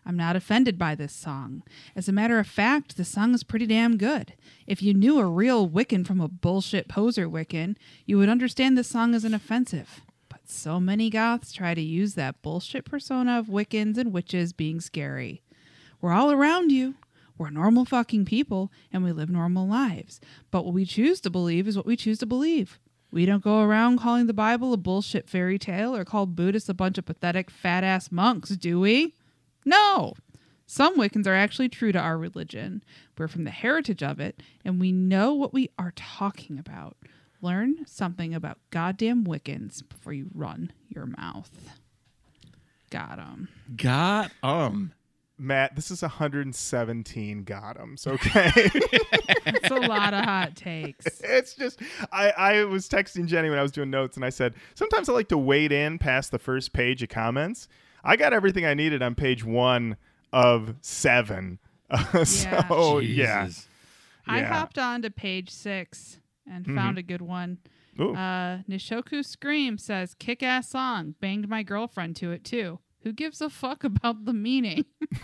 I'm 0.07 0.17
not 0.17 0.37
offended 0.37 0.79
by 0.79 0.95
this 0.95 1.13
song. 1.13 1.63
As 1.97 2.09
a 2.09 2.13
matter 2.13 2.39
of 2.39 2.47
fact, 2.47 2.97
the 2.97 3.05
song 3.05 3.35
is 3.35 3.43
pretty 3.43 3.67
damn 3.67 3.97
good. 3.97 4.35
If 4.67 4.83
you 4.83 4.93
knew 4.93 5.19
a 5.19 5.27
real 5.27 5.69
Wiccan 5.69 6.07
from 6.07 6.21
a 6.21 6.29
bullshit 6.29 6.89
poser 6.89 7.29
Wiccan, 7.29 7.77
you 8.05 8.19
would 8.19 8.29
understand 8.29 8.77
this 8.77 8.89
song 8.89 9.15
isn't 9.15 9.35
offensive. 9.35 10.03
But 10.29 10.49
so 10.49 10.79
many 10.79 11.09
goths 11.11 11.53
try 11.53 11.75
to 11.75 11.81
use 11.81 12.15
that 12.15 12.43
bullshit 12.43 12.85
persona 12.85 13.39
of 13.39 13.47
Wiccans 13.47 13.97
and 13.97 14.13
witches 14.13 14.53
being 14.53 14.81
scary. 14.81 15.43
We're 16.01 16.13
all 16.13 16.31
around 16.31 16.71
you. 16.71 16.95
We're 17.39 17.51
normal 17.51 17.85
fucking 17.85 18.27
people 18.27 18.71
and 18.93 19.03
we 19.03 19.11
live 19.11 19.31
normal 19.31 19.67
lives. 19.67 20.21
But 20.51 20.65
what 20.65 20.75
we 20.75 20.85
choose 20.85 21.21
to 21.23 21.31
believe 21.31 21.67
is 21.67 21.77
what 21.77 21.87
we 21.87 21.97
choose 21.97 22.19
to 22.19 22.27
believe. 22.27 22.79
We 23.15 23.27
don't 23.27 23.45
go 23.45 23.61
around 23.61 24.01
calling 24.01 24.27
the 24.27 24.35
Bible 24.35 24.73
a 24.73 24.77
bullshit 24.77 25.31
fairy 25.31 25.57
tale 25.57 25.95
or 25.95 26.05
call 26.05 26.27
Buddhists 26.27 26.69
a 26.69 26.75
bunch 26.75 26.99
of 26.99 27.07
pathetic 27.07 27.49
fat 27.49 27.85
ass 27.85 28.11
monks, 28.11 28.51
do 28.51 28.81
we? 28.81 29.15
No. 29.65 30.15
Some 30.67 30.99
Wiccans 30.99 31.29
are 31.29 31.35
actually 31.35 31.69
true 31.69 31.93
to 31.93 32.01
our 32.01 32.19
religion. 32.19 32.83
We're 33.17 33.29
from 33.29 33.45
the 33.45 33.53
heritage 33.53 34.03
of 34.03 34.19
it, 34.19 34.43
and 34.65 34.81
we 34.81 34.91
know 34.91 35.33
what 35.33 35.53
we 35.53 35.71
are 35.79 35.93
talking 35.95 36.59
about. 36.59 36.97
Learn 37.41 37.87
something 37.87 38.35
about 38.35 38.59
goddamn 38.71 39.25
Wiccans 39.25 39.89
before 39.89 40.13
you 40.13 40.29
run 40.35 40.73
your 40.89 41.07
mouth. 41.07 41.53
Got 42.91 43.21
'em. 43.21 43.47
Got 43.77 44.33
'em. 44.43 44.93
Matt, 45.37 45.75
this 45.75 45.91
is 45.91 46.03
117 46.03 47.45
Gotham's, 47.45 48.07
okay? 48.07 48.51
It's 49.47 49.71
a 49.71 49.75
lot 49.75 50.15
of 50.15 50.25
hot 50.25 50.57
takes. 50.57 51.07
it's 51.21 51.55
just 51.55 51.81
I, 52.13 52.31
I 52.31 52.65
was 52.65 52.89
texting 52.89 53.27
Jenny 53.27 53.51
when 53.51 53.59
I 53.59 53.63
was 53.63 53.73
doing 53.73 53.91
notes 53.91 54.17
and 54.17 54.25
I 54.25 54.31
said, 54.31 54.55
sometimes 54.75 55.09
I 55.09 55.13
like 55.13 55.29
to 55.29 55.39
wade 55.39 55.73
in 55.73 55.99
past 55.99 56.31
the 56.31 56.39
first 56.39 56.73
page 56.73 57.03
of 57.03 57.09
comments. 57.09 57.69
I 58.03 58.17
got 58.17 58.33
everything 58.33 58.65
I 58.65 58.75
needed 58.75 59.03
on 59.03 59.15
page 59.15 59.45
one 59.45 59.97
of 60.33 60.75
seven. 60.81 61.59
so 62.25 62.99
yeah. 62.99 63.47
Jesus. 63.47 63.69
I 64.27 64.43
hopped 64.43 64.79
on 64.79 65.03
to 65.03 65.11
page 65.11 65.51
six 65.51 66.19
and 66.51 66.67
found 66.67 66.99
a 66.99 67.03
good 67.03 67.23
one. 67.23 67.59
Ooh. 68.01 68.15
Uh, 68.15 68.59
Nishoku 68.69 69.25
Scream 69.25 69.79
says, 69.79 70.15
kick 70.15 70.43
ass 70.43 70.71
song. 70.71 71.15
Banged 71.21 71.49
my 71.49 71.63
girlfriend 71.63 72.17
to 72.17 72.33
it 72.33 72.45
too. 72.45 72.81
Who 73.05 73.13
gives 73.13 73.41
a 73.41 73.51
fuck 73.51 73.85
about 73.85 74.25
the 74.25 74.33
meaning? 74.33 74.85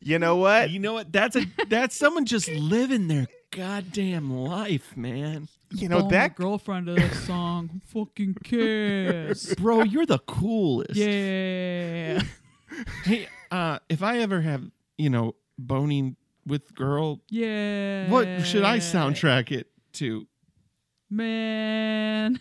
you 0.00 0.18
know 0.18 0.36
what? 0.36 0.70
You 0.70 0.78
know 0.78 0.92
what? 0.94 1.12
That's 1.12 1.36
a 1.36 1.44
that's 1.68 1.96
someone 1.96 2.26
just 2.26 2.48
living 2.48 3.08
their 3.08 3.26
goddamn 3.50 4.30
life, 4.32 4.96
man. 4.96 5.48
You 5.70 5.88
know 5.88 6.08
that 6.10 6.34
girlfriend 6.36 6.88
of 6.90 6.96
the 6.96 7.14
song. 7.14 7.80
Fucking 7.86 8.34
cares? 8.44 9.54
Bro, 9.58 9.84
you're 9.84 10.06
the 10.06 10.18
coolest. 10.20 10.94
yeah. 10.96 12.22
Hey, 13.04 13.28
uh, 13.50 13.78
if 13.90 14.02
I 14.02 14.18
ever 14.20 14.40
have, 14.40 14.64
you 14.96 15.10
know, 15.10 15.34
boning 15.58 16.16
with 16.46 16.74
girl, 16.74 17.20
Yeah. 17.28 18.08
what 18.08 18.26
should 18.46 18.64
I 18.64 18.78
soundtrack 18.78 19.52
it 19.52 19.68
to? 19.94 20.26
Man. 21.10 22.40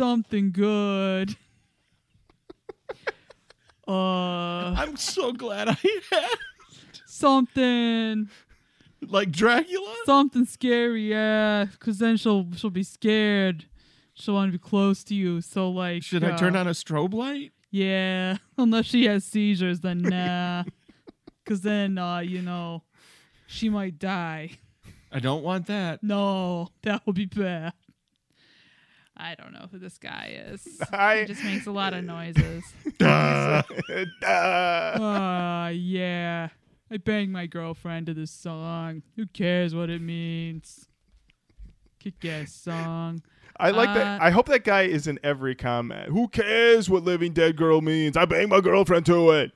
Something 0.00 0.50
good. 0.50 1.36
Uh, 3.88 4.72
I'm 4.76 4.96
so 4.96 5.32
glad 5.32 5.66
I 5.66 5.76
had 6.12 6.38
something, 7.06 8.28
like 9.02 9.32
Dracula. 9.32 9.94
something 10.06 10.44
scary, 10.44 11.10
yeah. 11.10 11.66
Cause 11.80 11.98
then 11.98 12.16
she'll 12.16 12.46
she'll 12.54 12.70
be 12.70 12.84
scared. 12.84 13.64
She'll 14.14 14.34
want 14.34 14.52
to 14.52 14.56
be 14.56 14.62
close 14.62 15.02
to 15.04 15.14
you. 15.16 15.40
So 15.40 15.68
like, 15.70 16.04
Should 16.04 16.22
I 16.22 16.36
turn 16.36 16.54
uh, 16.54 16.60
on 16.60 16.68
a 16.68 16.70
strobe 16.70 17.14
light? 17.14 17.50
Yeah, 17.72 18.36
unless 18.58 18.86
she 18.86 19.06
has 19.06 19.24
seizures, 19.24 19.80
then 19.80 19.98
nah. 20.02 20.62
Cause 21.44 21.62
then, 21.62 21.98
uh, 21.98 22.20
you 22.20 22.42
know, 22.42 22.84
she 23.48 23.68
might 23.68 23.98
die. 23.98 24.52
I 25.10 25.18
don't 25.18 25.42
want 25.42 25.66
that. 25.66 26.04
No, 26.04 26.68
that 26.82 27.04
would 27.06 27.16
be 27.16 27.26
bad. 27.26 27.72
I 29.20 29.34
don't 29.34 29.52
know 29.52 29.66
who 29.70 29.78
this 29.78 29.98
guy 29.98 30.34
is. 30.48 30.66
I- 30.92 31.20
he 31.20 31.24
just 31.26 31.44
makes 31.44 31.66
a 31.66 31.70
lot 31.72 31.92
of 31.94 32.04
noises. 32.04 32.64
Duh. 32.98 33.62
Duh. 34.20 34.98
Ah, 35.00 35.68
yeah. 35.68 36.48
I 36.90 36.96
banged 36.96 37.30
my 37.32 37.46
girlfriend 37.46 38.06
to 38.06 38.14
this 38.14 38.30
song. 38.30 39.02
Who 39.16 39.26
cares 39.26 39.74
what 39.74 39.90
it 39.90 40.00
means? 40.02 40.88
Kick 42.00 42.24
ass 42.24 42.52
song. 42.52 43.22
I 43.58 43.70
like 43.70 43.94
that. 43.94 44.20
Uh, 44.20 44.24
I 44.24 44.30
hope 44.30 44.46
that 44.46 44.64
guy 44.64 44.82
is 44.82 45.06
in 45.06 45.20
every 45.22 45.54
comment. 45.54 46.08
Who 46.08 46.28
cares 46.28 46.88
what 46.88 47.04
living 47.04 47.32
dead 47.34 47.56
girl 47.56 47.82
means? 47.82 48.16
I 48.16 48.24
banged 48.24 48.48
my 48.50 48.60
girlfriend 48.60 49.04
to 49.06 49.30
it. 49.32 49.52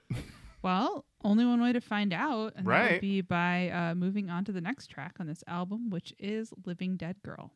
Well, 0.62 1.06
only 1.24 1.46
one 1.46 1.62
way 1.62 1.72
to 1.72 1.80
find 1.80 2.12
out, 2.12 2.52
and 2.54 2.66
that 2.66 2.70
Right. 2.70 2.92
would 2.92 3.00
be 3.00 3.22
by 3.22 3.70
uh, 3.70 3.94
moving 3.94 4.28
on 4.28 4.44
to 4.44 4.52
the 4.52 4.60
next 4.60 4.88
track 4.88 5.14
on 5.20 5.26
this 5.26 5.42
album, 5.46 5.88
which 5.88 6.12
is 6.18 6.52
"Living 6.66 6.96
Dead 6.96 7.16
Girl." 7.24 7.50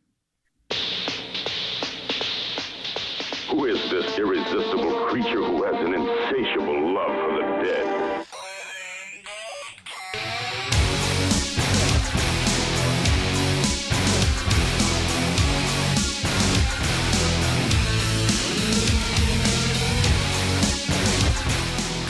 Who 3.50 3.64
is 3.64 3.90
this 3.90 4.18
irresistible 4.18 5.06
creature 5.06 5.42
who 5.42 5.62
has 5.62 5.74
an 5.76 5.94
insatiable 5.94 6.92
love 6.92 7.14
for 7.16 7.32
the 7.32 7.40
dead? 7.64 8.26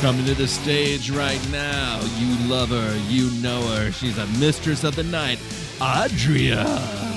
Coming 0.01 0.26
to 0.26 0.34
the 0.34 0.49
stage 0.49 1.11
right 1.11 1.41
now. 1.51 2.01
You 2.18 2.49
love 2.49 2.70
her. 2.70 2.97
You 3.09 3.30
know 3.41 3.62
her. 3.76 3.93
She's 3.93 4.18
a 4.18 4.26
mistress 4.39 4.82
of 4.82 4.97
the 4.97 5.05
night, 5.05 5.39
Adria. 5.80 7.08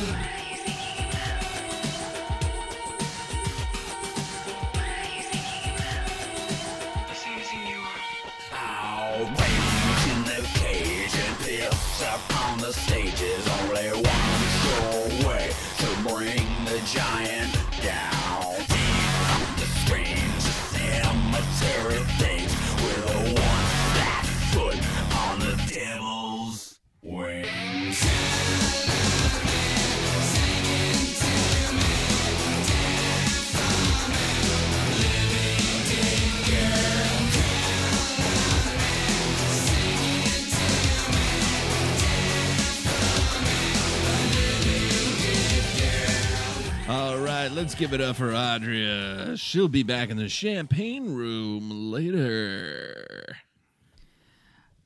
Right, 47.52 47.58
let's 47.58 47.76
give 47.76 47.94
it 47.94 48.02
up 48.02 48.16
for 48.16 48.34
Adria. 48.34 49.36
She'll 49.38 49.68
be 49.68 49.84
back 49.84 50.10
in 50.10 50.18
the 50.18 50.30
champagne 50.30 51.14
room 51.14 51.92
later. 51.92 53.36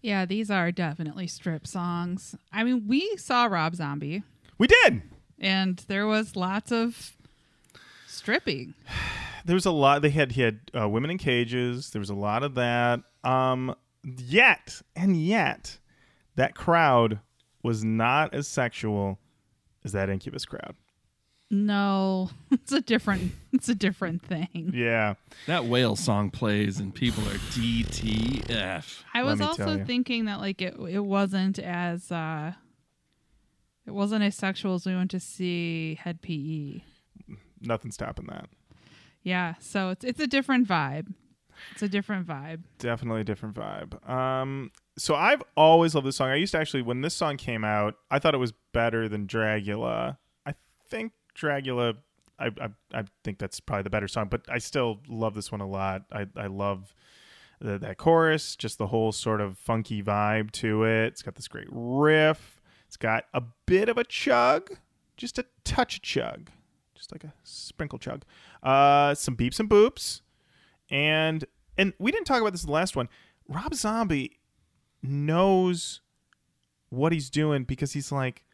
Yeah, 0.02 0.26
these 0.26 0.52
are 0.52 0.72
definitely 0.72 1.28
strip 1.28 1.66
songs. 1.66 2.36
I 2.52 2.64
mean, 2.64 2.86
we 2.88 3.18
saw 3.18 3.46
Rob 3.46 3.76
Zombie, 3.76 4.24
We 4.58 4.68
did. 4.68 5.02
and 5.40 5.78
there 5.88 6.06
was 6.06 6.36
lots 6.36 6.72
of 6.72 7.16
stripping. 8.08 8.74
There 9.48 9.54
was 9.54 9.68
a 9.68 9.72
lot. 9.72 10.02
They 10.02 10.10
had 10.10 10.32
he 10.32 10.42
had 10.42 10.60
uh, 10.76 10.90
women 10.90 11.12
in 11.12 11.20
cages. 11.20 11.92
There 11.92 12.00
was 12.00 12.10
a 12.10 12.16
lot 12.16 12.42
of 12.42 12.56
that. 12.56 13.02
Um, 13.24 13.76
yet 14.04 14.82
and 14.96 15.16
yet, 15.16 15.78
that 16.36 16.56
crowd 16.56 17.20
was 17.62 17.84
not 17.84 18.34
as 18.34 18.48
sexual 18.48 19.20
as 19.84 19.92
that 19.92 20.10
Incubus 20.10 20.46
crowd. 20.46 20.74
No, 21.52 22.30
it's 22.52 22.72
a 22.72 22.82
different. 22.82 23.32
It's 23.54 23.70
a 23.70 23.76
different 23.76 24.22
thing. 24.24 24.72
Yeah. 24.74 25.14
That 25.48 25.66
whale 25.66 25.96
song 25.96 26.30
plays 26.32 26.80
and 26.80 26.94
people 26.94 27.24
are 27.26 27.38
DTF. 27.54 29.04
I 29.14 29.22
Let 29.22 29.26
was 29.26 29.40
me 29.40 29.46
tell 29.46 29.50
also 29.68 29.78
you. 29.78 29.86
thinking 29.86 30.26
that 30.26 30.40
like 30.40 30.62
it 30.62 30.76
it 30.90 31.04
wasn't 31.06 31.60
as 31.60 32.12
uh 32.12 32.54
it 33.86 33.92
wasn't 33.92 34.24
as 34.24 34.36
sexual 34.36 34.74
as 34.74 34.86
we 34.86 34.96
went 34.96 35.12
to 35.12 35.20
see 35.20 35.96
Hed 36.02 36.22
PE. 36.22 36.82
Nothing 37.62 37.92
stopping 37.92 38.26
that. 38.28 38.48
Yeah, 39.24 39.54
so 39.60 39.90
it's 39.92 40.04
it's 40.04 40.20
a 40.20 40.28
different 40.28 40.68
vibe. 40.68 41.14
It's 41.72 41.82
a 41.84 41.88
different 41.88 42.28
vibe. 42.28 42.64
Definitely 42.80 43.22
a 43.22 43.24
different 43.24 43.56
vibe. 43.56 44.08
Um, 44.10 44.72
so 44.98 45.16
I've 45.16 45.42
always 45.56 45.96
loved 45.96 46.06
this 46.06 46.18
song. 46.18 46.28
I 46.30 46.36
used 46.36 46.52
to 46.52 46.60
actually, 46.60 46.82
when 46.82 47.00
this 47.02 47.14
song 47.14 47.38
came 47.38 47.64
out, 47.64 47.96
I 48.12 48.20
thought 48.20 48.34
it 48.36 48.40
was 48.40 48.52
better 48.74 49.08
than 49.08 49.26
Dragula. 49.26 50.18
I 50.46 50.54
think 50.90 51.14
Dragula, 51.36 51.98
I, 52.40 52.48
I, 52.48 52.70
I 52.94 53.04
think 53.24 53.38
that's 53.38 53.60
probably 53.60 53.84
the 53.84 53.90
better 53.90 54.08
song, 54.08 54.28
but 54.30 54.42
I 54.50 54.58
still 54.58 55.00
love 55.08 55.36
this 55.36 55.52
one 55.52 55.62
a 55.62 55.68
lot. 55.68 56.04
I, 56.12 56.28
I 56.36 56.48
love 56.48 56.94
the, 57.60 57.78
that 57.80 57.98
chorus, 57.98 58.56
just 58.56 58.78
the 58.78 58.88
whole 58.88 59.12
sort 59.12 59.42
of 59.42 59.58
funky 59.58 60.02
vibe 60.04 60.52
to 60.52 60.84
it. 60.84 61.08
It's 61.08 61.22
got 61.22 61.36
this 61.36 61.48
great 61.48 61.68
riff. 61.72 62.62
It's 62.88 62.98
got 62.98 63.26
a 63.34 63.44
bit 63.66 63.90
of 63.90 63.98
a 63.98 64.04
chug, 64.04 64.78
just 65.18 65.38
a 65.40 65.46
touch 65.64 65.98
of 65.98 66.02
chug, 66.02 66.50
just 66.94 67.12
like 67.12 67.24
a 67.24 67.34
sprinkle 67.44 68.00
chug. 68.00 68.24
Uh, 68.64 69.16
some 69.16 69.36
beeps 69.36 69.60
and 69.60 69.70
boops 69.70 70.22
and 70.90 71.46
and 71.78 71.94
we 72.00 72.12
didn't 72.12 72.26
talk 72.26 72.42
about 72.42 72.54
this 72.54 72.64
in 72.64 72.68
the 72.68 72.74
last 72.74 72.96
one. 72.96 73.10
Rob 73.48 73.74
Zombie 73.74 74.40
knows 75.04 76.02
what 76.90 77.12
he's 77.12 77.30
doing 77.30 77.64
because 77.64 77.94
he's 77.94 78.12
like, 78.12 78.46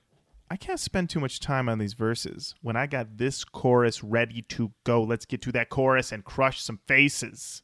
I 0.51 0.57
can't 0.57 0.81
spend 0.81 1.09
too 1.09 1.21
much 1.21 1.39
time 1.39 1.69
on 1.69 1.77
these 1.77 1.93
verses 1.93 2.55
when 2.61 2.75
I 2.75 2.85
got 2.85 3.15
this 3.15 3.45
chorus 3.45 4.03
ready 4.03 4.41
to 4.49 4.73
go. 4.83 5.01
Let's 5.01 5.23
get 5.23 5.41
to 5.43 5.51
that 5.53 5.69
chorus 5.69 6.11
and 6.11 6.25
crush 6.25 6.61
some 6.61 6.81
faces. 6.87 7.61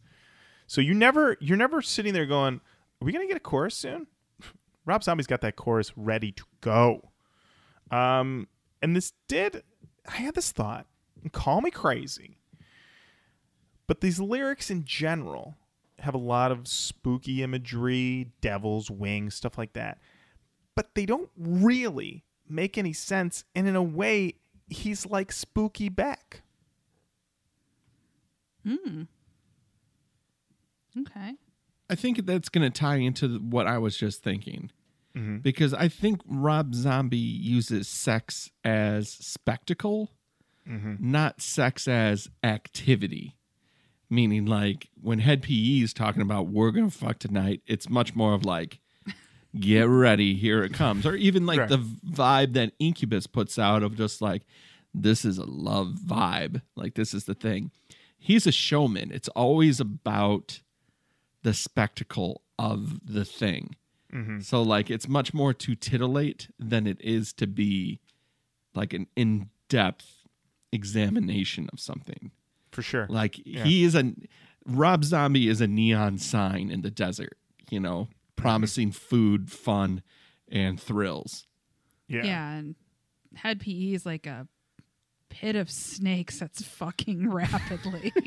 So 0.67 0.79
you 0.79 0.93
never 0.93 1.35
you're 1.41 1.57
never 1.57 1.81
sitting 1.81 2.13
there 2.13 2.25
going, 2.25 2.61
Are 3.01 3.05
we 3.05 3.11
gonna 3.11 3.27
get 3.27 3.35
a 3.35 3.41
chorus 3.41 3.75
soon? 3.75 4.07
Rob 4.85 5.03
Zombie's 5.03 5.27
got 5.27 5.41
that 5.41 5.57
chorus 5.57 5.91
ready 5.97 6.31
to 6.31 6.45
go. 6.61 7.11
Um 7.91 8.47
and 8.81 8.95
this 8.95 9.11
did 9.27 9.63
I 10.07 10.15
had 10.15 10.35
this 10.35 10.53
thought, 10.53 10.85
and 11.21 11.33
call 11.33 11.59
me 11.59 11.71
crazy. 11.71 12.37
But 13.85 13.99
these 13.99 14.21
lyrics 14.21 14.69
in 14.71 14.85
general 14.85 15.57
have 15.99 16.15
a 16.15 16.19
lot 16.19 16.53
of 16.53 16.69
spooky 16.69 17.43
imagery, 17.43 18.31
devil's 18.39 18.89
wings, 18.89 19.35
stuff 19.35 19.57
like 19.57 19.73
that. 19.73 19.97
But 20.73 20.95
they 20.95 21.05
don't 21.05 21.29
really 21.37 22.23
make 22.49 22.77
any 22.77 22.93
sense. 22.93 23.43
And 23.55 23.67
in 23.67 23.75
a 23.75 23.83
way, 23.83 24.35
he's 24.69 25.05
like 25.05 25.31
Spooky 25.31 25.89
Beck. 25.89 26.41
Hmm. 28.65 29.03
Okay. 30.99 31.33
I 31.89 31.95
think 31.95 32.25
that's 32.25 32.49
going 32.49 32.69
to 32.69 32.79
tie 32.79 32.97
into 32.97 33.37
what 33.39 33.67
I 33.67 33.77
was 33.77 33.95
just 33.95 34.23
thinking. 34.23 34.71
Because 35.41 35.73
I 35.73 35.87
think 35.87 36.21
Rob 36.27 36.75
Zombie 36.75 37.17
uses 37.17 37.87
sex 37.87 38.51
as 38.63 39.09
spectacle, 39.09 40.11
not 40.99 41.41
sex 41.41 41.87
as 41.87 42.29
activity. 42.43 43.35
Meaning, 44.09 44.45
like 44.45 44.89
when 45.01 45.19
Hed 45.19 45.41
PE 45.41 45.81
is 45.81 45.93
talking 45.93 46.21
about 46.21 46.47
we're 46.47 46.71
going 46.71 46.89
to 46.89 46.95
fuck 46.95 47.19
tonight, 47.19 47.61
it's 47.65 47.89
much 47.89 48.15
more 48.15 48.33
of 48.33 48.45
like, 48.45 48.79
get 49.59 49.87
ready, 49.87 50.35
here 50.35 50.63
it 50.63 50.73
comes. 50.73 51.05
Or 51.05 51.15
even 51.15 51.45
like 51.45 51.59
Right. 51.59 51.69
the 51.69 51.77
vibe 51.77 52.53
that 52.53 52.73
Incubus 52.79 53.27
puts 53.27 53.57
out 53.59 53.83
of 53.83 53.97
just 53.97 54.21
like, 54.21 54.43
this 54.93 55.25
is 55.25 55.37
a 55.37 55.45
love 55.45 55.97
vibe. 56.05 56.61
Like, 56.75 56.95
this 56.95 57.13
is 57.13 57.25
the 57.25 57.35
thing. 57.35 57.71
He's 58.17 58.47
a 58.47 58.51
showman. 58.51 59.11
It's 59.11 59.29
always 59.29 59.79
about 59.79 60.61
the 61.43 61.53
spectacle 61.53 62.41
of 62.59 62.99
the 63.05 63.23
thing. 63.23 63.75
Mm-hmm. 64.13 64.39
So 64.39 64.61
like 64.61 64.89
it's 64.89 65.07
much 65.07 65.33
more 65.33 65.53
to 65.53 65.75
titillate 65.75 66.47
than 66.57 66.87
it 66.87 66.99
is 67.01 67.33
to 67.33 67.47
be 67.47 67.99
like 68.73 68.93
an 68.93 69.07
in-depth 69.15 70.27
examination 70.71 71.69
of 71.71 71.79
something. 71.79 72.31
For 72.71 72.81
sure. 72.81 73.05
Like 73.09 73.35
he 73.35 73.83
is 73.83 73.95
a 73.95 74.13
Rob 74.65 75.03
Zombie 75.03 75.47
is 75.47 75.61
a 75.61 75.67
neon 75.67 76.17
sign 76.17 76.69
in 76.69 76.81
the 76.81 76.91
desert, 76.91 77.37
you 77.69 77.79
know, 77.79 78.09
promising 78.37 78.91
food, 78.93 79.51
fun, 79.51 80.01
and 80.47 80.79
thrills. 80.79 81.45
yeah. 82.07 82.23
Yeah, 82.23 82.51
and 82.53 82.75
Hed 83.35 83.59
PE 83.59 83.91
is 83.93 84.05
like 84.05 84.25
a 84.25 84.47
pit 85.29 85.55
of 85.57 85.69
snakes 85.69 86.39
that's 86.39 86.61
fucking 86.63 87.29
rapidly. 87.31 88.13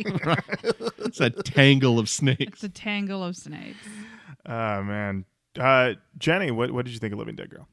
It's 1.03 1.21
a 1.21 1.31
tangle 1.31 1.99
of 1.99 2.09
snakes. 2.09 2.43
it's 2.63 2.63
a 2.65 2.69
tangle 2.69 3.25
of 3.25 3.35
snakes. 3.37 3.89
Oh, 4.47 4.83
man. 4.85 5.25
Uh, 5.59 5.95
Jenny, 6.19 6.53
what, 6.53 6.71
what 6.71 6.85
did 6.85 6.93
you 6.95 7.01
think 7.01 7.13
of 7.13 7.19
Living 7.19 7.35
Dead 7.35 7.51
Girl? 7.51 7.67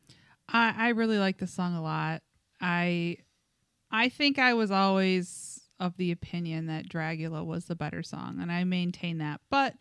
I, 0.49 0.73
I 0.75 0.89
really 0.89 1.19
like 1.19 1.37
the 1.37 1.45
song 1.45 1.75
a 1.75 1.81
lot. 1.83 2.23
I 2.59 3.17
I 3.91 4.09
think 4.09 4.39
I 4.39 4.53
was 4.55 4.71
always 4.71 5.61
of 5.79 5.95
the 5.97 6.11
opinion 6.11 6.65
that 6.67 6.89
Dragula 6.89 7.45
was 7.45 7.65
the 7.65 7.75
better 7.75 8.01
song, 8.01 8.39
and 8.41 8.51
I 8.51 8.63
maintain 8.63 9.19
that. 9.19 9.41
But 9.51 9.75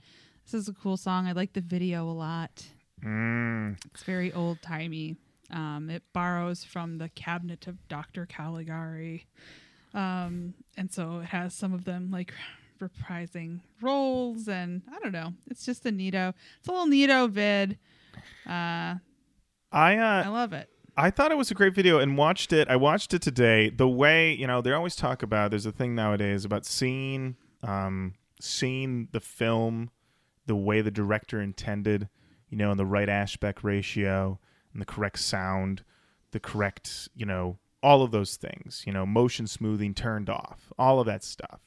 this 0.46 0.54
is 0.54 0.68
a 0.68 0.72
cool 0.72 0.96
song. 0.96 1.26
I 1.26 1.32
like 1.32 1.52
the 1.52 1.60
video 1.60 2.08
a 2.08 2.12
lot. 2.12 2.64
Mm, 3.04 3.76
It's 3.92 4.02
very 4.04 4.32
old 4.32 4.62
timey. 4.62 5.16
Um, 5.50 5.90
it 5.90 6.02
borrows 6.12 6.64
from 6.64 6.98
the 6.98 7.08
cabinet 7.10 7.66
of 7.66 7.86
Dr. 7.88 8.26
Caligari. 8.26 9.26
Um, 9.94 10.54
and 10.76 10.92
so 10.92 11.18
it 11.20 11.26
has 11.26 11.54
some 11.54 11.72
of 11.72 11.84
them 11.84 12.10
like 12.10 12.32
reprising 12.80 13.60
roles 13.80 14.48
and 14.48 14.82
I 14.94 14.98
don't 14.98 15.12
know. 15.12 15.32
It's 15.50 15.64
just 15.64 15.86
a 15.86 15.90
neato. 15.90 16.34
It's 16.58 16.68
a 16.68 16.72
little 16.72 16.86
neato 16.86 17.30
vid. 17.30 17.78
Uh, 18.46 18.96
I 19.72 19.96
uh, 19.98 20.22
I 20.24 20.28
love 20.28 20.52
it. 20.52 20.68
I 20.96 21.10
thought 21.10 21.30
it 21.30 21.36
was 21.36 21.50
a 21.50 21.54
great 21.54 21.74
video 21.74 21.98
and 21.98 22.16
watched 22.16 22.52
it. 22.52 22.68
I 22.68 22.76
watched 22.76 23.12
it 23.14 23.20
today. 23.22 23.68
The 23.70 23.88
way 23.88 24.32
you 24.34 24.46
know 24.46 24.60
they 24.62 24.72
always 24.72 24.96
talk 24.96 25.22
about. 25.22 25.50
There's 25.50 25.66
a 25.66 25.72
thing 25.72 25.94
nowadays 25.94 26.44
about 26.44 26.64
seeing, 26.64 27.36
um, 27.62 28.14
seeing 28.40 29.08
the 29.12 29.20
film, 29.20 29.90
the 30.46 30.56
way 30.56 30.80
the 30.80 30.90
director 30.90 31.40
intended. 31.40 32.08
You 32.48 32.56
know, 32.58 32.70
in 32.70 32.78
the 32.78 32.86
right 32.86 33.08
aspect 33.08 33.64
ratio 33.64 34.38
and 34.72 34.80
the 34.80 34.86
correct 34.86 35.18
sound, 35.18 35.82
the 36.30 36.40
correct 36.40 37.08
you 37.14 37.26
know 37.26 37.58
all 37.82 38.02
of 38.02 38.10
those 38.12 38.36
things. 38.36 38.82
You 38.86 38.92
know, 38.92 39.04
motion 39.04 39.46
smoothing 39.46 39.94
turned 39.94 40.30
off, 40.30 40.72
all 40.78 41.00
of 41.00 41.06
that 41.06 41.24
stuff. 41.24 41.60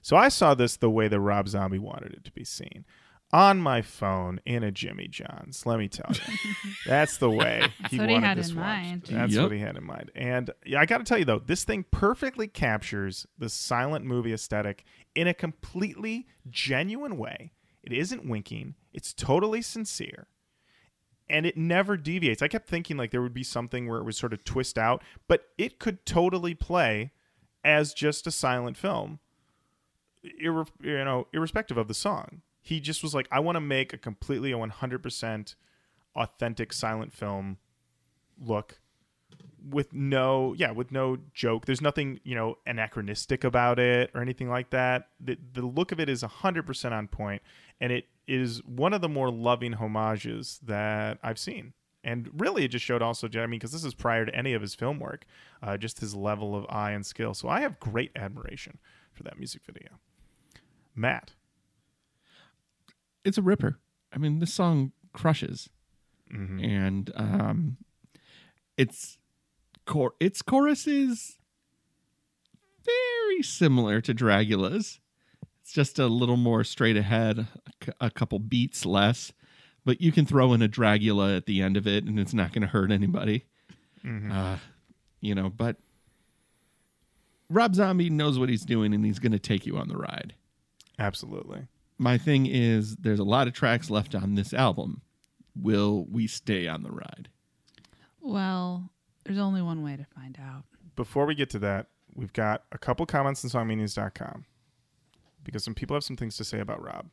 So 0.00 0.16
I 0.16 0.28
saw 0.28 0.54
this 0.54 0.76
the 0.76 0.90
way 0.90 1.08
that 1.08 1.20
Rob 1.20 1.48
Zombie 1.48 1.78
wanted 1.78 2.12
it 2.12 2.24
to 2.24 2.32
be 2.32 2.44
seen. 2.44 2.84
On 3.34 3.58
my 3.60 3.80
phone 3.80 4.40
in 4.44 4.62
a 4.62 4.70
Jimmy 4.70 5.08
John's, 5.08 5.64
let 5.64 5.78
me 5.78 5.88
tell 5.88 6.10
you, 6.12 6.52
that's 6.86 7.16
the 7.16 7.30
way 7.30 7.62
he 7.88 7.98
what 7.98 8.08
he 8.10 8.14
wanted 8.14 8.26
had 8.26 8.36
this 8.38 8.50
in 8.50 8.56
watched. 8.56 8.66
mind. 8.66 9.02
That's 9.08 9.32
Yep. 9.32 9.42
what 9.44 9.52
he 9.52 9.58
had 9.58 9.76
in 9.76 9.84
mind. 9.84 10.10
And 10.14 10.50
yeah, 10.66 10.80
I 10.80 10.86
got 10.86 10.98
to 10.98 11.04
tell 11.04 11.16
you 11.18 11.24
though, 11.24 11.38
this 11.38 11.64
thing 11.64 11.84
perfectly 11.90 12.46
captures 12.46 13.26
the 13.38 13.48
silent 13.48 14.04
movie 14.04 14.34
aesthetic 14.34 14.84
in 15.14 15.28
a 15.28 15.34
completely 15.34 16.26
genuine 16.50 17.16
way. 17.16 17.52
It 17.82 17.92
isn't 17.92 18.28
winking. 18.28 18.74
It's 18.92 19.12
totally 19.12 19.62
sincere. 19.62 20.28
And 21.28 21.46
it 21.46 21.56
never 21.56 21.96
deviates. 21.96 22.42
I 22.42 22.48
kept 22.48 22.68
thinking 22.68 22.96
like 22.96 23.10
there 23.10 23.22
would 23.22 23.34
be 23.34 23.44
something 23.44 23.88
where 23.88 23.98
it 23.98 24.04
would 24.04 24.14
sort 24.14 24.32
of 24.32 24.44
twist 24.44 24.76
out, 24.76 25.02
but 25.28 25.46
it 25.56 25.78
could 25.78 26.04
totally 26.04 26.54
play 26.54 27.12
as 27.64 27.94
just 27.94 28.26
a 28.26 28.30
silent 28.30 28.76
film, 28.76 29.18
irre- 30.42 30.68
you 30.80 31.04
know, 31.04 31.26
irrespective 31.32 31.78
of 31.78 31.88
the 31.88 31.94
song. 31.94 32.42
He 32.60 32.80
just 32.80 33.02
was 33.02 33.14
like, 33.14 33.28
I 33.30 33.40
want 33.40 33.56
to 33.56 33.60
make 33.60 33.92
a 33.92 33.98
completely 33.98 34.52
a 34.52 34.56
100% 34.56 35.54
authentic 36.14 36.72
silent 36.72 37.12
film 37.12 37.58
look 38.38 38.80
with 39.68 39.92
no 39.92 40.54
yeah 40.56 40.70
with 40.70 40.92
no 40.92 41.18
joke. 41.34 41.66
There's 41.66 41.80
nothing 41.80 42.20
you 42.24 42.34
know 42.34 42.58
anachronistic 42.66 43.44
about 43.44 43.78
it 43.78 44.10
or 44.14 44.20
anything 44.20 44.48
like 44.48 44.70
that. 44.70 45.08
The, 45.20 45.38
the 45.52 45.66
look 45.66 45.92
of 45.92 46.00
it 46.00 46.08
is 46.08 46.22
100% 46.22 46.92
on 46.92 47.08
point 47.08 47.42
and 47.80 47.92
it 47.92 48.06
is 48.26 48.62
one 48.64 48.92
of 48.92 49.00
the 49.00 49.08
more 49.08 49.30
loving 49.30 49.72
homages 49.72 50.60
that 50.64 51.18
i've 51.22 51.38
seen. 51.38 51.72
And 52.04 52.30
really 52.36 52.64
it 52.64 52.68
just 52.68 52.84
showed 52.84 53.02
also 53.02 53.28
i 53.34 53.46
mean 53.46 53.50
because 53.58 53.72
this 53.72 53.84
is 53.84 53.94
prior 53.94 54.26
to 54.26 54.34
any 54.34 54.54
of 54.54 54.62
his 54.62 54.74
film 54.74 54.98
work 54.98 55.24
uh, 55.62 55.76
just 55.76 56.00
his 56.00 56.14
level 56.14 56.56
of 56.56 56.66
eye 56.68 56.92
and 56.92 57.06
skill. 57.06 57.34
So 57.34 57.48
i 57.48 57.60
have 57.60 57.78
great 57.80 58.10
admiration 58.16 58.78
for 59.12 59.22
that 59.24 59.38
music 59.38 59.62
video. 59.66 59.98
Matt. 60.94 61.32
It's 63.24 63.38
a 63.38 63.42
ripper. 63.42 63.78
I 64.12 64.18
mean, 64.18 64.40
this 64.40 64.52
song 64.52 64.92
crushes, 65.12 65.70
and 66.62 67.12
um, 67.14 67.76
it's 68.76 69.18
chor- 69.86 70.14
its 70.20 70.42
chorus 70.42 70.86
is 70.86 71.38
very 72.84 73.42
similar 73.42 74.00
to 74.00 74.14
Dragula's. 74.14 75.00
It's 75.62 75.72
just 75.72 75.98
a 75.98 76.06
little 76.06 76.36
more 76.36 76.64
straight 76.64 76.96
ahead, 76.96 77.46
a 77.88 78.06
a 78.06 78.10
couple 78.10 78.38
beats 78.38 78.84
less, 78.84 79.32
but 79.84 80.00
you 80.00 80.12
can 80.12 80.26
throw 80.26 80.52
in 80.52 80.62
a 80.62 80.68
Dragula 80.68 81.36
at 81.36 81.46
the 81.46 81.62
end 81.62 81.76
of 81.76 81.86
it, 81.86 82.04
and 82.04 82.18
it's 82.18 82.34
not 82.34 82.52
going 82.52 82.62
to 82.62 82.68
hurt 82.68 82.90
anybody. 82.90 83.46
Uh, 84.32 84.56
you 85.20 85.34
know, 85.34 85.48
but 85.48 85.76
Rob 87.48 87.74
Zombie 87.74 88.10
knows 88.10 88.38
what 88.38 88.48
he's 88.48 88.64
doing, 88.64 88.92
and 88.92 89.04
he's 89.04 89.20
going 89.20 89.32
to 89.32 89.38
take 89.38 89.64
you 89.66 89.76
on 89.76 89.88
the 89.88 89.96
ride 89.96 90.34
absolutely 90.98 91.66
my 91.98 92.18
thing 92.18 92.46
is 92.46 92.96
there's 92.96 93.18
a 93.18 93.24
lot 93.24 93.46
of 93.46 93.54
tracks 93.54 93.88
left 93.88 94.14
on 94.14 94.34
this 94.34 94.52
album. 94.52 95.02
Will 95.54 96.06
we 96.10 96.26
stay 96.26 96.66
on 96.66 96.82
the 96.82 96.90
ride? 96.90 97.28
Well, 98.20 98.90
there's 99.24 99.38
only 99.38 99.62
one 99.62 99.82
way 99.82 99.96
to 99.96 100.04
find 100.14 100.38
out. 100.40 100.64
before 100.96 101.26
we 101.26 101.34
get 101.34 101.50
to 101.50 101.58
that, 101.60 101.86
we've 102.14 102.32
got 102.32 102.64
a 102.72 102.78
couple 102.78 103.06
comments 103.06 103.44
on 103.44 103.50
songmeanings.com 103.68 104.44
because 105.44 105.64
some 105.64 105.74
people 105.74 105.94
have 105.94 106.04
some 106.04 106.16
things 106.16 106.36
to 106.36 106.44
say 106.44 106.60
about 106.60 106.82
Rob. 106.82 107.06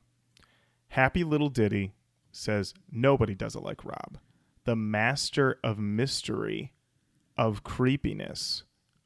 Happy 0.90 1.24
Little 1.24 1.50
Diddy 1.50 1.94
says, 2.32 2.74
Nobody 2.92 3.36
does 3.36 3.56
it 3.56 3.64
like 3.64 3.86
Rob. 3.86 4.18
The 4.66 4.76
master 4.76 5.58
of 5.64 5.80
mystery, 5.80 6.74
of 7.38 7.64
creepiness, 7.64 8.64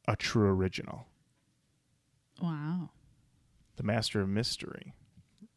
a 0.08 0.16
true 0.16 0.50
original. 0.50 1.08
Wow. 2.42 2.90
The 3.76 3.84
master 3.84 4.22
of 4.22 4.30
mystery, 4.30 4.94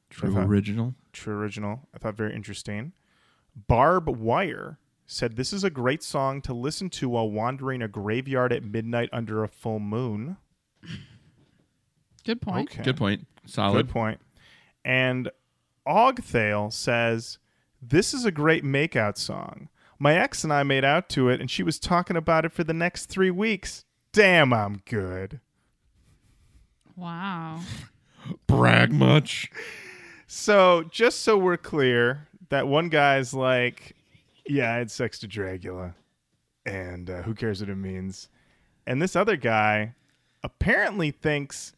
True 0.08 0.30
Uh-huh. 0.30 0.46
original. 0.46 0.94
true 1.12 1.36
original. 1.36 1.88
I 1.94 1.98
thought 1.98 2.16
very 2.16 2.34
interesting. 2.34 2.92
Barb 3.54 4.08
Wire 4.08 4.78
said, 5.06 5.36
This 5.36 5.52
is 5.52 5.64
a 5.64 5.70
great 5.70 6.02
song 6.02 6.42
to 6.42 6.52
listen 6.52 6.90
to 6.90 7.08
while 7.08 7.30
wandering 7.30 7.82
a 7.82 7.88
graveyard 7.88 8.52
at 8.52 8.64
midnight 8.64 9.08
under 9.12 9.42
a 9.42 9.48
full 9.48 9.78
moon. 9.78 10.36
Good 12.24 12.42
point. 12.42 12.70
Okay. 12.70 12.82
Good 12.82 12.96
point. 12.96 13.26
Solid. 13.46 13.86
Good 13.86 13.92
point. 13.92 14.20
And 14.84 15.30
Ogthale 15.86 16.72
says, 16.72 17.38
This 17.80 18.12
is 18.12 18.24
a 18.24 18.32
great 18.32 18.64
makeout 18.64 19.16
song. 19.16 19.68
My 19.98 20.14
ex 20.14 20.44
and 20.44 20.52
I 20.52 20.62
made 20.62 20.84
out 20.84 21.08
to 21.10 21.28
it, 21.30 21.40
and 21.40 21.50
she 21.50 21.62
was 21.62 21.78
talking 21.78 22.16
about 22.16 22.44
it 22.44 22.52
for 22.52 22.64
the 22.64 22.74
next 22.74 23.06
three 23.06 23.30
weeks. 23.30 23.84
Damn, 24.12 24.52
I'm 24.52 24.82
good. 24.84 25.40
Wow. 26.96 27.60
Brag 28.46 28.92
much. 28.92 29.50
So, 30.26 30.84
just 30.90 31.20
so 31.20 31.38
we're 31.38 31.56
clear, 31.56 32.28
that 32.48 32.66
one 32.66 32.88
guy's 32.88 33.32
like, 33.32 33.96
Yeah, 34.48 34.72
I 34.72 34.78
had 34.78 34.90
sex 34.90 35.18
to 35.20 35.28
Dragula, 35.28 35.94
and 36.64 37.10
uh, 37.10 37.22
who 37.22 37.34
cares 37.34 37.60
what 37.60 37.68
it 37.68 37.74
means? 37.76 38.28
And 38.86 39.02
this 39.02 39.16
other 39.16 39.36
guy 39.36 39.94
apparently 40.42 41.10
thinks 41.10 41.72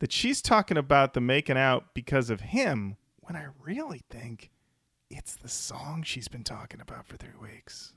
that 0.00 0.10
she's 0.10 0.42
talking 0.42 0.76
about 0.76 1.14
the 1.14 1.20
making 1.20 1.56
out 1.56 1.94
because 1.94 2.28
of 2.28 2.40
him, 2.40 2.96
when 3.20 3.36
I 3.36 3.46
really 3.62 4.02
think 4.10 4.50
it's 5.10 5.36
the 5.36 5.48
song 5.48 6.02
she's 6.02 6.26
been 6.26 6.42
talking 6.42 6.80
about 6.80 7.06
for 7.06 7.16
three 7.16 7.38
weeks. 7.40 7.92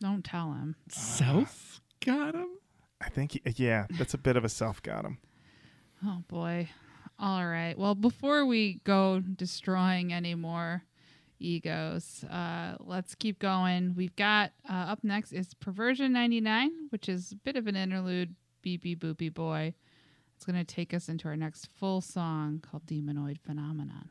Don't 0.00 0.24
tell 0.24 0.52
him. 0.52 0.76
Self 0.88 1.80
got 2.04 2.34
him. 2.34 2.48
I 3.00 3.08
think, 3.08 3.32
he, 3.32 3.42
yeah, 3.56 3.86
that's 3.98 4.14
a 4.14 4.18
bit 4.18 4.36
of 4.36 4.44
a 4.44 4.48
self 4.48 4.82
got 4.82 5.04
him. 5.04 5.18
Oh 6.04 6.22
boy. 6.28 6.68
All 7.18 7.46
right. 7.46 7.76
Well, 7.76 7.94
before 7.94 8.46
we 8.46 8.80
go 8.84 9.20
destroying 9.20 10.12
any 10.12 10.34
more 10.34 10.84
egos, 11.40 12.24
uh, 12.24 12.76
let's 12.78 13.14
keep 13.14 13.38
going. 13.38 13.94
We've 13.96 14.14
got 14.16 14.52
uh, 14.68 14.72
up 14.72 15.02
next 15.02 15.32
is 15.32 15.54
Perversion 15.54 16.12
99, 16.12 16.70
which 16.90 17.08
is 17.08 17.32
a 17.32 17.36
bit 17.36 17.56
of 17.56 17.66
an 17.66 17.76
interlude, 17.76 18.34
beepy 18.64 18.96
boopy 18.96 19.32
boy. 19.32 19.74
It's 20.36 20.44
going 20.44 20.56
to 20.56 20.64
take 20.64 20.94
us 20.94 21.08
into 21.08 21.28
our 21.28 21.36
next 21.36 21.68
full 21.78 22.00
song 22.00 22.62
called 22.62 22.86
Demonoid 22.86 23.40
Phenomenon. 23.40 24.10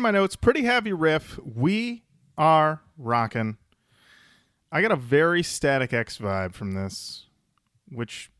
In 0.00 0.02
my 0.02 0.10
notes 0.12 0.34
pretty 0.34 0.62
heavy 0.62 0.94
riff. 0.94 1.38
We 1.44 2.04
are 2.38 2.80
rocking. 2.96 3.58
I 4.72 4.80
got 4.80 4.92
a 4.92 4.96
very 4.96 5.42
Static 5.42 5.92
X 5.92 6.16
vibe 6.16 6.54
from 6.54 6.72
this, 6.72 7.26
which 7.86 8.30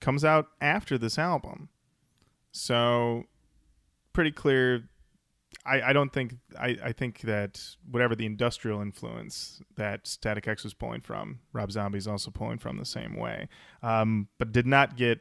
comes 0.00 0.24
out 0.24 0.48
after 0.62 0.96
this 0.96 1.18
album. 1.18 1.68
So 2.52 3.24
pretty 4.14 4.30
clear. 4.32 4.88
I, 5.66 5.82
I 5.82 5.92
don't 5.92 6.10
think 6.10 6.36
I, 6.58 6.78
I 6.82 6.92
think 6.92 7.20
that 7.20 7.60
whatever 7.90 8.16
the 8.16 8.24
industrial 8.24 8.80
influence 8.80 9.60
that 9.76 10.06
Static 10.06 10.48
X 10.48 10.64
was 10.64 10.72
pulling 10.72 11.02
from, 11.02 11.40
Rob 11.52 11.70
Zombie's 11.70 12.08
also 12.08 12.30
pulling 12.30 12.56
from 12.56 12.78
the 12.78 12.86
same 12.86 13.18
way. 13.18 13.46
Um, 13.82 14.28
but 14.38 14.52
did 14.52 14.66
not 14.66 14.96
get 14.96 15.20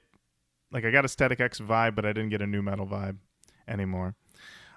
like 0.72 0.86
I 0.86 0.92
got 0.92 1.04
a 1.04 1.10
Static 1.10 1.42
X 1.42 1.60
vibe, 1.60 1.94
but 1.96 2.06
I 2.06 2.14
didn't 2.14 2.30
get 2.30 2.42
a 2.42 2.48
nu 2.48 2.62
metal 2.62 2.88
vibe 2.88 3.18
anymore. 3.68 4.16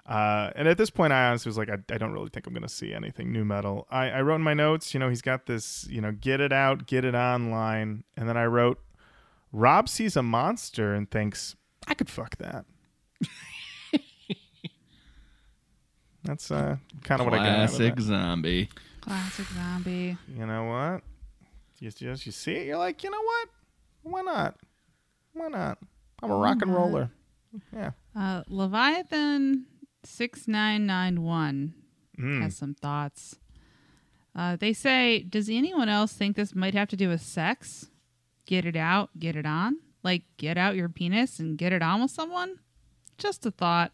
Uh, 0.05 0.51
and 0.55 0.67
at 0.67 0.77
this 0.77 0.91
point, 0.91 1.11
I 1.11 1.29
honestly 1.29 1.49
was 1.49 1.57
like, 1.57 1.69
I, 1.69 1.77
I 1.89 1.97
don't 1.97 2.13
really 2.13 2.29
think 2.29 2.45
I'm 2.45 2.53
going 2.53 2.61
to 2.63 2.69
see 2.69 2.93
anything 2.93 3.31
nu 3.31 3.43
metal. 3.43 3.87
I, 3.89 4.11
I 4.11 4.21
wrote 4.21 4.35
in 4.35 4.43
my 4.43 4.53
notes, 4.53 4.93
you 4.93 4.99
know, 4.99 5.09
he's 5.09 5.23
got 5.23 5.47
this, 5.47 5.87
you 5.89 5.99
know, 5.99 6.11
get 6.11 6.39
it 6.39 6.53
out, 6.53 6.85
get 6.85 7.03
it 7.05 7.15
online. 7.15 8.03
And 8.15 8.29
then 8.29 8.37
I 8.37 8.45
wrote, 8.45 8.79
Rob 9.51 9.89
sees 9.89 10.15
a 10.15 10.21
monster 10.21 10.93
and 10.93 11.09
thinks, 11.09 11.55
I 11.87 11.95
could 11.95 12.09
fuck 12.09 12.37
that. 12.37 12.65
That's 16.23 16.51
uh, 16.51 16.77
kind 17.03 17.21
of 17.21 17.25
what 17.25 17.33
I 17.33 17.37
got. 17.37 17.47
Out 17.47 17.63
of 17.63 17.69
Classic 17.71 17.99
zombie. 17.99 18.69
Classic 19.01 19.45
zombie. 19.55 20.17
You 20.37 20.45
know 20.45 20.65
what? 20.65 21.01
You 21.79 21.91
just 21.91 22.25
you 22.25 22.31
see 22.31 22.53
it, 22.53 22.67
you're 22.67 22.77
like, 22.77 23.03
you 23.03 23.09
know 23.09 23.21
what? 23.21 23.49
Why 24.03 24.21
not? 24.21 24.55
Why 25.33 25.47
not? 25.49 25.77
I'm 26.21 26.31
a 26.31 26.37
rock 26.37 26.61
and 26.61 26.73
roller. 26.73 27.09
Yeah. 27.73 27.91
Uh, 28.15 28.43
Leviathan 28.47 29.65
six 30.05 30.47
nine 30.47 30.85
nine 30.85 31.21
one 31.23 31.73
Mm. 32.17 32.41
has 32.41 32.55
some 32.55 32.73
thoughts. 32.73 33.35
Uh, 34.33 34.55
they 34.55 34.71
say, 34.73 35.19
does 35.21 35.49
anyone 35.49 35.89
else 35.89 36.13
think 36.13 36.35
this 36.37 36.55
might 36.55 36.73
have 36.73 36.87
to 36.89 36.95
do 36.95 37.09
with 37.09 37.21
sex? 37.21 37.87
Get 38.45 38.65
it 38.65 38.75
out, 38.77 39.09
get 39.19 39.35
it 39.35 39.45
on, 39.45 39.79
like 40.03 40.23
get 40.37 40.57
out 40.57 40.75
your 40.75 40.87
penis 40.89 41.39
and 41.39 41.57
get 41.57 41.73
it 41.73 41.81
on 41.81 42.01
with 42.01 42.11
someone. 42.11 42.59
Just 43.17 43.45
a 43.45 43.51
thought. 43.51 43.91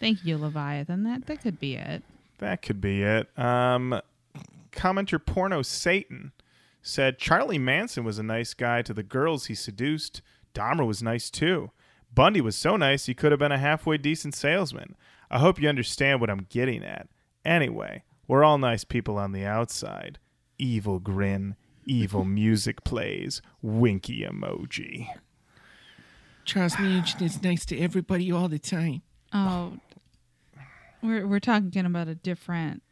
Thank 0.00 0.24
you, 0.24 0.36
Leviathan. 0.36 1.04
That 1.04 1.26
that 1.26 1.40
could 1.42 1.58
be 1.60 1.76
it. 1.76 2.02
That 2.38 2.62
could 2.62 2.80
be 2.80 3.02
it. 3.02 3.28
Um, 3.38 4.00
commenter 4.72 5.24
Porno 5.24 5.62
Satan 5.62 6.32
said 6.82 7.18
Charlie 7.18 7.58
Manson 7.58 8.04
was 8.04 8.18
a 8.18 8.22
nice 8.22 8.52
guy 8.54 8.82
to 8.82 8.92
the 8.92 9.02
girls 9.02 9.46
he 9.46 9.54
seduced. 9.54 10.20
Dahmer 10.54 10.86
was 10.86 11.02
nice 11.02 11.30
too. 11.30 11.70
Bundy 12.14 12.40
was 12.40 12.56
so 12.56 12.76
nice 12.76 13.06
he 13.06 13.14
could 13.14 13.32
have 13.32 13.38
been 13.38 13.52
a 13.52 13.58
halfway 13.58 13.96
decent 13.98 14.34
salesman. 14.34 14.94
I 15.30 15.38
hope 15.38 15.60
you 15.60 15.68
understand 15.68 16.20
what 16.20 16.30
I'm 16.30 16.46
getting 16.48 16.84
at. 16.84 17.08
Anyway, 17.44 18.04
we're 18.28 18.44
all 18.44 18.58
nice 18.58 18.84
people 18.84 19.18
on 19.18 19.32
the 19.32 19.44
outside. 19.44 20.18
Evil 20.58 20.98
grin, 21.00 21.56
evil 21.86 22.24
music 22.24 22.84
plays, 22.84 23.42
winky 23.62 24.20
emoji. 24.22 25.08
Charles 26.44 26.78
Manson 26.78 27.22
is 27.24 27.42
nice 27.42 27.64
to 27.66 27.78
everybody 27.80 28.30
all 28.30 28.48
the 28.48 28.58
time. 28.58 29.02
Oh, 29.32 29.78
we're 31.02 31.26
we're 31.26 31.40
talking 31.40 31.86
about 31.86 32.06
a 32.08 32.14
different. 32.14 32.82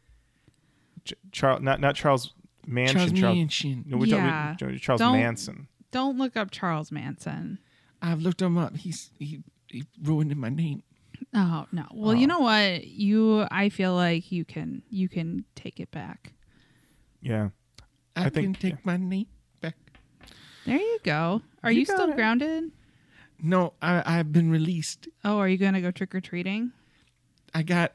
Ch- 1.05 1.13
Charles, 1.31 1.61
not 1.61 1.79
not 1.79 1.95
Charles 1.95 2.33
Manson. 2.65 2.97
Charles 2.97 3.11
Charles, 3.13 3.37
Manson. 3.37 3.83
No, 3.87 3.97
we're 3.97 4.05
Yeah. 4.07 4.55
talking 4.59 4.77
Charles 4.79 4.99
Don't- 4.99 5.13
Manson. 5.17 5.67
Don't 5.91 6.17
look 6.17 6.35
up 6.35 6.49
Charles 6.49 6.91
Manson. 6.91 7.59
I've 8.03 8.21
looked 8.21 8.41
him 8.41 8.57
up. 8.57 8.75
He's 8.75 9.09
he, 9.17 9.41
he 9.67 9.85
ruined 10.03 10.35
my 10.35 10.49
name. 10.49 10.83
Oh 11.33 11.65
no. 11.71 11.85
Well, 11.93 12.13
you 12.13 12.27
know 12.27 12.39
what? 12.39 12.85
You, 12.85 13.47
I 13.49 13.69
feel 13.69 13.95
like 13.95 14.31
you 14.31 14.43
can 14.45 14.83
you 14.89 15.07
can 15.09 15.45
take 15.55 15.79
it 15.79 15.89
back. 15.89 16.33
Yeah. 17.21 17.49
I, 18.15 18.25
I 18.25 18.29
can 18.29 18.53
think- 18.53 18.59
take 18.59 18.85
my 18.85 18.97
name 18.97 19.27
back. 19.61 19.77
There 20.65 20.77
you 20.77 20.99
go. 21.03 21.41
Are 21.63 21.71
You 21.71 21.79
you, 21.79 21.85
still 21.85 22.09
it. 22.11 22.15
grounded? 22.15 22.71
No, 23.41 23.73
I 23.81 24.03
I've 24.05 24.31
been 24.31 24.51
released. 24.51 25.07
Oh, 25.23 25.37
are 25.39 25.47
you 25.49 25.57
gonna 25.57 25.81
go 25.81 25.91
trick 25.91 26.13
or 26.13 26.21
treating? 26.21 26.71
I 27.53 27.63
got 27.63 27.93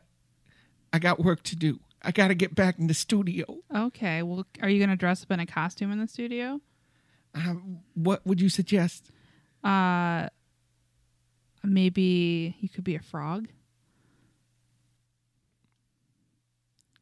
I 0.93 0.99
got 0.99 1.21
work 1.23 1.43
to 1.45 1.57
do. 1.57 1.81
I 2.01 2.13
got 2.13 2.29
to 2.29 2.35
get 2.35 2.55
back 2.55 2.79
in 2.79 2.87
the 2.87 2.95
studio. 2.95 3.59
Okay. 3.75 4.23
Well, 4.23 4.47
are 4.63 4.69
you 4.69 4.81
gonna 4.81 4.97
dress 4.97 5.23
up 5.23 5.31
in 5.33 5.41
a 5.41 5.47
costume 5.47 5.91
in 5.93 5.99
the 5.99 6.07
studio? 6.09 6.61
Uh, 7.35 7.55
what 7.95 8.27
would 8.27 8.41
you 8.41 8.49
suggest? 8.49 9.11
Uh, 9.65 10.29
maybe 11.65 12.57
you 12.61 12.69
could 12.69 12.85
be 12.85 12.95
a 12.95 13.03
frog. 13.03 13.49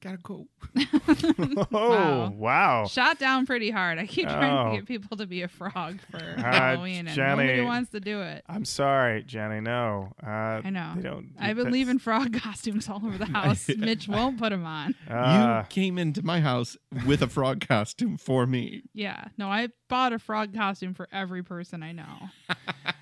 Gotta 0.06 0.18
go. 0.22 0.46
Oh, 1.72 2.30
wow. 2.36 2.86
Shot 2.86 3.18
down 3.18 3.46
pretty 3.46 3.70
hard. 3.70 3.98
I 3.98 4.06
keep 4.06 4.28
trying 4.28 4.52
Oh. 4.52 4.70
to 4.70 4.76
get 4.76 4.86
people 4.86 5.16
to 5.16 5.26
be 5.26 5.42
a 5.42 5.48
frog 5.48 5.98
for 6.10 6.18
Uh, 6.18 6.40
Halloween, 6.42 7.06
and 7.06 7.16
Jenny. 7.16 7.44
nobody 7.46 7.60
wants 7.62 7.90
to 7.90 8.00
do 8.00 8.20
it. 8.22 8.44
I'm 8.48 8.64
sorry, 8.64 9.22
Jenny. 9.24 9.60
No. 9.60 10.12
Uh, 10.22 10.60
I 10.64 10.70
know. 10.70 10.92
They 10.96 11.02
don't. 11.02 11.32
I've 11.38 11.56
been 11.56 11.64
that's- 11.64 11.72
leaving 11.72 11.98
frog 11.98 12.32
costumes 12.40 12.88
all 12.88 13.04
over 13.04 13.18
the 13.18 13.26
house. 13.38 13.68
Mitch 13.76 14.08
won't 14.08 14.38
put 14.38 14.50
them 14.50 14.64
on. 14.64 14.94
Uh, 15.10 15.62
you 15.64 15.68
came 15.68 15.98
into 15.98 16.22
my 16.24 16.40
house 16.40 16.76
with 17.06 17.22
a 17.22 17.28
frog 17.28 17.66
costume 17.66 18.16
for 18.16 18.46
me. 18.46 18.82
Yeah. 18.94 19.24
No, 19.36 19.48
I 19.48 19.68
bought 19.88 20.12
a 20.12 20.18
frog 20.18 20.54
costume 20.54 20.94
for 20.94 21.08
every 21.12 21.42
person 21.42 21.82
I 21.82 21.92
know. 21.92 22.30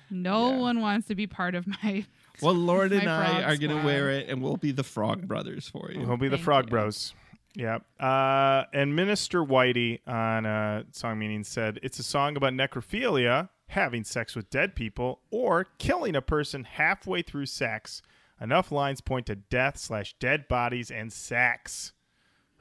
No 0.09 0.51
one 0.51 0.81
wants 0.81 1.07
to 1.07 1.15
be 1.15 1.27
part 1.27 1.55
of 1.55 1.67
my. 1.67 2.05
Well, 2.41 2.53
Lord 2.55 2.91
and 2.93 3.09
I 3.09 3.27
frog 3.41 3.43
are 3.43 3.57
gonna 3.57 3.73
squad. 3.75 3.85
wear 3.85 4.09
it, 4.11 4.29
and 4.29 4.41
we'll 4.41 4.57
be 4.57 4.71
the 4.71 4.83
Frog 4.83 5.27
Brothers 5.27 5.67
for 5.69 5.91
you. 5.91 6.05
We'll 6.05 6.17
be 6.17 6.27
the 6.27 6.37
Thank 6.37 6.45
Frog 6.45 6.65
you. 6.65 6.71
Bros. 6.71 7.13
Yeah. 7.55 7.79
Uh, 7.99 8.65
and 8.73 8.95
Minister 8.95 9.43
Whitey 9.43 9.99
on 10.07 10.45
uh, 10.45 10.83
Song 10.91 11.17
Meaning 11.19 11.43
said 11.45 11.79
it's 11.81 11.99
a 11.99 12.03
song 12.03 12.35
about 12.35 12.53
necrophilia, 12.53 13.49
having 13.67 14.03
sex 14.03 14.35
with 14.35 14.49
dead 14.49 14.75
people, 14.75 15.21
or 15.31 15.65
killing 15.77 16.15
a 16.15 16.21
person 16.21 16.65
halfway 16.65 17.21
through 17.21 17.45
sex. 17.45 18.01
Enough 18.41 18.71
lines 18.73 18.99
point 18.99 19.27
to 19.27 19.35
death 19.35 19.77
slash 19.77 20.13
dead 20.19 20.47
bodies 20.49 20.91
and 20.91 21.13
sex. 21.13 21.93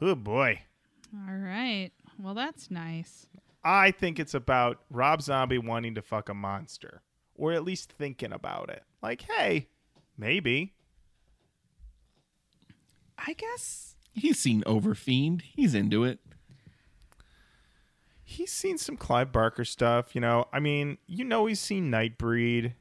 Oh 0.00 0.14
boy. 0.14 0.62
All 1.28 1.34
right. 1.34 1.90
Well, 2.18 2.34
that's 2.34 2.70
nice. 2.70 3.26
I 3.64 3.90
think 3.90 4.20
it's 4.20 4.34
about 4.34 4.78
Rob 4.90 5.22
Zombie 5.22 5.58
wanting 5.58 5.94
to 5.96 6.02
fuck 6.02 6.28
a 6.28 6.34
monster, 6.34 7.02
or 7.36 7.52
at 7.52 7.64
least 7.64 7.92
thinking 7.92 8.32
about 8.32 8.70
it. 8.70 8.82
Like, 9.02 9.22
hey, 9.22 9.68
maybe. 10.16 10.74
I 13.18 13.32
guess. 13.34 13.96
He's 14.12 14.38
seen 14.38 14.62
Overfiend. 14.62 15.42
He's 15.42 15.74
into 15.74 16.04
it. 16.04 16.20
He's 18.22 18.52
seen 18.52 18.78
some 18.78 18.96
Clive 18.96 19.32
Barker 19.32 19.64
stuff, 19.64 20.14
you 20.14 20.20
know. 20.20 20.46
I 20.52 20.60
mean, 20.60 20.98
you 21.06 21.24
know, 21.24 21.46
he's 21.46 21.60
seen 21.60 21.90
Nightbreed. 21.90 22.72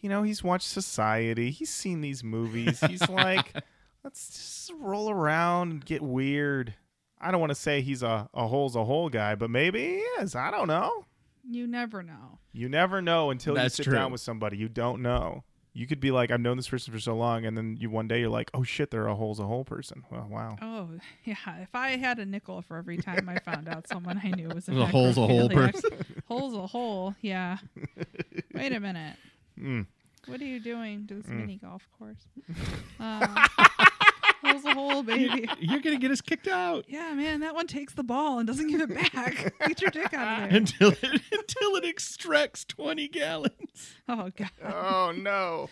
You 0.00 0.08
know, 0.08 0.22
he's 0.22 0.44
watched 0.44 0.68
Society. 0.68 1.50
He's 1.50 1.70
seen 1.70 2.00
these 2.00 2.22
movies. 2.24 2.80
He's 2.88 3.06
like, 3.08 3.54
let's 4.02 4.28
just 4.28 4.72
roll 4.78 5.10
around 5.10 5.72
and 5.72 5.84
get 5.84 6.02
weird. 6.02 6.74
I 7.20 7.30
don't 7.30 7.40
want 7.40 7.50
to 7.50 7.56
say 7.56 7.82
he's 7.82 8.02
a, 8.02 8.28
a 8.32 8.46
hole's 8.46 8.76
a 8.76 8.84
hole 8.84 9.10
guy, 9.10 9.34
but 9.34 9.50
maybe 9.50 9.80
he 9.80 9.96
is. 10.22 10.34
I 10.34 10.50
don't 10.50 10.68
know. 10.68 11.04
You 11.52 11.66
never 11.66 12.02
know. 12.02 12.38
You 12.52 12.68
never 12.68 13.02
know 13.02 13.30
until 13.30 13.54
That's 13.54 13.76
you 13.78 13.82
sit 13.84 13.90
true. 13.90 13.98
down 13.98 14.12
with 14.12 14.20
somebody. 14.20 14.56
You 14.56 14.68
don't 14.68 15.02
know. 15.02 15.42
You 15.72 15.86
could 15.86 16.00
be 16.00 16.10
like, 16.10 16.30
I've 16.30 16.40
known 16.40 16.56
this 16.56 16.68
person 16.68 16.92
for 16.92 16.98
so 17.00 17.14
long, 17.16 17.44
and 17.44 17.56
then 17.56 17.76
you 17.78 17.90
one 17.90 18.06
day 18.08 18.20
you're 18.20 18.28
like, 18.28 18.50
oh 18.54 18.62
shit, 18.64 18.90
they're 18.90 19.06
a 19.06 19.14
hole's 19.14 19.38
a 19.40 19.44
hole 19.46 19.64
person. 19.64 20.04
Well, 20.10 20.26
wow. 20.30 20.56
Oh, 20.62 20.88
yeah. 21.24 21.36
If 21.60 21.74
I 21.74 21.90
had 21.96 22.18
a 22.20 22.24
nickel 22.26 22.62
for 22.62 22.76
every 22.76 22.98
time 22.98 23.28
I 23.28 23.38
found 23.40 23.68
out 23.68 23.88
someone 23.88 24.20
I 24.22 24.30
knew 24.30 24.48
was 24.48 24.68
a, 24.68 24.72
A 24.80 24.86
hole's 24.86 25.16
a 25.18 25.26
whole 25.26 25.48
person. 25.48 25.90
hole's 26.28 26.54
a 26.54 26.66
hole. 26.66 27.14
Yeah. 27.20 27.58
Wait 28.54 28.72
a 28.72 28.80
minute. 28.80 29.16
Mm. 29.60 29.86
What 30.26 30.40
are 30.40 30.44
you 30.46 30.60
doing 30.60 31.06
to 31.08 31.14
this 31.14 31.26
mini 31.28 31.56
golf 31.56 31.86
course? 31.98 32.18
Uh, 32.98 33.46
hole's 34.62 34.64
a 34.64 34.74
hole, 34.78 35.02
baby. 35.02 35.48
You're 35.60 35.80
gonna 35.80 35.98
get 35.98 36.10
us 36.10 36.20
kicked 36.20 36.48
out 36.48 36.84
Yeah, 36.88 37.12
man, 37.14 37.40
that 37.40 37.54
one 37.54 37.66
takes 37.66 37.92
the 37.94 38.02
ball 38.02 38.38
and 38.38 38.46
doesn't 38.46 38.68
give 38.68 38.80
it 38.80 38.88
back. 39.12 39.54
Get 39.66 39.80
your 39.82 39.90
dick 39.90 40.12
out 40.14 40.44
of 40.44 40.48
there. 40.50 40.58
until 40.58 40.90
it 40.90 41.02
until 41.32 41.76
it 41.76 41.84
extracts 41.84 42.64
twenty 42.64 43.08
gallons. 43.08 43.94
Oh 44.08 44.30
god, 44.36 44.50
Oh 44.64 45.12
no. 45.16 45.68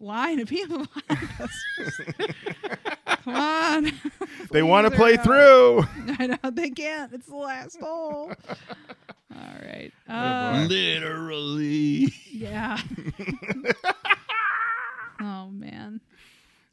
line 0.00 0.40
of 0.40 0.48
people 0.48 0.86
behind. 1.08 1.50
Come 3.06 3.34
on. 3.36 3.92
They 4.50 4.62
want 4.62 4.86
to 4.86 4.90
play 4.90 5.16
hurry 5.16 5.18
up. 5.18 5.24
through. 5.24 6.16
I 6.18 6.26
know 6.26 6.50
they 6.50 6.70
can't. 6.70 7.12
It's 7.12 7.26
the 7.26 7.36
last 7.36 7.78
hole. 7.80 8.32
All 9.34 9.54
right. 9.64 9.92
Uh, 10.08 10.66
Literally. 10.68 12.12
yeah. 12.30 12.78
oh 15.20 15.48
man. 15.50 16.00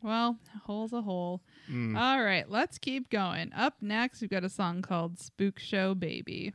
Well, 0.01 0.37
hole's 0.63 0.93
a 0.93 1.01
hole. 1.01 1.41
Mm. 1.69 1.97
All 1.97 2.23
right, 2.23 2.49
let's 2.49 2.77
keep 2.77 3.09
going. 3.09 3.51
Up 3.53 3.75
next, 3.81 4.21
we've 4.21 4.29
got 4.29 4.43
a 4.43 4.49
song 4.49 4.81
called 4.81 5.19
"Spook 5.19 5.59
Show 5.59 5.93
Baby." 5.93 6.53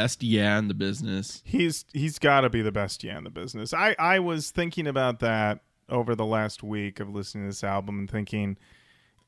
Best 0.00 0.22
yeah 0.22 0.58
in 0.58 0.68
the 0.68 0.74
business? 0.74 1.42
He's 1.44 1.84
he's 1.92 2.18
got 2.18 2.42
to 2.42 2.50
be 2.50 2.62
the 2.62 2.72
best 2.72 3.04
yeah 3.04 3.18
in 3.18 3.24
the 3.24 3.30
business. 3.30 3.74
I 3.74 3.94
I 3.98 4.18
was 4.18 4.50
thinking 4.50 4.86
about 4.86 5.20
that 5.20 5.60
over 5.88 6.14
the 6.14 6.24
last 6.24 6.62
week 6.62 7.00
of 7.00 7.10
listening 7.10 7.44
to 7.44 7.48
this 7.48 7.64
album 7.64 7.98
and 7.98 8.10
thinking, 8.10 8.56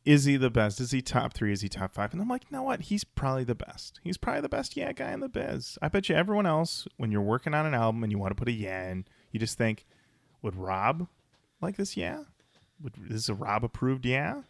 is 0.04 0.24
he 0.24 0.36
the 0.36 0.50
best? 0.50 0.80
Is 0.80 0.90
he 0.90 1.02
top 1.02 1.34
three? 1.34 1.52
Is 1.52 1.60
he 1.60 1.68
top 1.68 1.92
five? 1.92 2.12
And 2.12 2.22
I'm 2.22 2.28
like, 2.28 2.44
you 2.44 2.56
know 2.56 2.62
what? 2.62 2.82
He's 2.82 3.04
probably 3.04 3.44
the 3.44 3.54
best. 3.54 4.00
He's 4.02 4.16
probably 4.16 4.40
the 4.40 4.48
best 4.48 4.76
yeah 4.76 4.92
guy 4.92 5.12
in 5.12 5.20
the 5.20 5.28
biz. 5.28 5.78
I 5.82 5.88
bet 5.88 6.08
you 6.08 6.14
everyone 6.14 6.46
else, 6.46 6.86
when 6.96 7.12
you're 7.12 7.20
working 7.20 7.54
on 7.54 7.66
an 7.66 7.74
album 7.74 8.02
and 8.02 8.10
you 8.10 8.18
want 8.18 8.30
to 8.30 8.38
put 8.38 8.48
a 8.48 8.52
yeah 8.52 8.90
in, 8.90 9.04
you 9.30 9.38
just 9.38 9.58
think, 9.58 9.84
would 10.40 10.56
Rob 10.56 11.06
like 11.60 11.76
this 11.76 11.96
yeah? 11.96 12.22
Would 12.82 12.94
this 12.96 13.24
is 13.24 13.28
a 13.28 13.34
Rob 13.34 13.62
approved 13.62 14.06
yeah? 14.06 14.42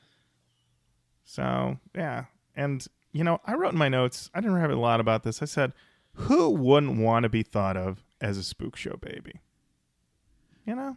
So 1.25 1.79
yeah, 1.95 2.27
and 2.55 2.87
you 3.13 3.25
know, 3.25 3.41
I 3.47 3.55
wrote 3.55 3.73
in 3.73 3.79
my 3.79 3.89
notes. 3.89 4.31
I 4.35 4.41
didn't 4.41 4.61
have 4.61 4.71
a 4.71 4.77
lot 4.77 5.01
about 5.01 5.23
this. 5.23 5.43
I 5.43 5.47
said, 5.47 5.73
who 6.15 6.51
wouldn't 6.51 6.99
want 6.99 7.23
to 7.25 7.29
be 7.29 7.43
thought 7.43 7.77
of 7.77 8.03
as 8.21 8.37
a 8.39 8.45
spook 8.45 8.77
show 8.77 8.97
baby? 9.01 9.41
You 10.67 10.77
know, 10.77 10.97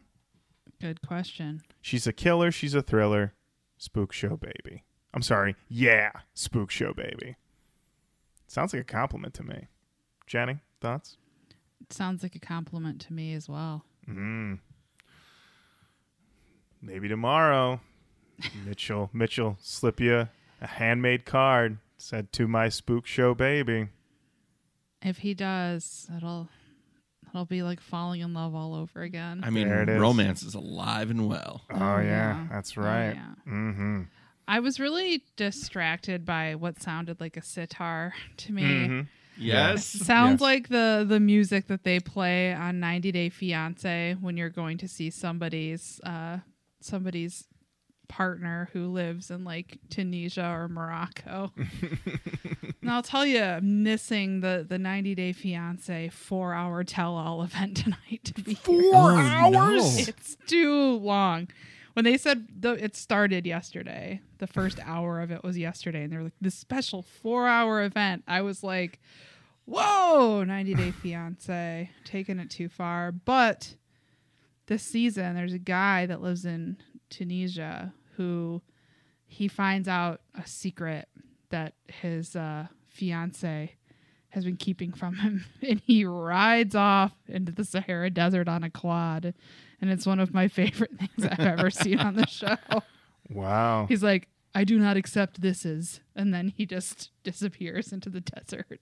Good 0.79 1.01
question. 1.05 1.61
she's 1.81 2.05
a 2.05 2.13
killer. 2.13 2.51
She's 2.51 2.73
a 2.73 2.81
thriller. 2.81 3.33
Spook 3.77 4.11
show 4.13 4.37
baby. 4.37 4.83
I'm 5.13 5.21
sorry. 5.21 5.55
Yeah, 5.69 6.11
spook 6.33 6.69
show 6.71 6.93
baby. 6.93 7.35
Sounds 8.47 8.73
like 8.73 8.81
a 8.81 8.85
compliment 8.85 9.33
to 9.35 9.43
me. 9.43 9.67
Jenny, 10.27 10.59
thoughts? 10.81 11.17
It 11.81 11.93
sounds 11.93 12.21
like 12.23 12.35
a 12.35 12.39
compliment 12.39 13.01
to 13.01 13.13
me 13.13 13.33
as 13.33 13.47
well. 13.49 13.85
Mm. 14.07 14.59
Maybe 16.81 17.07
tomorrow, 17.07 17.79
Mitchell. 18.65 19.09
Mitchell 19.13 19.57
slip 19.59 19.99
you 19.99 20.27
a 20.61 20.67
handmade 20.67 21.25
card. 21.25 21.77
Said 21.97 22.31
to 22.33 22.47
my 22.47 22.69
spook 22.69 23.05
show 23.07 23.33
baby. 23.33 23.87
If 25.05 25.17
he 25.19 25.33
does, 25.33 26.09
it'll 26.17 26.49
it'll 27.29 27.45
be 27.45 27.61
like 27.63 27.79
falling 27.79 28.21
in 28.21 28.33
love 28.33 28.55
all 28.55 28.73
over 28.75 29.01
again. 29.01 29.41
I 29.43 29.49
mean, 29.49 29.67
There 29.69 29.83
it 29.83 29.89
is. 29.89 29.99
romance 30.01 30.41
is 30.43 30.55
alive 30.55 31.09
and 31.11 31.27
well. 31.27 31.61
Oh, 31.69 31.75
Oh, 31.75 31.97
yeah, 31.99 32.03
yeah. 32.03 32.47
that's 32.51 32.77
Oh, 32.77 32.81
right. 32.81 33.13
yeah. 33.15 33.33
Mm-hmm. 33.47 34.01
I 34.47 34.59
was 34.59 34.79
really 34.79 35.23
distracted 35.37 36.25
by 36.25 36.55
what 36.55 36.81
sounded 36.81 37.19
like 37.19 37.35
a 37.37 37.41
sitar 37.41 38.13
to 38.37 38.51
me. 38.51 38.63
Mm-hmm. 38.63 39.01
Yes. 39.37 39.85
Sounds 39.85 40.35
Yes. 40.35 40.41
like 40.41 40.69
the 40.69 41.05
the 41.07 41.19
music 41.19 41.67
that 41.67 41.83
they 41.83 41.99
play 41.99 42.53
on 42.53 42.79
90 42.79 43.11
Day 43.11 43.29
Fiance 43.29 44.15
when 44.21 44.37
you're 44.37 44.49
going 44.49 44.77
to 44.79 44.87
see 44.87 45.09
somebody's 45.09 45.99
uh 46.03 46.37
somebody's 46.79 47.45
partner 48.05 48.69
who 48.73 48.87
lives 48.87 49.29
in 49.31 49.43
like 49.43 49.77
Tunisia 49.89 50.45
or 50.45 50.67
Morocco. 50.67 51.51
and 52.81 52.89
I'll 52.89 53.03
tell 53.03 53.25
you, 53.25 53.41
I'm 53.41 53.83
missing 53.83 54.41
the 54.41 54.65
the 54.67 54.79
90 54.79 55.15
Day 55.15 55.33
Fiance 55.33 56.09
4-hour 56.09 56.83
tell-all 56.83 57.43
event 57.43 57.77
tonight 57.77 58.21
to 58.23 58.33
be 58.33 58.53
here. 58.53 58.91
Oh, 58.93 59.17
hours? 59.17 59.97
no. 59.97 60.03
It's 60.07 60.37
too 60.47 60.97
long. 60.97 61.47
When 61.93 62.03
they 62.03 62.17
said 62.17 62.47
the, 62.59 62.71
it 62.71 62.95
started 62.95 63.45
yesterday, 63.45 64.19
the 64.39 64.47
first 64.47 64.79
hour 64.85 65.21
of 65.21 65.31
it 65.31 65.43
was 65.43 65.57
yesterday, 65.57 66.03
and 66.03 66.11
they 66.11 66.17
were 66.17 66.23
like, 66.23 66.33
this 66.41 66.55
special 66.55 67.01
four 67.01 67.47
hour 67.47 67.83
event. 67.83 68.23
I 68.27 68.41
was 68.41 68.63
like, 68.63 68.99
whoa, 69.65 70.43
90 70.43 70.73
Day 70.73 70.91
Fiance, 71.01 71.89
taking 72.03 72.39
it 72.39 72.49
too 72.49 72.67
far. 72.69 73.11
But 73.11 73.75
this 74.67 74.83
season, 74.83 75.35
there's 75.35 75.53
a 75.53 75.59
guy 75.59 76.05
that 76.05 76.21
lives 76.21 76.45
in 76.45 76.77
Tunisia 77.09 77.93
who 78.15 78.61
he 79.25 79.47
finds 79.47 79.87
out 79.87 80.21
a 80.33 80.47
secret 80.47 81.07
that 81.49 81.73
his 81.87 82.35
uh, 82.35 82.67
fiance 82.87 83.75
has 84.29 84.45
been 84.45 84.57
keeping 84.57 84.91
from 84.93 85.15
him 85.15 85.45
and 85.61 85.81
he 85.85 86.05
rides 86.05 86.75
off 86.75 87.13
into 87.27 87.51
the 87.51 87.63
Sahara 87.63 88.09
Desert 88.09 88.47
on 88.47 88.63
a 88.63 88.69
quad 88.69 89.33
and 89.81 89.89
it's 89.89 90.05
one 90.05 90.19
of 90.19 90.33
my 90.33 90.47
favorite 90.47 90.91
things 90.99 91.29
I've 91.29 91.39
ever 91.39 91.69
seen 91.69 91.99
on 91.99 92.15
the 92.15 92.27
show. 92.27 92.57
Wow. 93.29 93.85
He's 93.87 94.03
like, 94.03 94.27
I 94.53 94.63
do 94.63 94.79
not 94.79 94.97
accept 94.97 95.41
this 95.41 95.65
is, 95.65 95.99
and 96.15 96.33
then 96.33 96.47
he 96.47 96.65
just 96.65 97.11
disappears 97.23 97.91
into 97.91 98.09
the 98.09 98.21
desert. 98.21 98.79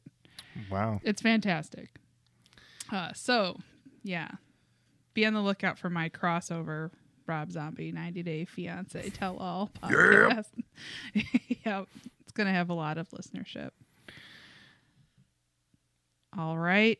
Wow. 0.69 1.01
It's 1.03 1.21
fantastic. 1.21 1.89
Uh, 2.91 3.11
so, 3.13 3.57
yeah. 4.03 4.29
Be 5.13 5.25
on 5.25 5.33
the 5.33 5.41
lookout 5.41 5.79
for 5.79 5.89
my 5.89 6.09
crossover 6.09 6.91
Rob 7.27 7.51
Zombie 7.51 7.91
90 7.91 8.23
Day 8.23 8.45
Fiance 8.45 9.09
Tell 9.11 9.37
All 9.37 9.71
podcast. 9.81 10.45
yep. 11.13 11.87
It's 12.21 12.31
going 12.33 12.47
to 12.47 12.53
have 12.53 12.69
a 12.69 12.73
lot 12.73 12.97
of 12.97 13.09
listenership. 13.09 13.71
All 16.37 16.57
right. 16.57 16.99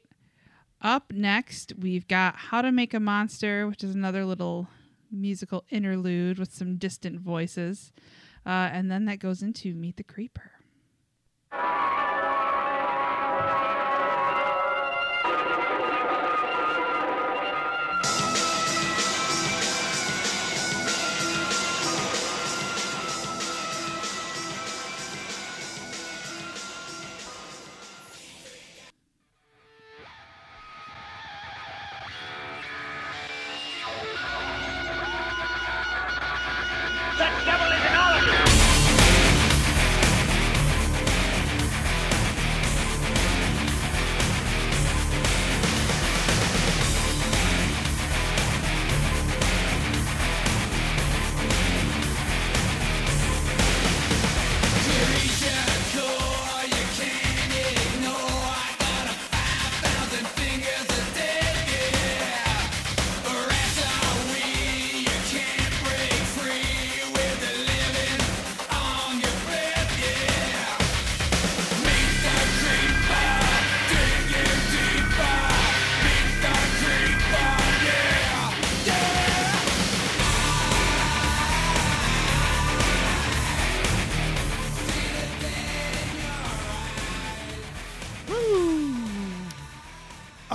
Up 0.82 1.12
next, 1.14 1.74
we've 1.80 2.08
got 2.08 2.36
How 2.36 2.62
to 2.62 2.72
Make 2.72 2.94
a 2.94 3.00
Monster, 3.00 3.68
which 3.68 3.84
is 3.84 3.96
another 3.96 4.26
little 4.26 4.68
musical 5.12 5.64
interlude 5.70 6.38
with 6.38 6.54
some 6.54 6.78
distant 6.78 7.20
voices. 7.20 7.92
Uh, 8.46 8.70
and 8.72 8.92
then 8.92 9.06
that 9.06 9.20
goes 9.20 9.42
into 9.42 9.74
Meet 9.74 9.98
the 9.98 10.04
Creeper. 10.04 10.52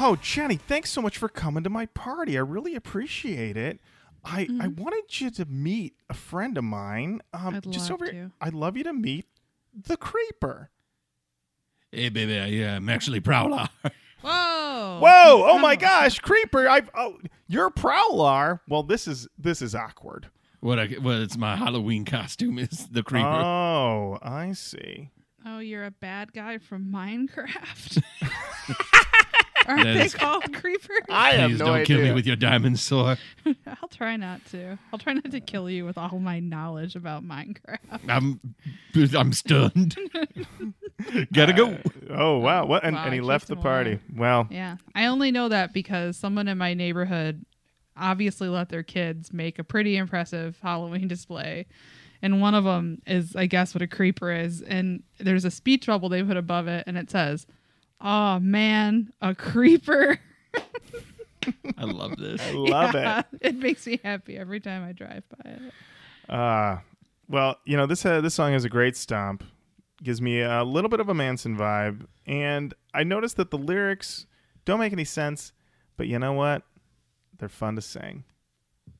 Oh, 0.08 0.16
Jenny, 0.16 0.56
thanks 0.56 0.88
so 0.88 1.02
much 1.02 1.18
for 1.18 1.28
coming 1.28 1.62
to 1.64 1.68
my 1.68 1.84
party. 1.84 2.38
I 2.38 2.40
really 2.40 2.74
appreciate 2.74 3.58
it. 3.58 3.78
I, 4.24 4.48
I 4.58 4.68
wanted 4.68 5.20
you 5.20 5.30
to 5.32 5.44
meet 5.44 5.96
a 6.08 6.14
friend 6.14 6.56
of 6.56 6.64
mine. 6.64 7.20
Um, 7.34 7.56
I'd 7.56 7.70
just 7.70 7.90
love 7.90 8.00
over 8.00 8.10
to. 8.10 8.30
I'd 8.40 8.54
love 8.54 8.78
you 8.78 8.84
to 8.84 8.94
meet 8.94 9.26
the 9.74 9.98
creeper. 9.98 10.70
Hey, 11.92 12.08
baby, 12.08 12.38
I, 12.38 12.70
uh, 12.70 12.76
I'm 12.76 12.88
actually 12.88 13.20
Prowler. 13.20 13.68
Whoa! 14.22 14.98
Whoa! 15.02 15.44
Oh 15.46 15.58
my 15.58 15.76
gosh, 15.76 16.20
creeper! 16.20 16.66
I've 16.66 16.88
oh, 16.94 17.18
you're 17.46 17.68
Prowlar. 17.68 18.60
Well, 18.66 18.84
this 18.84 19.06
is 19.06 19.28
this 19.36 19.60
is 19.60 19.74
awkward. 19.74 20.30
what? 20.60 20.78
I, 20.78 20.88
well, 21.02 21.20
it's 21.20 21.36
my 21.36 21.54
Halloween 21.54 22.06
costume. 22.06 22.58
Is 22.58 22.88
the 22.90 23.02
creeper? 23.02 23.28
Oh, 23.28 24.18
I 24.22 24.52
see. 24.52 25.10
Oh, 25.44 25.58
you're 25.58 25.84
a 25.84 25.90
bad 25.90 26.32
guy 26.32 26.56
from 26.56 26.90
Minecraft. 26.90 28.02
Aren't 29.68 29.84
they 29.84 30.04
is- 30.06 30.14
called 30.14 30.52
creepers? 30.54 30.98
I 31.08 31.32
have 31.32 31.50
Please 31.50 31.58
no 31.60 31.66
don't 31.66 31.74
idea. 31.76 31.86
kill 31.86 32.00
me 32.06 32.12
with 32.12 32.26
your 32.26 32.36
diamond 32.36 32.78
sword. 32.80 33.18
I'll 33.66 33.88
try 33.88 34.16
not 34.16 34.44
to. 34.46 34.78
I'll 34.92 34.98
try 34.98 35.12
not 35.12 35.30
to 35.30 35.40
kill 35.40 35.68
you 35.70 35.84
with 35.84 35.96
all 35.98 36.18
my 36.18 36.40
knowledge 36.40 36.96
about 36.96 37.22
Minecraft. 37.22 37.78
I'm, 38.08 38.40
I'm 39.14 39.32
stunned. 39.32 39.96
Gotta 41.32 41.52
go. 41.52 41.70
Uh, 41.72 41.78
oh 42.10 42.38
wow! 42.38 42.66
What? 42.66 42.84
And, 42.84 42.96
Wow, 42.96 43.04
and 43.04 43.14
he 43.14 43.20
I 43.20 43.22
left 43.22 43.46
the 43.48 43.54
chased 43.54 43.64
him 43.64 43.70
away. 43.70 43.74
party. 43.84 43.98
Well, 44.16 44.46
Yeah. 44.50 44.76
I 44.94 45.06
only 45.06 45.30
know 45.30 45.48
that 45.48 45.72
because 45.72 46.16
someone 46.16 46.48
in 46.48 46.58
my 46.58 46.74
neighborhood 46.74 47.44
obviously 47.96 48.48
let 48.48 48.68
their 48.68 48.82
kids 48.82 49.32
make 49.32 49.58
a 49.58 49.64
pretty 49.64 49.96
impressive 49.96 50.58
Halloween 50.62 51.08
display. 51.08 51.66
And 52.20 52.40
one 52.40 52.54
of 52.54 52.64
them 52.64 53.00
is, 53.06 53.36
I 53.36 53.46
guess, 53.46 53.74
what 53.74 53.82
a 53.82 53.86
creeper 53.86 54.32
is. 54.32 54.60
And 54.62 55.04
there's 55.18 55.44
a 55.44 55.50
speech 55.52 55.86
bubble 55.86 56.08
they 56.08 56.22
put 56.24 56.36
above 56.36 56.66
it, 56.66 56.82
and 56.88 56.98
it 56.98 57.10
says, 57.10 57.46
Oh 58.00 58.38
man, 58.38 59.12
a 59.20 59.34
creeper. 59.34 60.18
I 61.76 61.84
love 61.84 62.16
this. 62.16 62.40
Love 62.52 62.94
Yeah, 62.94 63.20
it. 63.20 63.38
It 63.40 63.56
makes 63.56 63.86
me 63.86 64.00
happy 64.02 64.36
every 64.36 64.60
time 64.60 64.84
I 64.84 64.92
drive 64.92 65.22
by 65.42 65.50
it. 65.50 66.32
Uh, 66.32 66.78
well, 67.28 67.56
you 67.64 67.76
know 67.76 67.86
this 67.86 68.04
uh, 68.04 68.20
this 68.20 68.34
song 68.34 68.52
has 68.52 68.64
a 68.64 68.68
great 68.68 68.96
stomp. 68.96 69.44
Gives 70.02 70.22
me 70.22 70.40
a 70.42 70.62
little 70.62 70.88
bit 70.88 71.00
of 71.00 71.08
a 71.08 71.14
Manson 71.14 71.56
vibe, 71.56 72.06
and 72.26 72.72
I 72.94 73.02
noticed 73.02 73.36
that 73.36 73.50
the 73.50 73.58
lyrics 73.58 74.26
don't 74.64 74.78
make 74.78 74.92
any 74.92 75.04
sense, 75.04 75.52
but 75.96 76.06
you 76.06 76.18
know 76.20 76.32
what? 76.34 76.62
They're 77.38 77.48
fun 77.48 77.74
to 77.76 77.82
sing. 77.82 78.24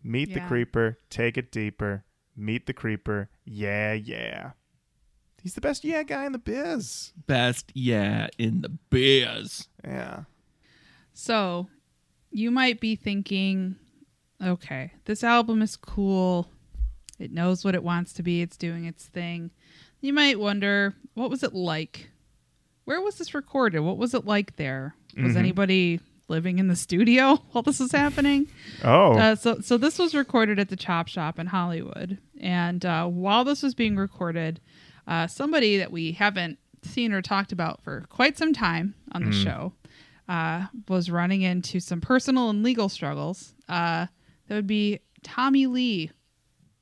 Meet 0.03 0.35
the 0.35 0.41
creeper, 0.41 0.99
take 1.11 1.37
it 1.37 1.53
deeper. 1.53 2.05
Meet 2.37 2.67
the 2.67 2.73
creeper, 2.73 3.31
yeah, 3.45 3.93
yeah. 3.93 4.53
He's 5.43 5.55
the 5.55 5.61
best 5.61 5.85
yeah 5.85 6.03
guy 6.03 6.27
in 6.27 6.33
the 6.33 6.39
biz. 6.39 7.13
Best, 7.27 7.71
yeah, 7.75 8.29
in 8.39 8.61
the 8.61 8.71
biz. 8.91 9.69
Yeah. 9.85 10.25
So, 11.15 11.69
you 12.31 12.51
might 12.51 12.81
be 12.81 12.97
thinking, 12.97 13.77
okay, 14.43 14.93
this 15.05 15.25
album 15.25 15.63
is 15.63 15.77
cool. 15.77 16.49
It 17.19 17.33
knows 17.33 17.65
what 17.65 17.75
it 17.75 17.83
wants 17.83 18.13
to 18.15 18.23
be. 18.23 18.43
It's 18.43 18.57
doing 18.57 18.85
its 18.85 19.07
thing. 19.07 19.51
You 20.01 20.13
might 20.13 20.39
wonder, 20.39 20.95
what 21.15 21.31
was 21.31 21.43
it 21.43 21.55
like? 21.55 22.11
Where 22.85 23.01
was 23.01 23.17
this 23.17 23.35
recorded? 23.35 23.81
What 23.81 23.99
was 23.99 24.15
it 24.15 24.25
like 24.25 24.57
there? 24.57 24.95
Was 25.17 25.35
anybody 25.35 26.01
living 26.29 26.61
in 26.61 26.69
the 26.69 26.77
studio 26.77 27.37
while 27.51 27.63
this 27.63 27.81
was 27.81 27.91
happening? 27.91 28.47
Oh. 28.85 29.19
Uh, 29.19 29.35
so, 29.35 29.59
so 29.61 29.77
this 29.77 29.99
was 29.99 30.15
recorded 30.15 30.61
at 30.61 30.69
the 30.69 30.77
Chop 30.77 31.09
Shop 31.09 31.39
in 31.41 31.49
Hollywood, 31.49 32.19
and 32.41 32.85
uh, 32.85 33.07
while 33.07 33.45
this 33.45 33.63
was 33.63 33.75
being 33.75 33.97
recorded, 33.97 34.61
uh, 35.09 35.27
somebody 35.27 35.79
that 35.79 35.91
we 35.91 36.13
haven't 36.13 36.59
seen 36.85 37.13
or 37.13 37.21
talked 37.21 37.51
about 37.51 37.83
for 37.83 38.05
quite 38.09 38.39
some 38.39 38.53
time 38.53 38.95
on 39.11 39.25
the 39.25 39.33
show 39.33 39.73
uh, 40.29 40.67
was 40.89 41.11
running 41.11 41.43
into 41.43 41.81
some 41.81 42.01
personal 42.01 42.51
and 42.51 42.63
legal 42.63 42.89
struggles. 42.89 43.55
Uh, 43.69 44.07
that 44.47 44.55
would 44.55 44.67
be 44.69 45.01
Tommy 45.25 45.67
Lee 45.67 46.13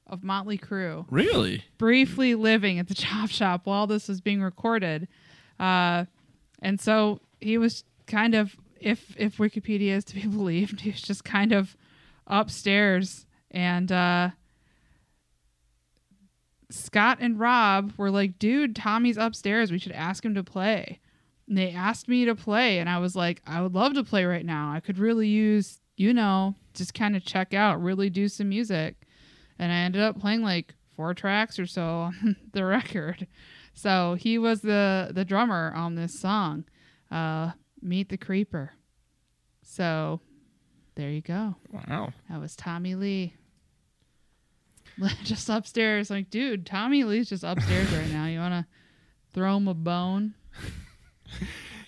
of 0.06 0.22
Motley 0.22 0.58
Crue 0.58 1.06
Really? 1.10 1.64
briefly 1.78 2.34
living 2.34 2.78
at 2.78 2.88
the 2.88 2.94
chop 3.02 3.30
shop 3.30 3.62
while 3.64 3.86
this 3.86 4.06
was 4.08 4.20
being 4.20 4.42
recorded. 4.42 5.08
Uh, 5.58 6.04
and 6.60 6.78
so 6.80 7.20
he 7.40 7.56
was 7.58 7.82
kind 8.06 8.34
of, 8.34 8.54
if 8.78 9.16
if 9.18 9.38
Wikipedia 9.38 9.92
is 9.96 10.04
to 10.04 10.14
be 10.14 10.26
believed, 10.26 10.80
he 10.82 10.90
was 10.90 11.00
just 11.00 11.24
kind 11.24 11.52
of 11.52 11.76
upstairs. 12.26 13.24
And 13.50 13.90
uh, 13.90 14.30
Scott 16.70 17.18
and 17.20 17.38
Rob 17.38 17.92
were 17.96 18.10
like, 18.10 18.38
dude, 18.38 18.74
Tommy's 18.74 19.16
upstairs. 19.16 19.70
We 19.70 19.78
should 19.78 19.92
ask 19.92 20.24
him 20.24 20.34
to 20.34 20.42
play. 20.42 21.00
And 21.48 21.56
they 21.56 21.70
asked 21.70 22.08
me 22.08 22.24
to 22.24 22.34
play. 22.34 22.78
And 22.78 22.88
I 22.88 22.98
was 22.98 23.14
like, 23.14 23.40
I 23.46 23.60
would 23.60 23.74
love 23.74 23.94
to 23.94 24.02
play 24.04 24.24
right 24.24 24.44
now. 24.44 24.72
I 24.72 24.80
could 24.80 24.98
really 24.98 25.28
use, 25.28 25.80
you 25.96 26.12
know, 26.12 26.54
just 26.74 26.92
kind 26.94 27.14
of 27.16 27.24
check 27.24 27.54
out, 27.54 27.82
really 27.82 28.10
do 28.10 28.28
some 28.28 28.48
music 28.48 29.06
and 29.58 29.72
I 29.72 29.76
ended 29.76 30.02
up 30.02 30.20
playing 30.20 30.42
like 30.42 30.74
four 30.94 31.14
tracks 31.14 31.58
or 31.58 31.66
so 31.66 31.82
on 31.82 32.36
the 32.52 32.64
record. 32.64 33.26
So 33.74 34.16
he 34.18 34.38
was 34.38 34.60
the 34.62 35.10
the 35.12 35.24
drummer 35.24 35.72
on 35.74 35.94
this 35.94 36.18
song, 36.18 36.64
uh, 37.10 37.52
"Meet 37.82 38.08
the 38.08 38.16
Creeper." 38.16 38.72
So 39.62 40.20
there 40.94 41.10
you 41.10 41.20
go. 41.20 41.56
Wow. 41.70 42.12
That 42.30 42.40
was 42.40 42.56
Tommy 42.56 42.94
Lee. 42.94 43.34
Just 45.24 45.48
upstairs, 45.48 46.08
like, 46.10 46.30
dude, 46.30 46.64
Tommy 46.66 47.04
Lee's 47.04 47.28
just 47.28 47.44
upstairs 47.44 47.92
right 47.92 48.10
now. 48.10 48.26
You 48.26 48.38
wanna 48.38 48.66
throw 49.34 49.56
him 49.56 49.68
a 49.68 49.74
bone? 49.74 50.34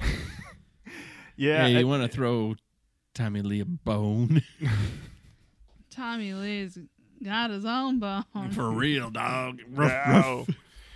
yeah. 1.36 1.66
hey, 1.68 1.78
you 1.78 1.86
want 1.88 2.02
to 2.02 2.08
throw 2.08 2.54
Tommy 3.14 3.42
Lee 3.42 3.60
a 3.60 3.64
bone? 3.64 4.42
Tommy 5.90 6.34
Lee's 6.34 6.78
got 7.22 7.50
his 7.50 7.64
own 7.64 7.98
bone. 7.98 8.24
For 8.52 8.70
real, 8.70 9.10
dog. 9.10 9.60
Wow. 9.74 10.46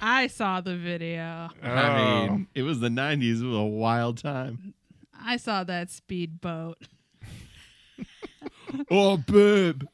I 0.00 0.26
saw 0.26 0.60
the 0.60 0.76
video. 0.76 1.48
I 1.62 2.26
Oh. 2.26 2.26
mean, 2.28 2.48
it 2.54 2.62
was 2.62 2.80
the 2.80 2.88
90s. 2.88 3.40
It 3.40 3.46
was 3.46 3.56
a 3.56 3.62
wild 3.62 4.18
time. 4.18 4.74
I 5.18 5.36
saw 5.36 5.64
that 5.64 5.90
speedboat. 5.90 6.78
oh, 8.90 9.16
babe. 9.16 9.84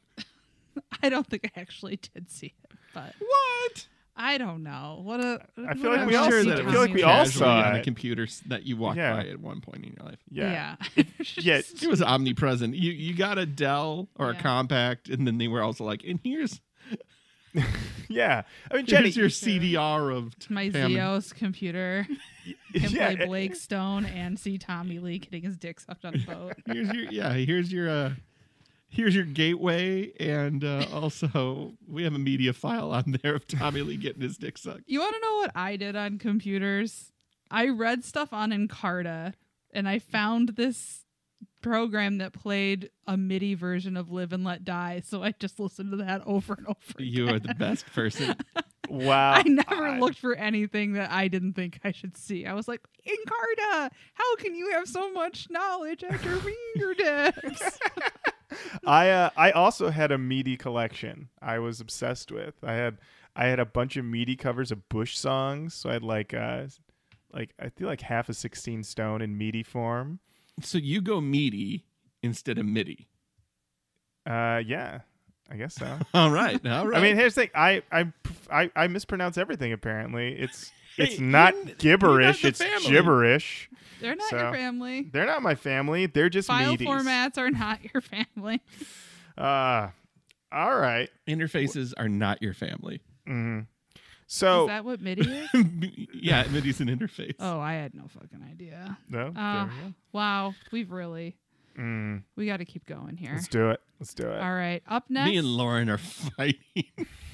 I 1.03 1.09
don't 1.09 1.25
think 1.27 1.49
I 1.55 1.59
actually 1.59 1.97
did 2.13 2.29
see 2.29 2.53
it, 2.63 2.71
but 2.93 3.13
What? 3.19 3.87
I 4.21 4.37
don't 4.37 4.63
know. 4.63 4.99
What 5.01 5.21
a 5.21 5.39
I 5.65 5.75
feel 5.75 5.91
like 5.95 6.05
we 6.05 6.15
all 6.15 6.29
shitty 6.29 6.43
see- 6.43 6.51
I 6.67 6.71
feel 6.71 6.81
like 6.81 6.93
we 6.93 7.03
all 7.03 7.23
Casually 7.23 7.45
saw 7.45 7.59
on 7.69 7.75
a 7.75 7.77
it. 7.79 7.83
computer 7.83 8.27
that 8.47 8.63
you 8.65 8.75
walked 8.75 8.97
Yeah. 8.97 9.13
by 9.15 9.27
at 9.29 9.39
one 9.39 9.61
point 9.61 9.85
in 9.85 9.95
your 9.97 10.05
life. 10.05 10.19
yeah. 10.29 10.75
Yeah. 10.97 11.03
Yeah. 11.37 11.57
It 11.81 11.87
was 11.87 12.01
omnipresent. 12.01 12.75
You 12.75 12.91
you 12.91 13.13
got 13.15 13.37
a 13.37 13.45
Dell 13.45 14.09
or 14.17 14.31
a 14.31 14.35
Compaq, 14.35 15.09
and 15.13 15.25
then 15.25 15.37
they 15.37 15.47
were 15.47 15.61
also 15.61 15.85
like, 15.85 16.03
and 16.03 16.19
here's 16.21 16.59
Yeah. 18.09 18.43
I 18.71 18.75
mean, 18.75 18.85
Jenny, 18.85 19.09
here's 19.11 19.15
your 19.17 19.29
CDR 19.29 20.15
of 20.15 20.33
My 20.49 20.63
Hammond. 20.65 20.95
Zeos 20.95 21.33
computer 21.33 22.05
can 22.73 22.91
yeah, 22.91 23.15
play 23.15 23.25
Blake 23.25 23.55
Stone 23.55 24.05
and 24.05 24.37
see 24.39 24.57
Tommy 24.57 24.99
Lee 24.99 25.19
getting 25.19 25.43
his 25.43 25.55
dick 25.57 25.79
sucked 25.79 26.03
on 26.05 26.15
a 26.15 26.17
boat. 26.25 26.53
Here's 26.65 26.91
your 26.91 27.05
yeah. 27.11 27.33
Here's 27.33 27.71
your 27.71 27.89
uh, 27.89 28.11
here's 28.89 29.15
your 29.15 29.25
gateway, 29.25 30.11
and 30.19 30.63
uh, 30.63 30.85
also 30.93 31.73
we 31.87 32.03
have 32.03 32.13
a 32.13 32.19
media 32.19 32.53
file 32.53 32.91
on 32.91 33.17
there 33.23 33.35
of 33.35 33.47
Tommy 33.47 33.81
Lee 33.81 33.97
getting 33.97 34.21
his 34.21 34.37
dick 34.37 34.57
sucked. 34.57 34.83
You 34.87 34.99
want 34.99 35.15
to 35.15 35.21
know 35.21 35.35
what 35.35 35.51
I 35.55 35.75
did 35.77 35.95
on 35.95 36.17
computers? 36.17 37.11
I 37.51 37.69
read 37.69 38.03
stuff 38.03 38.33
on 38.33 38.51
Encarta 38.51 39.33
and 39.73 39.87
I 39.89 39.99
found 39.99 40.49
this 40.49 41.05
program 41.61 42.19
that 42.19 42.31
played 42.33 42.89
a 43.07 43.17
MIDI 43.17 43.53
version 43.55 43.97
of 43.97 44.11
Live 44.11 44.33
and 44.33 44.43
Let 44.43 44.63
Die. 44.63 45.01
So 45.05 45.23
I 45.23 45.33
just 45.39 45.59
listened 45.59 45.91
to 45.91 45.97
that 45.97 46.21
over 46.25 46.53
and 46.53 46.67
over. 46.67 46.77
You 46.99 47.27
are 47.29 47.39
the 47.39 47.55
best 47.55 47.85
person. 47.87 48.35
wow. 48.89 49.31
I 49.33 49.43
never 49.43 49.87
I- 49.87 49.99
looked 49.99 50.19
for 50.19 50.35
anything 50.35 50.93
that 50.93 51.11
I 51.11 51.27
didn't 51.27 51.53
think 51.53 51.79
I 51.83 51.91
should 51.91 52.15
see. 52.17 52.45
I 52.45 52.53
was 52.53 52.67
like, 52.67 52.81
Encarta, 53.07 53.89
how 54.13 54.35
can 54.37 54.55
you 54.55 54.71
have 54.71 54.87
so 54.87 55.11
much 55.11 55.47
knowledge 55.49 56.03
at 56.03 56.23
your 56.23 56.37
fingertips? 56.75 57.79
I 58.85 59.09
uh, 59.09 59.29
I 59.37 59.51
also 59.51 59.89
had 59.89 60.11
a 60.11 60.17
meaty 60.17 60.57
collection. 60.57 61.29
I 61.41 61.59
was 61.59 61.79
obsessed 61.81 62.31
with. 62.31 62.55
I 62.63 62.73
had 62.73 62.97
I 63.35 63.45
had 63.45 63.59
a 63.59 63.65
bunch 63.65 63.97
of 63.97 64.05
meaty 64.05 64.35
covers 64.35 64.71
of 64.71 64.87
Bush 64.89 65.17
songs. 65.17 65.73
So 65.73 65.89
I 65.89 65.93
had 65.93 66.03
like 66.03 66.33
uh 66.33 66.63
like 67.33 67.53
I 67.59 67.69
feel 67.69 67.87
like 67.87 68.01
half 68.01 68.29
a 68.29 68.33
sixteen 68.33 68.83
stone 68.83 69.21
in 69.21 69.37
meaty 69.37 69.63
form. 69.63 70.19
so 70.61 70.77
you 70.77 71.01
go 71.01 71.21
meaty 71.21 71.85
instead 72.21 72.57
of 72.57 72.65
MIDI. 72.65 73.07
Uh, 74.25 74.61
yeah, 74.65 74.99
I 75.49 75.55
guess 75.55 75.75
so. 75.75 75.97
All 76.13 76.31
right. 76.31 76.63
All 76.67 76.87
right. 76.87 76.99
I 76.99 77.01
mean, 77.01 77.15
here's 77.15 77.35
the 77.35 77.41
thing. 77.41 77.51
I 77.55 77.81
I 77.91 78.11
I, 78.51 78.71
I 78.75 78.87
mispronounce 78.87 79.37
everything. 79.37 79.73
Apparently, 79.73 80.33
it's 80.33 80.71
it's 80.99 81.19
not 81.19 81.53
you're 81.65 81.75
gibberish. 81.77 82.43
you're 82.43 82.49
it's 82.49 82.59
not 82.59 82.67
the 82.67 82.79
family. 82.79 82.89
gibberish. 82.97 83.69
They're 84.01 84.15
not 84.15 84.29
So, 84.29 84.37
your 84.39 84.53
family. 84.53 85.09
They're 85.11 85.25
not 85.25 85.41
my 85.41 85.55
family. 85.55 86.05
They're 86.05 86.29
just 86.29 86.47
File 86.47 86.75
meaties. 86.77 86.87
formats 86.87 87.37
are 87.37 87.51
not 87.51 87.79
your 87.93 88.01
family. 88.01 88.61
Uh, 89.37 89.91
all 90.51 90.75
right. 90.77 91.09
interfaces 91.25 91.93
are 91.97 92.09
not 92.09 92.41
your 92.41 92.53
family. 92.53 92.99
hmm 93.25 93.59
Is 93.59 93.99
So 94.27 94.67
that 94.67 94.83
what 94.83 94.99
MIDI 94.99 95.21
is? 95.31 95.49
yeah, 96.13 96.45
MIDI's 96.51 96.81
an 96.81 96.87
interface. 96.89 97.35
Oh, 97.39 97.57
I 97.61 97.73
had 97.75 97.93
no 97.93 98.07
fucking 98.09 98.41
idea. 98.49 98.97
no, 99.09 99.27
Uh, 99.27 99.53
there 99.67 99.69
we 99.85 99.93
wow, 100.11 100.55
we've 100.71 100.91
really. 100.91 101.37
Mm, 101.77 102.23
we 102.35 102.45
got 102.47 102.57
to 102.57 102.65
keep 102.65 102.85
going 102.85 103.15
here. 103.15 103.31
let's 103.33 103.47
do 103.47 103.69
it. 103.69 103.79
Let's 104.01 104.13
do 104.13 104.27
it. 104.29 104.41
All 104.41 104.53
right, 104.53 104.83
up 104.89 105.05
next, 105.09 105.29
Me 105.29 105.37
and 105.37 105.47
Lauren 105.47 105.89
are 105.89 105.97
fighting. 106.37 106.57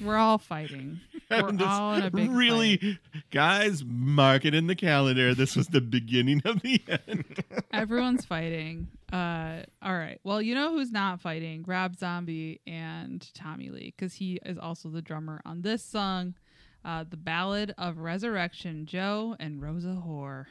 we're 0.00 0.16
all 0.16 0.38
fighting. 0.38 1.00
Having 1.30 1.56
this 1.56 1.66
all 1.66 1.94
in 1.94 2.04
a 2.04 2.10
big 2.10 2.30
really, 2.30 2.76
fight. 2.76 2.98
guys, 3.30 3.84
mark 3.84 4.44
it 4.44 4.54
in 4.54 4.66
the 4.68 4.76
calendar. 4.76 5.34
This 5.34 5.56
was 5.56 5.66
the 5.68 5.80
beginning 5.80 6.40
of 6.44 6.62
the 6.62 6.80
end. 7.08 7.42
Everyone's 7.72 8.24
fighting. 8.24 8.88
Uh, 9.12 9.62
all 9.82 9.96
right. 9.96 10.20
Well, 10.22 10.40
you 10.40 10.54
know 10.54 10.72
who's 10.72 10.92
not 10.92 11.20
fighting? 11.20 11.64
Rob 11.66 11.96
Zombie 11.96 12.60
and 12.66 13.28
Tommy 13.34 13.70
Lee, 13.70 13.92
because 13.96 14.14
he 14.14 14.38
is 14.44 14.58
also 14.58 14.88
the 14.88 15.02
drummer 15.02 15.40
on 15.44 15.62
this 15.62 15.82
song, 15.82 16.34
uh, 16.84 17.04
"The 17.08 17.16
Ballad 17.16 17.74
of 17.76 17.98
Resurrection." 17.98 18.86
Joe 18.86 19.36
and 19.40 19.60
Rosa 19.60 20.00
Whore. 20.06 20.46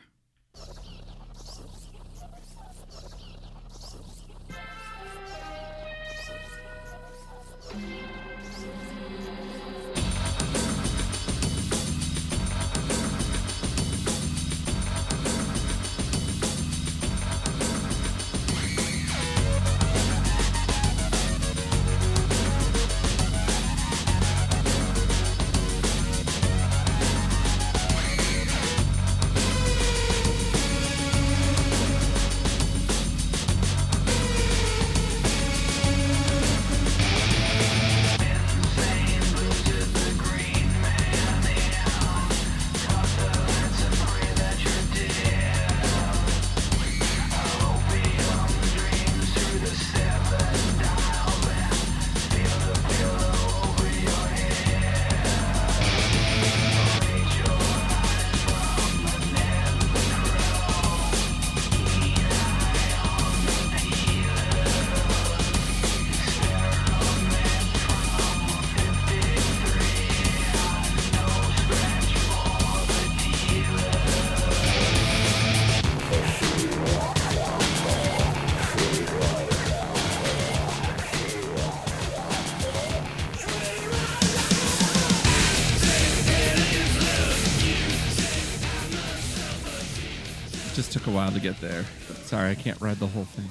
Get 91.46 91.62
there. 91.62 91.86
Sorry, 92.24 92.50
I 92.50 92.56
can't 92.56 92.82
ride 92.82 92.98
the 92.98 93.06
whole 93.06 93.26
thing. 93.26 93.48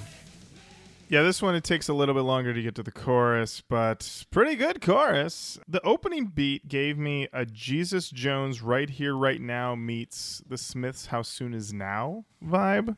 Yeah, 1.08 1.22
this 1.22 1.40
one 1.40 1.54
it 1.54 1.62
takes 1.62 1.88
a 1.88 1.94
little 1.94 2.12
bit 2.12 2.22
longer 2.22 2.52
to 2.52 2.60
get 2.60 2.74
to 2.74 2.82
the 2.82 2.90
chorus, 2.90 3.62
but 3.68 4.24
pretty 4.32 4.56
good 4.56 4.82
chorus. 4.82 5.60
The 5.68 5.80
opening 5.86 6.26
beat 6.26 6.66
gave 6.66 6.98
me 6.98 7.28
a 7.32 7.46
Jesus 7.46 8.10
Jones 8.10 8.62
right 8.62 8.90
here, 8.90 9.16
right 9.16 9.40
now 9.40 9.76
meets 9.76 10.42
the 10.44 10.58
Smiths 10.58 11.06
How 11.06 11.22
Soon 11.22 11.54
Is 11.54 11.72
Now 11.72 12.24
vibe, 12.44 12.96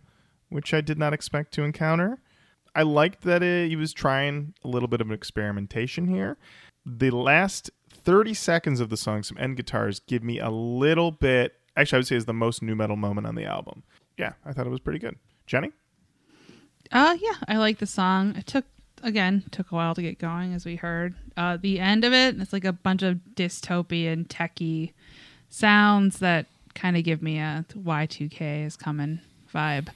which 0.49 0.73
I 0.73 0.81
did 0.81 0.99
not 0.99 1.13
expect 1.13 1.53
to 1.53 1.63
encounter. 1.63 2.23
I 2.75 2.81
liked 2.81 3.21
that 3.25 3.43
it, 3.43 3.69
he 3.69 3.77
was 3.77 3.93
trying 3.93 4.55
a 4.65 4.69
little 4.69 4.89
bit 4.89 5.03
of 5.03 5.09
an 5.09 5.13
experimentation 5.13 6.09
here. 6.09 6.39
The 6.87 7.11
last 7.11 7.71
30 7.93 8.33
seconds 8.33 8.81
of 8.81 8.89
the 8.89 8.97
song, 8.97 9.25
some 9.25 9.37
end 9.37 9.59
guitars, 9.59 10.01
give 10.01 10.25
me 10.25 10.41
a 10.41 10.49
little 10.49 11.11
bit, 11.11 11.53
actually, 11.77 11.97
I 11.97 12.01
would 12.01 12.07
say 12.07 12.17
is 12.17 12.25
the 12.25 12.33
most 12.33 12.63
nu 12.63 12.75
metal 12.75 12.97
moment 12.97 13.27
on 13.27 13.35
the 13.35 13.45
album. 13.45 13.83
Yeah, 14.19 14.33
I 14.45 14.53
thought 14.53 14.67
it 14.67 14.71
was 14.71 14.81
pretty 14.81 14.99
good. 14.99 15.17
Jenny? 15.47 15.73
Uh 16.93 17.17
yeah, 17.21 17.35
I 17.49 17.57
like 17.57 17.79
the 17.79 17.87
song. 17.87 18.37
It 18.37 18.47
took 18.47 18.65
again 19.03 19.45
took 19.51 19.71
a 19.73 19.75
while 19.75 19.95
to 19.95 20.03
get 20.03 20.19
going, 20.19 20.55
as 20.55 20.65
we 20.65 20.77
heard. 20.77 21.15
Uh, 21.37 21.57
the 21.61 21.81
end 21.81 22.05
of 22.05 22.13
it, 22.13 22.41
it's 22.41 22.53
like 22.53 22.65
a 22.65 22.73
bunch 22.73 23.03
of 23.03 23.19
dystopian 23.35 24.27
techie 24.27 24.93
sounds 25.49 26.19
that 26.21 26.47
kind 26.75 26.97
of 26.97 27.05
give 27.05 27.23
me 27.23 27.39
a 27.39 27.65
Y2K 27.75 28.67
is 28.67 28.77
coming 28.77 29.21
vibe. 29.53 29.89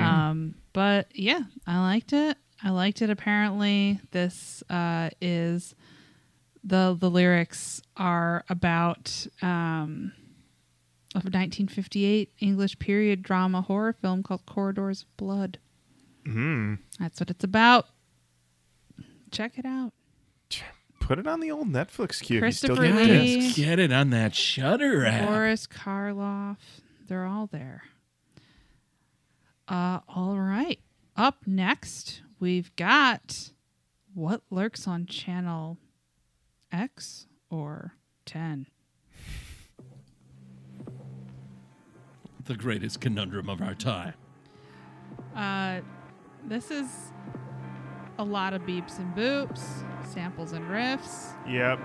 Um, 0.00 0.54
but 0.72 1.06
yeah, 1.14 1.42
I 1.66 1.80
liked 1.80 2.12
it. 2.12 2.36
I 2.62 2.70
liked 2.70 3.02
it. 3.02 3.10
Apparently, 3.10 4.00
this 4.10 4.62
uh, 4.68 5.10
is 5.20 5.74
the 6.64 6.96
the 6.98 7.10
lyrics 7.10 7.80
are 7.96 8.44
about 8.48 9.26
um, 9.42 10.12
a 11.14 11.18
1958 11.18 12.32
English 12.40 12.78
period 12.78 13.22
drama 13.22 13.62
horror 13.62 13.92
film 13.92 14.22
called 14.22 14.46
Corridors 14.46 15.02
of 15.02 15.16
Blood. 15.16 15.58
Hmm. 16.24 16.74
That's 16.98 17.18
what 17.20 17.30
it's 17.30 17.44
about. 17.44 17.86
Check 19.30 19.58
it 19.58 19.64
out. 19.64 19.92
Put 21.00 21.18
it 21.18 21.26
on 21.26 21.40
the 21.40 21.50
old 21.50 21.66
Netflix 21.68 22.20
queue. 22.22 22.38
if 22.38 22.44
you 22.44 22.52
still 22.52 22.76
Christopher 22.76 23.00
get 23.02 23.08
Lee. 23.10 23.40
discs. 23.40 23.56
Get 23.56 23.78
it 23.80 23.92
on 23.92 24.10
that 24.10 24.34
Shudder 24.34 25.04
app. 25.06 25.26
Boris 25.28 25.66
Karloff. 25.66 26.58
They're 27.08 27.24
all 27.26 27.48
there. 27.50 27.82
Uh, 29.66 30.00
all 30.08 30.38
right. 30.38 30.78
Up 31.16 31.38
next, 31.46 32.22
we've 32.38 32.74
got 32.76 33.50
what 34.14 34.42
lurks 34.50 34.86
on 34.86 35.06
channel 35.06 35.78
X 36.70 37.26
or 37.50 37.94
10. 38.26 38.66
The 42.50 42.56
greatest 42.56 43.00
conundrum 43.00 43.48
of 43.48 43.62
our 43.62 43.76
time. 43.76 44.14
Uh, 45.36 45.82
this 46.48 46.72
is 46.72 47.12
a 48.18 48.24
lot 48.24 48.54
of 48.54 48.62
beeps 48.62 48.98
and 48.98 49.14
boops, 49.14 49.60
samples 50.04 50.50
and 50.50 50.64
riffs. 50.64 51.36
Yep. 51.48 51.78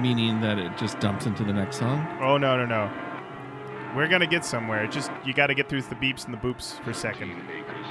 Meaning 0.00 0.40
that 0.40 0.60
it 0.60 0.78
just 0.78 1.00
dumps 1.00 1.26
into 1.26 1.42
the 1.42 1.52
next 1.52 1.78
song. 1.80 2.06
Oh 2.20 2.36
no 2.36 2.56
no 2.56 2.64
no. 2.64 2.92
We're 3.96 4.06
gonna 4.06 4.28
get 4.28 4.44
somewhere. 4.44 4.86
Just 4.86 5.10
you 5.26 5.34
got 5.34 5.48
to 5.48 5.54
get 5.54 5.68
through 5.68 5.82
the 5.82 5.96
beeps 5.96 6.26
and 6.26 6.32
the 6.32 6.38
boops 6.38 6.80
for 6.84 6.90
a 6.90 6.94
second. 6.94 7.32
Acres 7.50 7.86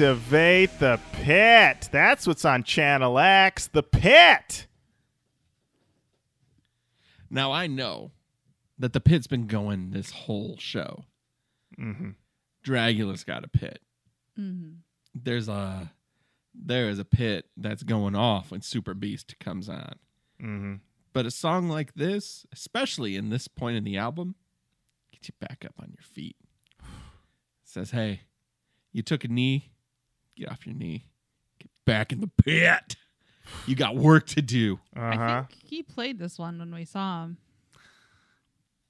Activate 0.00 0.78
the 0.78 1.00
pit. 1.10 1.88
That's 1.90 2.24
what's 2.24 2.44
on 2.44 2.62
Channel 2.62 3.18
X. 3.18 3.66
The 3.66 3.82
pit. 3.82 4.68
Now 7.28 7.50
I 7.50 7.66
know 7.66 8.12
that 8.78 8.92
the 8.92 9.00
pit's 9.00 9.26
been 9.26 9.48
going 9.48 9.90
this 9.90 10.12
whole 10.12 10.54
show. 10.56 11.04
Mm-hmm. 11.76 12.10
Dragula's 12.64 13.24
got 13.24 13.42
a 13.42 13.48
pit. 13.48 13.80
Mm-hmm. 14.38 14.74
There's 15.16 15.48
a 15.48 15.90
there 16.54 16.88
is 16.88 17.00
a 17.00 17.04
pit 17.04 17.46
that's 17.56 17.82
going 17.82 18.14
off 18.14 18.52
when 18.52 18.60
Superbeast 18.60 19.36
comes 19.40 19.68
on. 19.68 19.96
Mm-hmm. 20.40 20.74
But 21.12 21.26
a 21.26 21.32
song 21.32 21.68
like 21.68 21.94
this, 21.94 22.46
especially 22.52 23.16
in 23.16 23.30
this 23.30 23.48
point 23.48 23.76
in 23.76 23.82
the 23.82 23.96
album, 23.96 24.36
gets 25.10 25.26
you 25.26 25.34
back 25.40 25.64
up 25.66 25.74
on 25.80 25.88
your 25.90 26.04
feet. 26.04 26.36
says, 27.64 27.90
"Hey, 27.90 28.20
you 28.92 29.02
took 29.02 29.24
a 29.24 29.28
knee. 29.28 29.72
Get 30.38 30.50
off 30.52 30.66
your 30.66 30.74
knee. 30.74 31.06
Get 31.58 31.70
back 31.84 32.12
in 32.12 32.20
the 32.20 32.28
pit. 32.28 32.96
You 33.66 33.74
got 33.74 33.96
work 33.96 34.26
to 34.28 34.42
do." 34.42 34.78
Uh 34.96 35.00
I 35.00 35.16
huh. 35.16 35.44
think 35.48 35.62
he 35.64 35.82
played 35.82 36.18
this 36.18 36.38
one 36.38 36.58
when 36.58 36.72
we 36.74 36.84
saw 36.84 37.24
him. 37.24 37.38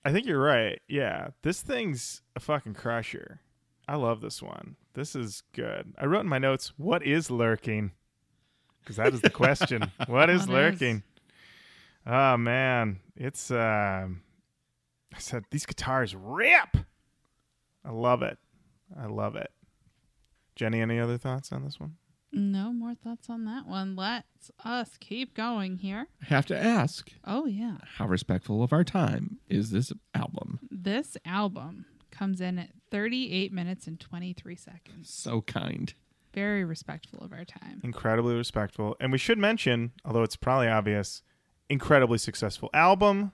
I 0.04 0.12
think 0.12 0.26
you're 0.26 0.40
right. 0.42 0.80
Yeah, 0.88 1.28
this 1.42 1.60
thing's 1.60 2.22
a 2.36 2.40
fucking 2.40 2.74
crusher. 2.74 3.40
I 3.86 3.96
love 3.96 4.20
this 4.20 4.42
one. 4.42 4.76
This 4.94 5.14
is 5.16 5.42
good. 5.54 5.94
I 5.98 6.06
wrote 6.06 6.20
in 6.20 6.28
my 6.28 6.38
notes, 6.38 6.72
"What 6.76 7.02
is 7.04 7.30
lurking?" 7.30 7.92
Because 8.80 8.96
that 8.96 9.12
is 9.14 9.20
the 9.20 9.30
question. 9.30 9.90
what 10.06 10.28
is 10.30 10.40
What 10.40 10.48
is? 10.48 10.48
lurking? 10.48 11.02
Oh 12.06 12.36
man, 12.36 13.00
it's. 13.16 13.50
Um, 13.50 14.22
I 15.14 15.18
said 15.18 15.44
these 15.50 15.66
guitars 15.66 16.14
rip. 16.14 16.76
I 17.84 17.90
love 17.90 18.22
it. 18.22 18.38
I 18.98 19.06
love 19.06 19.36
it. 19.36 19.50
Jenny, 20.58 20.80
any 20.80 20.98
other 20.98 21.16
thoughts 21.16 21.52
on 21.52 21.64
this 21.64 21.78
one? 21.78 21.94
No 22.32 22.72
more 22.72 22.94
thoughts 22.94 23.30
on 23.30 23.44
that 23.46 23.66
one. 23.66 23.94
Let's 23.96 24.50
us 24.62 24.98
keep 25.00 25.34
going 25.34 25.78
here. 25.78 26.08
I 26.20 26.26
have 26.26 26.44
to 26.46 26.58
ask, 26.58 27.10
Oh 27.24 27.46
yeah. 27.46 27.76
how 27.96 28.06
respectful 28.06 28.62
of 28.62 28.72
our 28.72 28.84
time 28.84 29.38
is 29.48 29.70
this 29.70 29.92
album? 30.14 30.58
This 30.70 31.16
album 31.24 31.86
comes 32.10 32.40
in 32.40 32.58
at 32.58 32.70
38 32.90 33.52
minutes 33.52 33.86
and 33.86 33.98
23 34.00 34.56
seconds. 34.56 35.10
So 35.14 35.40
kind. 35.42 35.94
Very 36.34 36.64
respectful 36.64 37.20
of 37.20 37.32
our 37.32 37.44
time. 37.46 37.80
Incredibly 37.82 38.34
respectful, 38.34 38.96
and 39.00 39.10
we 39.12 39.18
should 39.18 39.38
mention, 39.38 39.92
although 40.04 40.22
it's 40.24 40.36
probably 40.36 40.68
obvious, 40.68 41.22
incredibly 41.70 42.18
successful 42.18 42.68
album. 42.74 43.32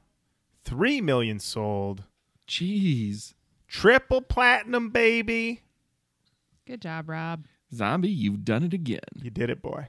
Three 0.63 1.01
million 1.01 1.41
sold. 1.41 2.05
Jeez. 2.47 3.35
Triple 3.67 4.21
platinum, 4.21 4.91
baby. 4.91 5.63
Good 6.67 6.81
job, 6.81 7.09
Rob. 7.09 7.45
Zombie, 7.73 8.09
you've 8.09 8.45
done 8.45 8.63
it 8.63 8.73
again. 8.73 9.01
You 9.15 9.31
did 9.31 9.51
it, 9.51 9.61
boy. 9.61 9.89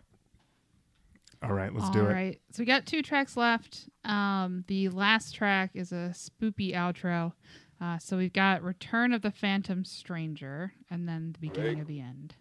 All 1.44 1.54
right, 1.54 1.74
let's 1.74 1.86
All 1.88 1.94
do 1.94 2.06
it. 2.06 2.14
right. 2.14 2.42
So 2.52 2.62
we 2.62 2.66
got 2.66 2.86
two 2.86 3.02
tracks 3.02 3.38
left. 3.38 3.88
Um, 4.04 4.64
the 4.68 4.90
last 4.90 5.36
track 5.36 5.72
is 5.74 5.92
a 5.92 6.14
spoopy 6.14 6.74
outro. 6.74 7.34
Uh, 7.80 7.98
so 8.00 8.18
we've 8.18 8.34
got 8.34 8.64
Return 8.64 9.14
of 9.14 9.22
the 9.22 9.32
Phantom 9.32 9.86
Stranger 9.86 10.74
and 10.90 11.08
then 11.08 11.34
the 11.34 11.40
beginning 11.40 11.80
of 11.82 11.88
the 11.88 12.00
end. 12.00 12.36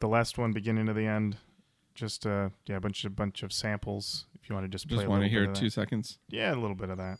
the 0.00 0.08
last 0.08 0.38
one, 0.38 0.52
beginning 0.52 0.86
to 0.86 0.92
the 0.92 1.06
end, 1.06 1.36
just 1.94 2.26
uh, 2.26 2.50
yeah, 2.66 2.76
a 2.76 2.80
bunch 2.80 3.04
of 3.04 3.14
bunch 3.14 3.42
of 3.42 3.52
samples. 3.52 4.26
If 4.42 4.48
you 4.48 4.54
want 4.54 4.64
to 4.64 4.68
just 4.68 4.88
play 4.88 4.98
Just 4.98 5.08
want 5.08 5.22
to 5.22 5.28
hear 5.28 5.46
two 5.46 5.70
seconds. 5.70 6.18
Yeah, 6.28 6.54
a 6.54 6.56
little 6.56 6.74
bit 6.76 6.90
of 6.90 6.98
that. 6.98 7.18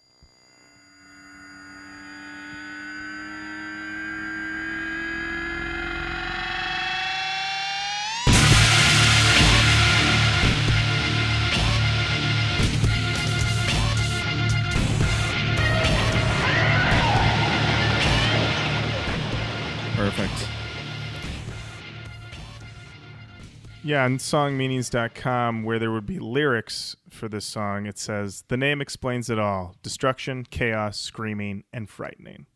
Yeah, 23.90 24.04
on 24.04 24.18
songmeanings.com, 24.18 25.64
where 25.64 25.80
there 25.80 25.90
would 25.90 26.06
be 26.06 26.20
lyrics 26.20 26.94
for 27.08 27.28
this 27.28 27.44
song, 27.44 27.86
it 27.86 27.98
says, 27.98 28.44
The 28.46 28.56
name 28.56 28.80
explains 28.80 29.28
it 29.28 29.36
all 29.36 29.74
destruction, 29.82 30.44
chaos, 30.48 30.96
screaming, 30.96 31.64
and 31.72 31.90
frightening. 31.90 32.46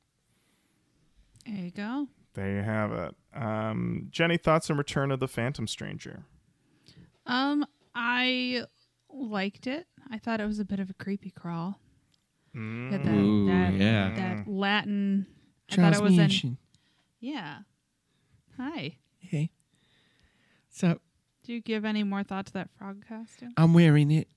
There 1.45 1.57
you 1.57 1.73
go. 1.73 2.07
There 2.35 2.55
you 2.55 2.63
have 2.63 2.93
it. 2.93 3.17
Um, 3.35 4.07
Jenny, 4.13 4.37
thoughts 4.37 4.71
on 4.71 4.77
Return 4.77 5.11
of 5.11 5.19
the 5.19 5.27
Phantom 5.27 5.67
Stranger? 5.67 6.23
Um, 7.27 7.67
I 7.97 8.63
liked 9.13 9.67
it. 9.67 9.89
I 10.09 10.19
thought 10.19 10.41
it 10.41 10.47
was 10.47 10.61
a 10.61 10.65
bit 10.65 10.79
of 10.79 10.89
a 10.89 10.95
creepy 10.95 11.31
crawl. 11.31 11.81
Had 12.55 13.03
that, 13.03 13.13
Ooh, 13.13 13.49
that, 13.49 13.73
yeah. 13.73 14.15
that 14.15 14.47
Latin. 14.47 15.27
I 15.73 15.75
thought 15.75 15.95
it 15.95 16.01
was 16.01 16.13
in. 16.13 16.19
Transmission. 16.19 16.59
Yeah. 17.19 17.59
Hi. 18.57 18.99
Hey. 19.19 19.51
So 20.71 21.01
Do 21.45 21.53
you 21.53 21.61
give 21.61 21.85
any 21.85 22.03
more 22.03 22.23
thought 22.23 22.47
to 22.47 22.53
that 22.55 22.71
frog 22.79 23.05
costume? 23.09 23.53
I'm 23.57 23.73
wearing 23.75 24.11
it. 24.11 24.29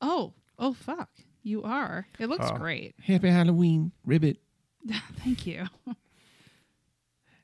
Oh, 0.00 0.32
oh, 0.58 0.72
fuck. 0.72 1.10
You 1.42 1.62
are. 1.62 2.06
It 2.18 2.28
looks 2.28 2.46
Oh. 2.48 2.56
great. 2.56 2.94
Happy 3.02 3.28
Halloween, 3.28 3.92
Ribbit. 4.06 4.38
Thank 5.18 5.46
you. 5.46 5.66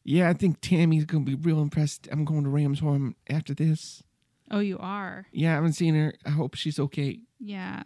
Yeah, 0.05 0.29
I 0.31 0.33
think 0.33 0.61
Tammy's 0.61 1.05
gonna 1.05 1.25
be 1.25 1.35
real 1.35 1.61
impressed. 1.61 2.09
I'm 2.11 2.25
going 2.25 2.45
to 2.45 2.51
Ramshorn 2.51 3.15
after 3.29 3.53
this. 3.53 4.03
Oh, 4.51 4.61
you 4.61 4.79
are. 4.79 5.27
Yeah, 5.33 5.53
I 5.53 5.55
haven't 5.57 5.75
seen 5.75 5.95
her. 5.95 6.15
I 6.25 6.31
hope 6.31 6.55
she's 6.55 6.79
okay. 6.81 7.21
Yeah. 7.39 7.83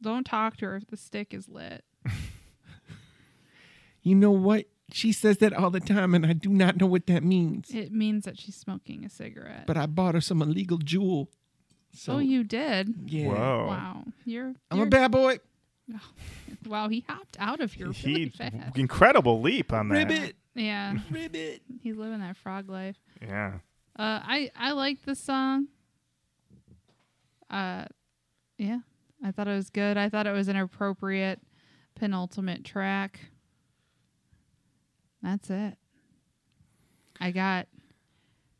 Don't 0.00 0.24
talk 0.24 0.56
to 0.58 0.64
her 0.66 0.76
if 0.76 0.86
the 0.88 0.96
stick 0.96 1.34
is 1.34 1.48
lit. 1.48 1.84
You 4.04 4.16
know 4.16 4.32
what? 4.32 4.66
She 4.92 5.12
says 5.12 5.38
that 5.38 5.52
all 5.52 5.70
the 5.70 5.80
time, 5.80 6.14
and 6.14 6.26
I 6.26 6.32
do 6.34 6.50
not 6.50 6.76
know 6.78 6.86
what 6.86 7.06
that 7.06 7.22
means. 7.24 7.70
It 7.70 7.92
means 7.92 8.24
that 8.24 8.38
she's 8.38 8.56
smoking 8.56 9.04
a 9.04 9.08
cigarette. 9.08 9.64
But 9.66 9.76
I 9.76 9.86
bought 9.86 10.14
her 10.14 10.20
some 10.20 10.42
illegal 10.42 10.78
Juul. 10.78 11.28
So 11.94 12.14
oh, 12.14 12.18
you 12.18 12.44
did. 12.44 12.94
yeah, 13.06 13.28
Whoa. 13.28 13.66
Wow. 13.68 14.04
You're. 14.24 14.54
I'm 14.70 14.80
a 14.80 14.86
bad 14.86 15.10
boy. 15.10 15.38
Wow, 16.66 16.88
he 16.88 17.04
hopped 17.08 17.36
out 17.40 17.60
of 17.60 17.72
here 17.72 17.90
He 17.90 18.12
really 18.14 18.28
fast. 18.28 18.78
incredible 18.78 19.40
leap 19.40 19.72
on 19.72 19.88
that. 19.88 20.08
Ribbit, 20.08 20.36
Yeah, 20.54 20.94
ribbit. 21.10 21.60
he's 21.82 21.96
living 21.96 22.20
that 22.20 22.36
frog 22.36 22.70
life. 22.70 22.96
Yeah. 23.20 23.54
Uh, 23.98 24.20
I 24.22 24.50
I 24.56 24.70
liked 24.72 25.04
the 25.04 25.16
song. 25.16 25.66
Uh, 27.50 27.86
yeah, 28.58 28.78
I 29.24 29.32
thought 29.32 29.48
it 29.48 29.54
was 29.54 29.70
good. 29.70 29.96
I 29.96 30.08
thought 30.08 30.26
it 30.26 30.32
was 30.32 30.48
an 30.48 30.56
appropriate 30.56 31.40
penultimate 31.96 32.64
track. 32.64 33.20
That's 35.22 35.50
it. 35.50 35.76
I 37.20 37.30
got 37.30 37.68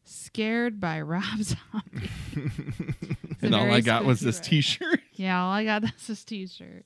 scared 0.04 0.80
by 0.80 1.00
Rob 1.02 1.42
Zombie. 1.42 2.10
And 3.42 3.56
all 3.56 3.72
I 3.72 3.80
got 3.80 4.04
was 4.04 4.20
this. 4.20 4.38
T-shirt. 4.38 5.00
Yeah, 5.14 5.42
all 5.42 5.50
I 5.50 5.64
got 5.64 5.82
was 5.82 6.06
this 6.06 6.24
T-shirt. 6.24 6.84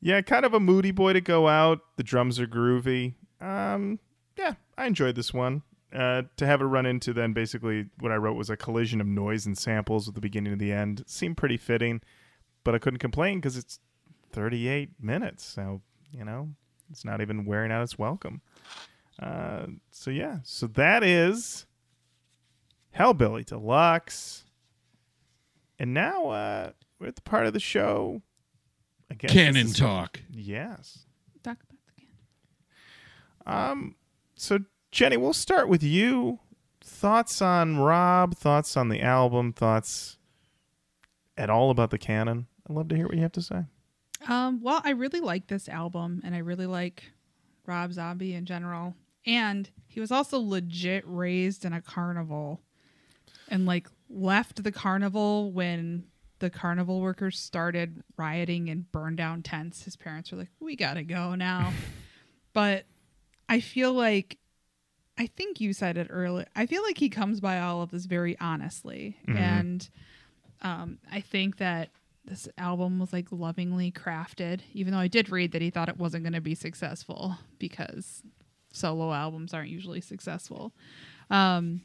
Yeah, 0.00 0.22
kind 0.22 0.44
of 0.44 0.54
a 0.54 0.60
moody 0.60 0.92
boy 0.92 1.12
to 1.12 1.20
go 1.20 1.48
out. 1.48 1.80
The 1.96 2.02
drums 2.02 2.38
are 2.40 2.46
groovy. 2.46 3.14
Um, 3.40 3.98
yeah, 4.38 4.54
I 4.78 4.86
enjoyed 4.86 5.16
this 5.16 5.34
one. 5.34 5.62
Uh, 5.92 6.22
to 6.36 6.46
have 6.46 6.60
it 6.60 6.64
run 6.64 6.86
into 6.86 7.12
then 7.12 7.32
basically 7.32 7.86
what 7.98 8.12
I 8.12 8.16
wrote 8.16 8.36
was 8.36 8.48
a 8.48 8.56
collision 8.56 9.00
of 9.00 9.08
noise 9.08 9.44
and 9.44 9.58
samples 9.58 10.06
at 10.08 10.14
the 10.14 10.20
beginning 10.20 10.52
and 10.52 10.60
the 10.60 10.72
end 10.72 11.02
seemed 11.08 11.36
pretty 11.36 11.56
fitting, 11.56 12.00
but 12.62 12.76
I 12.76 12.78
couldn't 12.78 13.00
complain 13.00 13.38
because 13.40 13.56
it's 13.56 13.80
38 14.32 14.90
minutes. 15.02 15.44
So, 15.44 15.82
you 16.12 16.24
know, 16.24 16.50
it's 16.90 17.04
not 17.04 17.20
even 17.20 17.44
wearing 17.44 17.70
out 17.72 17.82
its 17.82 17.98
welcome. 17.98 18.40
Uh, 19.20 19.66
so, 19.90 20.10
yeah, 20.10 20.38
so 20.42 20.66
that 20.66 21.02
is 21.04 21.66
Hellbilly 22.96 23.44
Deluxe. 23.44 24.44
And 25.78 25.94
now 25.94 26.28
uh, 26.28 26.70
we're 26.98 27.08
at 27.08 27.16
the 27.16 27.22
part 27.22 27.46
of 27.46 27.52
the 27.52 27.60
show. 27.60 28.22
I 29.10 29.14
guess 29.14 29.30
this 29.32 29.42
canon 29.42 29.66
is- 29.66 29.76
yes. 30.32 31.06
Talk 31.42 31.56
about 31.62 31.78
the 31.86 32.02
can. 33.46 33.70
Um. 33.70 33.94
So 34.36 34.58
Jenny, 34.90 35.16
we'll 35.16 35.32
start 35.32 35.68
with 35.68 35.82
you. 35.82 36.38
Thoughts 36.82 37.40
on 37.42 37.78
Rob? 37.78 38.36
Thoughts 38.36 38.76
on 38.76 38.88
the 38.88 39.00
album? 39.02 39.52
Thoughts 39.52 40.18
at 41.36 41.48
all 41.50 41.70
about 41.70 41.90
the 41.90 41.98
canon? 41.98 42.46
I'd 42.68 42.74
love 42.76 42.88
to 42.88 42.96
hear 42.96 43.06
what 43.06 43.16
you 43.16 43.22
have 43.22 43.32
to 43.32 43.42
say. 43.42 43.64
Um, 44.28 44.60
well, 44.62 44.80
I 44.84 44.90
really 44.90 45.20
like 45.20 45.46
this 45.46 45.68
album 45.68 46.20
and 46.24 46.34
I 46.34 46.38
really 46.38 46.66
like 46.66 47.04
Rob 47.66 47.92
Zombie 47.92 48.34
in 48.34 48.44
general. 48.44 48.94
And 49.26 49.68
he 49.86 50.00
was 50.00 50.10
also 50.10 50.38
legit 50.38 51.04
raised 51.06 51.64
in 51.64 51.72
a 51.72 51.80
carnival 51.80 52.60
and 53.48 53.66
like 53.66 53.88
left 54.08 54.62
the 54.62 54.72
carnival 54.72 55.52
when 55.52 56.04
the 56.38 56.50
carnival 56.50 57.00
workers 57.00 57.38
started 57.38 58.02
rioting 58.16 58.70
and 58.70 58.90
burned 58.92 59.18
down 59.18 59.42
tents. 59.42 59.84
His 59.84 59.96
parents 59.96 60.32
were 60.32 60.38
like, 60.38 60.48
"We 60.58 60.74
got 60.74 60.94
to 60.94 61.02
go 61.02 61.34
now." 61.34 61.72
but 62.54 62.84
I 63.48 63.60
feel 63.60 63.92
like 63.92 64.38
I 65.18 65.26
think 65.26 65.60
you 65.60 65.74
said 65.74 65.98
it 65.98 66.06
earlier. 66.08 66.46
I 66.56 66.64
feel 66.64 66.82
like 66.82 66.96
he 66.96 67.10
comes 67.10 67.40
by 67.40 67.60
all 67.60 67.82
of 67.82 67.90
this 67.90 68.06
very 68.06 68.38
honestly. 68.40 69.18
And 69.36 69.88
um, 70.62 70.98
I 71.12 71.20
think 71.20 71.58
that 71.58 71.90
this 72.24 72.48
album 72.58 72.98
was 72.98 73.12
like 73.12 73.28
lovingly 73.30 73.90
crafted, 73.90 74.60
even 74.72 74.92
though 74.92 74.98
I 74.98 75.08
did 75.08 75.30
read 75.30 75.52
that 75.52 75.62
he 75.62 75.70
thought 75.70 75.88
it 75.88 75.98
wasn't 75.98 76.24
going 76.24 76.34
to 76.34 76.40
be 76.40 76.54
successful 76.54 77.36
because 77.58 78.22
solo 78.72 79.12
albums 79.12 79.54
aren't 79.54 79.70
usually 79.70 80.00
successful. 80.00 80.72
Um, 81.30 81.82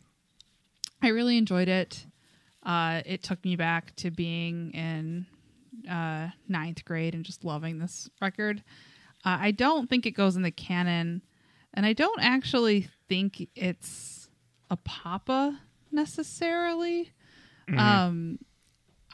I 1.02 1.10
really 1.10 1.38
enjoyed 1.38 1.68
it. 1.68 2.06
Uh, 2.64 3.02
it 3.06 3.24
took 3.24 3.44
me 3.46 3.56
back 3.56 3.96
to 3.98 4.12
being 4.12 4.72
in 4.72 5.26
uh, 5.90 6.30
ninth 6.48 6.84
grade 6.84 7.14
and 7.14 7.24
just 7.24 7.44
loving 7.44 7.80
this 7.80 8.10
record. 8.22 8.64
Uh, 9.24 9.38
I 9.42 9.52
don't 9.52 9.90
think 9.90 10.06
it 10.06 10.12
goes 10.12 10.36
in 10.36 10.42
the 10.42 10.52
canon, 10.52 11.22
and 11.74 11.86
I 11.86 11.94
don't 11.94 12.22
actually 12.22 12.88
think 13.08 13.50
it's 13.56 14.30
a 14.70 14.78
papa 14.78 15.60
necessarily. 15.92 17.12
Um, 17.80 18.40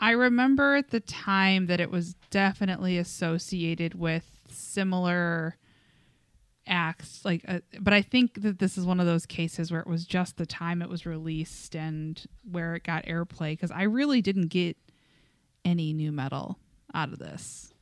I 0.01 0.11
remember 0.11 0.75
at 0.75 0.89
the 0.89 0.99
time 0.99 1.67
that 1.67 1.79
it 1.79 1.91
was 1.91 2.15
definitely 2.29 2.97
associated 2.97 3.93
with 3.93 4.25
similar 4.49 5.55
acts 6.67 7.25
like 7.25 7.43
uh, 7.47 7.59
but 7.79 7.91
i 7.91 8.03
think 8.03 8.43
that 8.43 8.59
this 8.59 8.77
is 8.77 8.85
one 8.85 8.99
of 8.99 9.07
those 9.07 9.25
cases 9.25 9.71
where 9.71 9.81
it 9.81 9.87
was 9.87 10.05
just 10.05 10.37
the 10.37 10.45
time 10.45 10.81
it 10.81 10.87
was 10.87 11.07
released 11.07 11.75
and 11.75 12.25
where 12.49 12.75
it 12.75 12.83
got 12.83 13.03
airplay 13.05 13.53
because 13.53 13.71
i 13.71 13.81
really 13.81 14.21
didn't 14.21 14.47
get 14.47 14.77
any 15.65 15.93
nu 15.93 16.11
metal 16.11 16.57
out 16.93 17.11
of 17.11 17.19
this. 17.19 17.73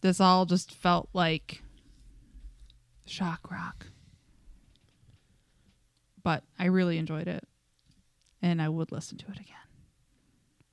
This 0.00 0.20
all 0.20 0.46
just 0.46 0.72
felt 0.72 1.08
like 1.12 1.62
shock 3.06 3.50
rock. 3.50 3.86
But 6.22 6.44
i 6.58 6.66
really 6.66 6.98
enjoyed 6.98 7.26
it 7.26 7.44
and 8.40 8.62
i 8.62 8.68
would 8.68 8.92
listen 8.92 9.18
to 9.18 9.26
it 9.26 9.40
again 9.40 9.56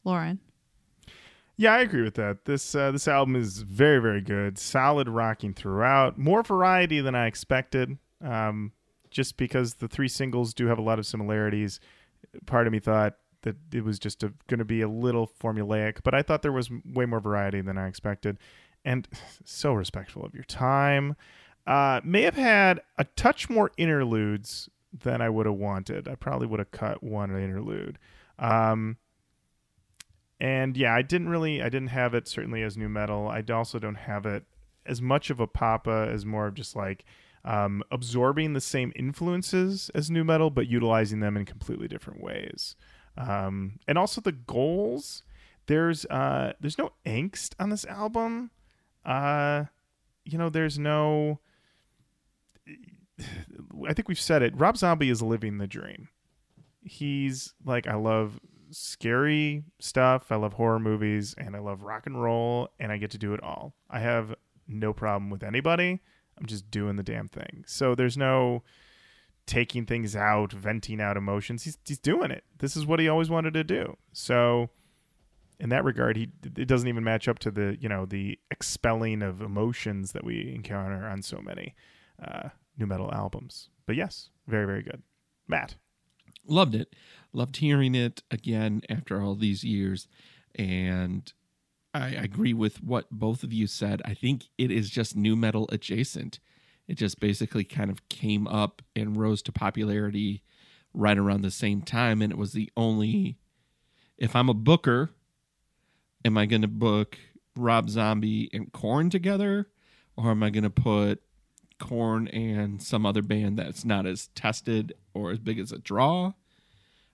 lauren 0.04 0.40
Yeah, 1.58 1.74
I 1.74 1.80
agree 1.82 2.04
with 2.04 2.16
that. 2.16 2.46
This 2.46 2.74
uh, 2.74 2.92
this 2.92 3.08
album 3.08 3.36
is 3.36 3.60
very 3.64 4.00
very 4.00 4.22
good. 4.22 4.58
Solid 4.58 5.10
rocking 5.10 5.54
throughout. 5.54 6.18
More 6.18 6.42
variety 6.42 7.02
than 7.02 7.16
I 7.16 7.28
expected. 7.28 7.98
Um, 8.22 8.72
just 9.12 9.38
because 9.38 9.76
the 9.76 9.88
three 9.88 10.08
singles 10.08 10.54
do 10.54 10.68
have 10.68 10.78
a 10.78 10.82
lot 10.82 11.00
of 11.00 11.06
similarities. 11.06 11.80
Part 12.46 12.68
of 12.68 12.74
me 12.74 12.80
thought 12.80 13.16
that 13.42 13.56
it 13.74 13.84
was 13.84 14.00
just 14.00 14.22
going 14.48 14.60
to 14.60 14.66
be 14.66 14.82
a 14.82 14.88
little 14.88 15.32
formulaic, 15.42 16.00
but 16.04 16.14
I 16.14 16.22
thought 16.22 16.42
there 16.42 16.52
was 16.52 16.70
way 16.86 17.06
more 17.06 17.20
variety 17.20 17.62
than 17.62 17.78
I 17.78 17.88
expected. 17.88 18.38
And 18.86 19.08
so 19.46 19.74
respectful 19.74 20.24
of 20.24 20.34
your 20.34 20.44
time. 20.44 21.16
Uh, 21.68 22.02
may 22.04 22.24
have 22.24 22.36
had 22.36 22.82
a 22.98 23.04
touch 23.04 23.50
more 23.50 23.72
interludes 23.78 24.70
than 24.92 25.22
I 25.22 25.30
would 25.30 25.46
have 25.46 25.56
wanted. 25.56 26.08
I 26.08 26.16
probably 26.16 26.48
would 26.48 26.60
have 26.60 26.72
cut 26.72 27.04
one 27.04 27.30
interlude. 27.30 28.00
Um, 28.40 28.98
and 30.40 30.78
yeah, 30.78 30.94
I 30.94 31.02
didn't 31.02 31.30
really, 31.30 31.62
I 31.62 31.70
didn't 31.70 31.90
have 31.90 32.14
it 32.14 32.28
certainly 32.28 32.64
as 32.64 32.78
nu 32.78 32.88
metal. 32.88 33.28
I 33.28 33.44
also 33.52 33.80
don't 33.80 33.96
have 33.96 34.26
it 34.26 34.44
as 34.86 35.02
much 35.02 35.30
of 35.30 35.40
a 35.40 35.48
papa 35.48 36.10
as 36.12 36.26
more 36.26 36.48
of 36.48 36.54
just 36.54 36.76
like 36.76 37.06
um, 37.44 37.84
absorbing 37.92 38.54
the 38.54 38.62
same 38.62 38.94
influences 38.96 39.90
as 39.94 40.10
nu 40.10 40.24
metal, 40.24 40.50
but 40.50 40.68
utilizing 40.68 41.20
them 41.20 41.36
in 41.36 41.46
completely 41.46 41.88
different 41.88 42.22
ways. 42.22 42.76
Um, 43.18 43.80
and 43.88 43.98
also 43.98 44.22
the 44.22 44.32
goals. 44.32 45.24
There's 45.68 46.06
uh, 46.06 46.54
there's 46.60 46.78
no 46.78 46.94
angst 47.06 47.54
on 47.60 47.70
this 47.70 47.86
album. 47.86 48.52
Uh, 49.06 49.66
you 50.26 50.38
know, 50.38 50.50
there's 50.50 50.80
no. 50.80 51.40
I 53.88 53.94
think 53.94 54.08
we've 54.08 54.20
said 54.20 54.42
it. 54.42 54.58
Rob 54.58 54.78
Zombie 54.78 55.10
is 55.10 55.22
living 55.22 55.58
the 55.58 55.68
dream. 55.68 56.08
He's 56.82 57.54
like, 57.66 57.88
I 57.88 57.96
love 57.96 58.40
scary 58.72 59.64
stuff. 59.80 60.32
I 60.32 60.36
love 60.36 60.54
horror 60.54 60.80
movies, 60.80 61.36
and 61.38 61.56
I 61.56 61.60
love 61.60 61.84
rock 61.84 62.06
and 62.06 62.22
roll, 62.22 62.70
and 62.80 62.92
I 62.92 62.98
get 62.98 63.12
to 63.12 63.18
do 63.18 63.34
it 63.34 63.44
all. 63.44 63.74
I 63.90 64.00
have 64.00 64.36
no 64.68 64.94
problem 64.94 65.30
with 65.30 65.44
anybody. 65.44 66.02
I'm 66.38 66.46
just 66.46 66.70
doing 66.72 66.96
the 66.96 67.04
damn 67.04 67.28
thing. 67.28 67.64
So 67.68 67.96
there's 67.96 68.18
no 68.18 68.64
taking 69.46 69.86
things 69.86 70.16
out, 70.16 70.54
venting 70.54 71.02
out 71.02 71.18
emotions. 71.18 71.64
He's 71.64 71.78
he's 71.86 72.00
doing 72.00 72.32
it. 72.32 72.44
This 72.60 72.78
is 72.78 72.86
what 72.86 73.00
he 73.00 73.10
always 73.10 73.30
wanted 73.30 73.54
to 73.56 73.64
do. 73.64 73.98
So 74.14 74.70
in 75.60 75.70
that 75.70 75.84
regard, 75.84 76.16
he 76.16 76.30
it 76.44 76.68
doesn't 76.68 76.88
even 76.88 77.04
match 77.04 77.28
up 77.28 77.40
to 77.40 77.52
the 77.52 77.78
you 77.80 77.90
know 77.90 78.06
the 78.06 78.40
expelling 78.52 79.22
of 79.22 79.42
emotions 79.42 80.14
that 80.14 80.24
we 80.24 80.54
encounter 80.56 81.06
on 81.06 81.22
so 81.22 81.40
many 81.42 81.76
uh, 82.24 82.50
nu 82.78 82.86
metal 82.86 83.12
albums. 83.14 83.70
But 83.86 83.96
yes, 83.96 84.30
very 84.48 84.66
very 84.66 84.84
good. 84.84 85.04
Matt, 85.48 85.76
loved 86.46 86.76
it. 86.76 86.96
Loved 87.32 87.58
hearing 87.58 87.96
it 87.96 88.24
again 88.32 88.82
after 88.90 89.22
all 89.22 89.36
these 89.36 89.64
years. 89.64 90.08
And 90.56 91.32
i 91.94 92.10
agree 92.10 92.54
with 92.54 92.84
what 92.84 93.10
both 93.10 93.44
of 93.44 93.52
you 93.54 93.68
said. 93.68 94.02
I 94.06 94.14
think 94.14 94.46
it 94.58 94.72
is 94.72 94.90
just 94.90 95.16
nu 95.16 95.36
metal 95.36 95.68
adjacent. 95.72 96.40
It 96.88 96.96
just 96.96 97.20
basically 97.20 97.64
kind 97.64 97.90
of 97.92 98.08
came 98.10 98.48
up 98.48 98.82
and 98.96 99.18
rose 99.18 99.42
to 99.44 99.52
popularity 99.52 100.44
right 100.94 101.18
around 101.18 101.42
the 101.42 101.52
same 101.52 101.82
time. 101.82 102.22
And 102.22 102.32
it 102.32 102.38
was 102.38 102.54
the 102.54 102.72
only 102.76 103.38
if 104.18 104.36
i'm 104.36 104.50
a 104.50 104.54
booker 104.54 105.12
am 106.26 106.38
i 106.38 106.46
going 106.46 106.62
to 106.62 106.68
book 106.68 107.18
rob 107.56 107.90
zombie 107.90 108.50
and 108.54 108.72
Korn 108.72 109.10
together? 109.10 109.68
Or 110.16 110.32
am 110.32 110.44
i 110.44 110.50
going 110.50 110.64
to 110.64 110.70
put 110.70 111.22
Korn 111.80 112.28
and 112.28 112.82
some 112.82 113.06
other 113.06 113.22
band 113.22 113.58
that's 113.58 113.86
not 113.86 114.06
as 114.06 114.28
tested 114.36 114.94
or 115.14 115.32
as 115.32 115.40
big 115.40 115.60
as 115.60 115.72
a 115.72 115.78
draw 115.78 116.34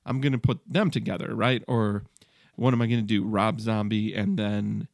I'm 0.05 0.21
to 0.33 0.37
put 0.37 0.59
them 0.67 0.91
together, 0.91 1.33
right? 1.35 1.63
Or 1.67 2.03
what 2.55 2.73
am 2.73 2.81
I 2.81 2.87
to 2.99 3.01
do? 3.01 3.23
Rob 3.23 3.59
Zombie 3.59 4.13
and 4.13 4.37
then 4.37 4.87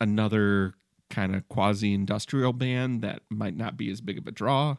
another 0.00 0.74
kind 1.10 1.34
of 1.34 1.48
quasi 1.48 1.92
industrial 1.92 2.52
band 2.52 3.02
that 3.02 3.22
might 3.28 3.56
not 3.56 3.76
be 3.76 3.90
as 3.90 4.00
big 4.00 4.18
of 4.18 4.26
a 4.26 4.32
draw. 4.32 4.76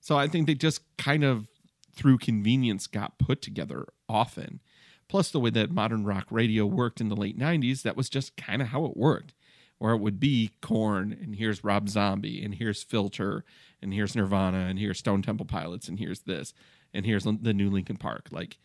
So 0.00 0.16
I 0.16 0.28
think 0.28 0.46
they 0.46 0.54
just 0.54 0.80
kind 0.96 1.24
of, 1.24 1.48
through 1.94 2.18
convenience, 2.18 2.86
got 2.86 3.18
put 3.18 3.42
together 3.42 3.86
often. 4.08 4.60
Plus, 5.08 5.30
the 5.30 5.40
way 5.40 5.50
that 5.50 5.70
modern 5.70 6.04
rock 6.04 6.26
radio 6.30 6.66
worked 6.66 7.00
in 7.00 7.08
the 7.08 7.16
late 7.16 7.38
90s, 7.38 7.82
that 7.82 7.96
was 7.96 8.08
just 8.08 8.36
kind 8.36 8.62
of 8.62 8.68
how 8.68 8.84
it 8.84 8.96
worked. 8.96 9.34
Where 9.78 9.94
it 9.94 10.00
would 10.00 10.18
be 10.18 10.50
Korn, 10.60 11.16
and 11.20 11.36
here's 11.36 11.62
Rob 11.62 11.88
Zombie, 11.88 12.44
and 12.44 12.54
here's 12.54 12.82
Filter, 12.82 13.44
and 13.80 13.94
here's 13.94 14.16
Nirvana, 14.16 14.66
and 14.66 14.78
here's 14.78 14.98
Stone 14.98 15.22
Temple 15.22 15.46
Pilots, 15.46 15.88
and 15.88 15.98
here's 15.98 16.20
this, 16.20 16.52
and 16.92 17.06
here's 17.06 17.24
the 17.24 17.54
new 17.54 17.70
Linkin 17.70 17.96
Park. 17.96 18.28
Like, 18.32 18.58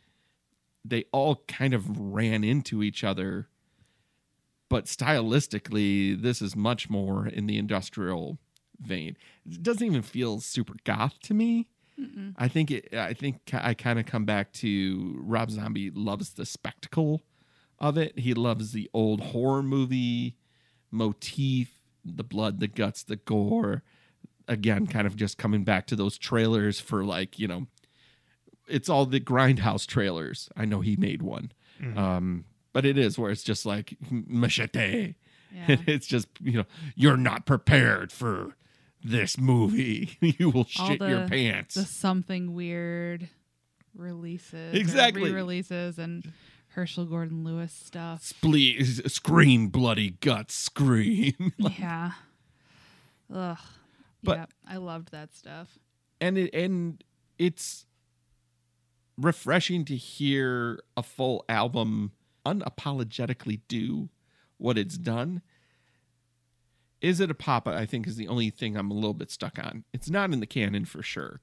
they 0.83 1.05
all 1.11 1.43
kind 1.47 1.73
of 1.73 1.99
ran 1.99 2.43
into 2.43 2.83
each 2.83 3.03
other 3.03 3.47
but 4.69 4.85
stylistically 4.85 6.19
this 6.19 6.41
is 6.41 6.55
much 6.55 6.89
more 6.89 7.27
in 7.27 7.45
the 7.45 7.57
industrial 7.57 8.39
vein 8.79 9.15
it 9.45 9.61
doesn't 9.61 9.85
even 9.85 10.01
feel 10.01 10.39
super 10.39 10.73
goth 10.83 11.19
to 11.21 11.33
me 11.33 11.69
Mm-mm. 11.99 12.33
i 12.37 12.47
think 12.47 12.71
it 12.71 12.93
i 12.93 13.13
think 13.13 13.51
i 13.53 13.73
kind 13.73 13.99
of 13.99 14.05
come 14.05 14.25
back 14.25 14.51
to 14.53 15.21
rob 15.23 15.51
zombie 15.51 15.91
loves 15.91 16.31
the 16.31 16.45
spectacle 16.45 17.21
of 17.79 17.97
it 17.97 18.17
he 18.17 18.33
loves 18.33 18.71
the 18.71 18.89
old 18.93 19.21
horror 19.21 19.61
movie 19.63 20.37
motif 20.93 21.79
the 22.05 22.23
blood 22.23 22.59
the 22.59 22.67
guts 22.67 23.03
the 23.03 23.15
gore 23.15 23.81
again 24.47 24.85
kind 24.87 25.07
of 25.07 25.15
just 25.15 25.37
coming 25.37 25.63
back 25.63 25.87
to 25.87 25.95
those 25.95 26.17
trailers 26.17 26.79
for 26.79 27.03
like 27.03 27.39
you 27.39 27.47
know 27.47 27.65
it's 28.67 28.87
all 28.87 29.05
the 29.05 29.19
grindhouse 29.19 29.85
trailers. 29.85 30.47
I 30.55 30.63
know 30.63 30.79
he 30.79 30.95
made 30.95 31.21
one. 31.21 31.51
Mhm. 31.81 31.97
Um, 31.97 32.45
but 32.71 32.85
it 32.85 32.97
is 32.97 33.19
where 33.19 33.29
it's 33.29 33.43
just 33.43 33.65
like 33.65 33.97
machete. 34.09 35.15
Yeah. 35.53 35.77
it's 35.85 36.07
just, 36.07 36.27
you 36.39 36.53
know, 36.59 36.65
you're 36.95 37.17
not 37.17 37.45
prepared 37.45 38.11
for 38.13 38.55
this 39.03 39.37
movie. 39.37 40.17
you 40.21 40.49
will 40.49 40.61
All 40.79 40.87
shit 40.87 41.01
your 41.01 41.27
pants. 41.27 41.75
The 41.75 41.83
something 41.83 42.53
weird 42.53 43.27
releases, 43.95 44.73
Exactly. 44.75 45.23
re-releases, 45.23 45.99
and 45.99 46.31
Herschell 46.73 47.05
Gordon 47.05 47.43
Lewis 47.43 47.71
stuff. 47.71 48.23
Splee- 48.23 49.09
scream 49.09 49.67
bloody 49.69 50.11
guts 50.21 50.53
scream. 50.55 51.53
yeah. 51.57 52.11
Ugh. 53.33 53.57
But- 54.23 54.37
yeah, 54.37 54.45
I 54.67 54.77
loved 54.77 55.11
that 55.11 55.33
stuff. 55.35 55.77
and 56.21 56.37
it 56.37 56.53
and 56.53 57.03
it's 57.37 57.85
refreshing 59.17 59.85
to 59.85 59.95
hear 59.95 60.79
a 60.97 61.03
full 61.03 61.45
album 61.47 62.11
unapologetically 62.45 63.61
do 63.67 64.09
what 64.57 64.77
it's 64.77 64.97
done. 64.97 65.41
Is 67.01 67.19
it 67.19 67.29
a 67.29 67.33
pop? 67.35 67.67
I 67.67 67.85
think 67.85 68.07
is 68.07 68.15
the 68.15 68.27
only 68.29 68.49
thing 68.49 68.77
I'm 68.77 68.89
a 68.89 68.93
little 68.93 69.13
bit 69.13 69.29
stuck 69.29 69.59
on. 69.59 69.83
It's 69.93 70.09
not 70.09 70.31
in 70.31 70.39
the 70.39 70.45
canon 70.47 70.85
for 70.85 71.03
sure. 71.03 71.41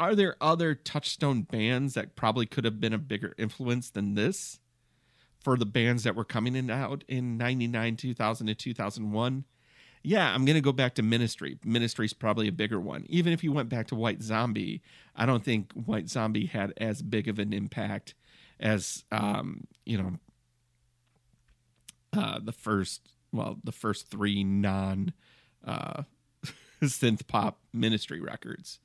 Are 0.00 0.14
there 0.14 0.36
other 0.40 0.74
touchstone 0.74 1.42
bands 1.42 1.94
that 1.94 2.16
probably 2.16 2.46
could 2.46 2.64
have 2.64 2.80
been 2.80 2.92
a 2.92 2.98
bigger 2.98 3.34
influence 3.36 3.90
than 3.90 4.14
this 4.14 4.60
for 5.40 5.56
the 5.56 5.66
bands 5.66 6.04
that 6.04 6.14
were 6.14 6.24
coming 6.24 6.54
in 6.54 6.70
out 6.70 7.04
in 7.08 7.36
99, 7.36 7.96
2000 7.96 8.48
and 8.48 8.58
2001? 8.58 9.44
Yeah, 10.04 10.32
I'm 10.32 10.46
to 10.46 10.60
go 10.60 10.72
back 10.72 10.94
to 10.94 11.02
Ministry. 11.02 11.58
Ministry's 11.64 12.12
probably 12.12 12.48
a 12.48 12.52
bigger 12.52 12.78
one. 12.78 13.04
Even 13.08 13.32
if 13.32 13.42
you 13.42 13.52
went 13.52 13.68
back 13.68 13.88
to 13.88 13.94
White 13.96 14.22
Zombie, 14.22 14.80
I 15.16 15.26
don't 15.26 15.44
think 15.44 15.72
White 15.72 16.08
Zombie 16.08 16.46
had 16.46 16.72
as 16.76 17.02
big 17.02 17.28
of 17.28 17.38
an 17.38 17.52
impact 17.52 18.14
as 18.60 19.04
um, 19.10 19.66
you 19.84 19.98
know 19.98 20.12
uh, 22.16 22.38
the 22.42 22.52
first 22.52 23.08
well, 23.32 23.58
the 23.62 23.72
first 23.72 24.08
three 24.08 24.44
non 24.44 25.12
uh, 25.64 26.04
synth 26.82 27.26
pop 27.26 27.58
Ministry 27.72 28.20
records. 28.20 28.78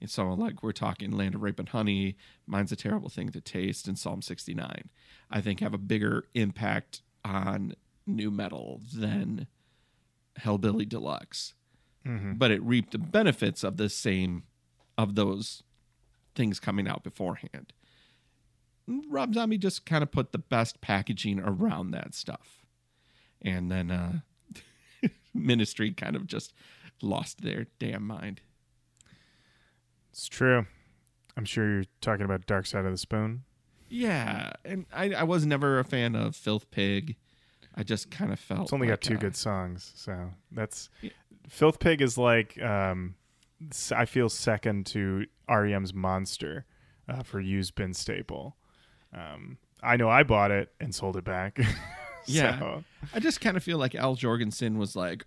And 0.00 0.08
so, 0.08 0.32
like, 0.32 0.62
we're 0.62 0.72
talking 0.72 1.10
Land 1.10 1.34
of 1.34 1.42
Rape 1.42 1.58
and 1.58 1.68
Honey, 1.68 2.16
Mind's 2.46 2.70
a 2.72 2.76
Terrible 2.76 3.08
Thing 3.08 3.30
to 3.30 3.40
Taste, 3.40 3.88
and 3.88 3.98
Psalm 3.98 4.22
69, 4.22 4.90
I 5.30 5.40
think 5.40 5.60
have 5.60 5.74
a 5.74 5.78
bigger 5.78 6.24
impact 6.34 7.02
on 7.24 7.74
nu 8.06 8.30
metal 8.30 8.80
than 8.94 9.48
Hellbilly 10.40 10.88
Deluxe. 10.88 11.54
Mhm. 12.06 12.38
But 12.38 12.50
it 12.52 12.62
reaped 12.62 12.92
the 12.92 12.98
benefits 12.98 13.64
of 13.64 13.76
the 13.76 13.88
same, 13.88 14.44
of 14.96 15.16
those 15.16 15.62
things 16.34 16.60
coming 16.60 16.86
out 16.86 17.02
beforehand. 17.02 17.72
Rob 18.86 19.34
Zombie 19.34 19.58
just 19.58 19.84
kind 19.84 20.02
of 20.02 20.10
put 20.12 20.32
the 20.32 20.38
best 20.38 20.80
packaging 20.80 21.40
around 21.40 21.90
that 21.90 22.14
stuff. 22.14 22.64
And 23.42 23.70
then 23.70 23.90
uh, 23.90 24.20
Ministry 25.34 25.92
kind 25.92 26.16
of 26.16 26.26
just 26.26 26.54
lost 27.02 27.42
their 27.42 27.66
damn 27.78 28.06
mind. 28.06 28.40
It's 30.18 30.26
true. 30.26 30.66
I'm 31.36 31.44
sure 31.44 31.72
you're 31.72 31.84
talking 32.00 32.24
about 32.24 32.44
Dark 32.46 32.66
Side 32.66 32.84
of 32.84 32.90
the 32.90 32.98
Spoon. 32.98 33.44
Yeah, 33.88 34.50
and 34.64 34.84
I, 34.92 35.14
I 35.14 35.22
was 35.22 35.46
never 35.46 35.78
a 35.78 35.84
fan 35.84 36.16
of 36.16 36.34
Filth 36.34 36.68
Pig. 36.72 37.14
I 37.76 37.84
just 37.84 38.10
kind 38.10 38.32
of 38.32 38.40
felt 38.40 38.62
It's 38.62 38.72
only 38.72 38.88
like, 38.88 39.00
got 39.00 39.00
two 39.00 39.14
uh, 39.14 39.18
good 39.18 39.36
songs, 39.36 39.92
so 39.94 40.30
that's 40.50 40.90
Filth 41.48 41.78
Pig 41.78 42.02
is 42.02 42.18
like 42.18 42.60
um, 42.60 43.14
I 43.92 44.06
feel 44.06 44.28
second 44.28 44.86
to 44.86 45.26
REM's 45.48 45.94
Monster 45.94 46.66
uh, 47.08 47.22
for 47.22 47.38
used 47.38 47.76
bin 47.76 47.94
staple. 47.94 48.56
Um, 49.14 49.58
I 49.84 49.96
know 49.96 50.10
I 50.10 50.24
bought 50.24 50.50
it 50.50 50.72
and 50.80 50.92
sold 50.92 51.16
it 51.16 51.24
back. 51.24 51.60
Yeah, 52.30 52.58
So, 52.58 52.84
I 53.14 53.20
just 53.20 53.40
kind 53.40 53.56
of 53.56 53.62
feel 53.62 53.78
like 53.78 53.94
Al 53.94 54.14
Jourgensen 54.14 54.76
was 54.76 54.94
like, 54.94 55.24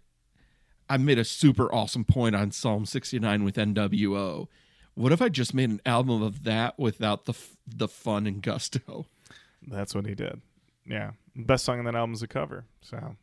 I 0.87 0.97
made 0.97 1.17
a 1.17 1.23
super 1.23 1.73
awesome 1.73 2.05
point 2.05 2.35
on 2.35 2.51
Psalm 2.51 2.85
69 2.85 3.43
with 3.43 3.55
NWO. 3.55 4.47
What 4.95 5.11
if 5.11 5.21
I 5.21 5.29
just 5.29 5.53
made 5.53 5.69
an 5.69 5.81
album 5.85 6.21
of 6.21 6.43
that 6.43 6.77
without 6.77 7.25
the 7.25 7.33
f- 7.33 7.55
the 7.67 7.87
fun 7.87 8.27
and 8.27 8.41
gusto? 8.41 9.05
that's 9.67 9.93
what 9.95 10.05
he 10.05 10.15
did. 10.15 10.41
Yeah, 10.85 11.11
best 11.35 11.63
song 11.65 11.79
on 11.79 11.85
that 11.85 11.95
album 11.95 12.13
is 12.13 12.21
a 12.23 12.27
cover. 12.27 12.65
So 12.81 13.15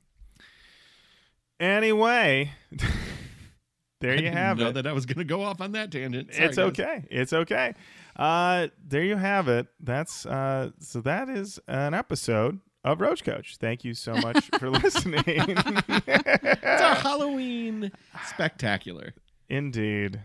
anyway, 1.61 2.53
there 4.01 4.13
I 4.13 4.15
you 4.15 4.21
didn't 4.23 4.37
have 4.37 4.59
know 4.59 4.69
it. 4.69 4.73
that 4.75 4.87
I 4.87 4.93
was 4.93 5.07
going 5.07 5.19
to 5.19 5.25
go 5.25 5.43
off 5.43 5.61
on 5.61 5.73
that 5.73 5.91
tangent. 5.91 6.33
Sorry, 6.35 6.47
it's 6.49 6.57
guys. 6.57 6.67
okay. 6.69 7.05
It's 7.11 7.33
okay. 7.33 7.75
Uh, 8.17 8.69
there 8.87 9.03
you 9.05 9.17
have 9.17 9.49
it. 9.49 9.67
That's 9.81 10.27
uh, 10.27 10.71
so 10.81 11.01
that 11.03 11.29
is 11.29 11.59
an 11.69 11.95
episode 11.95 12.61
of 12.85 13.01
Roach 13.01 13.25
Koach. 13.25 13.57
Thank 13.57 13.85
you 13.85 13.95
so 13.95 14.15
much 14.15 14.49
for 14.59 14.71
listening. 14.71 15.23
It's 15.27 16.83
our 16.83 16.95
Halloween 17.03 17.93
spectacular. 18.27 19.15
Indeed. 19.49 20.21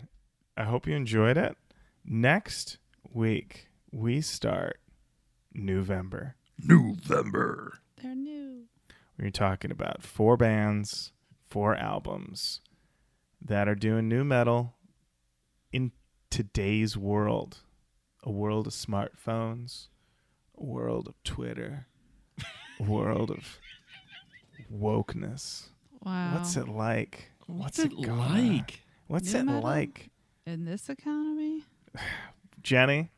I 0.56 0.64
hope 0.64 0.86
you 0.86 0.94
enjoyed 0.94 1.36
it. 1.36 1.56
Next 2.04 2.78
week, 3.12 3.68
we 3.90 4.20
start 4.20 4.78
November. 5.52 6.36
November. 6.58 7.78
They're 8.02 8.14
new. 8.14 8.64
We're 9.18 9.30
talking 9.30 9.70
about 9.70 10.02
four 10.02 10.36
bands, 10.36 11.12
four 11.48 11.74
albums 11.76 12.60
that 13.44 13.68
are 13.68 13.74
doing 13.74 14.08
nu 14.08 14.24
metal 14.24 14.74
in 15.72 15.92
today's 16.30 16.96
world 16.96 17.58
a 18.26 18.30
world 18.30 18.66
of 18.66 18.72
smartphones, 18.72 19.88
a 20.58 20.64
world 20.64 21.08
of 21.08 21.14
Twitter, 21.24 21.86
a 22.80 22.82
world 22.82 23.30
of 23.30 23.58
wokeness. 24.72 25.68
Wow. 26.02 26.36
What's 26.36 26.56
it 26.56 26.68
like? 26.68 27.30
What's, 27.46 27.78
it 27.78 27.90
gonna- 27.94 28.14
like? 28.14 28.80
What's 29.08 29.34
New 29.34 29.40
it 29.40 29.44
metal? 29.44 29.60
like? 29.60 30.08
In 30.46 30.64
this 30.64 30.88
economy? 30.88 31.64
Jenny, 32.62 33.10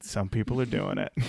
some 0.00 0.28
people 0.28 0.60
are 0.60 0.66
doing 0.66 0.98
it. 0.98 1.12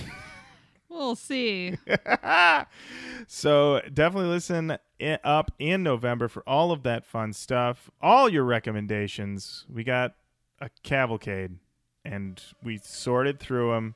We'll 0.89 1.15
see. 1.15 1.75
so 3.27 3.81
definitely 3.91 4.29
listen 4.29 4.77
i- 5.01 5.19
up 5.23 5.51
in 5.57 5.81
November 5.81 6.27
for 6.27 6.43
all 6.47 6.71
of 6.71 6.83
that 6.83 7.03
fun 7.03 7.33
stuff. 7.33 7.89
All 7.99 8.29
your 8.29 8.43
recommendations. 8.43 9.65
We 9.67 9.83
got 9.83 10.13
a 10.61 10.69
cavalcade, 10.83 11.57
and 12.05 12.39
we 12.61 12.77
sorted 12.77 13.39
through 13.39 13.71
them. 13.71 13.95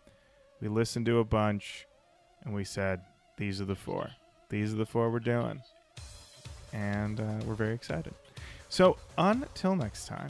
We 0.60 0.70
listened 0.70 1.06
to 1.06 1.20
a 1.20 1.24
bunch, 1.24 1.86
and 2.44 2.56
we 2.56 2.64
said 2.64 3.02
these 3.38 3.62
are 3.62 3.66
the 3.66 3.76
four. 3.76 4.10
These 4.50 4.74
are 4.74 4.78
the 4.78 4.86
four 4.88 5.12
we're 5.12 5.20
doing, 5.20 5.62
and 6.74 7.20
uh, 7.20 7.42
we're 7.46 7.54
very 7.54 7.76
excited. 7.76 8.16
So 8.70 8.98
until 9.20 9.76
next 9.76 10.08
time, 10.08 10.30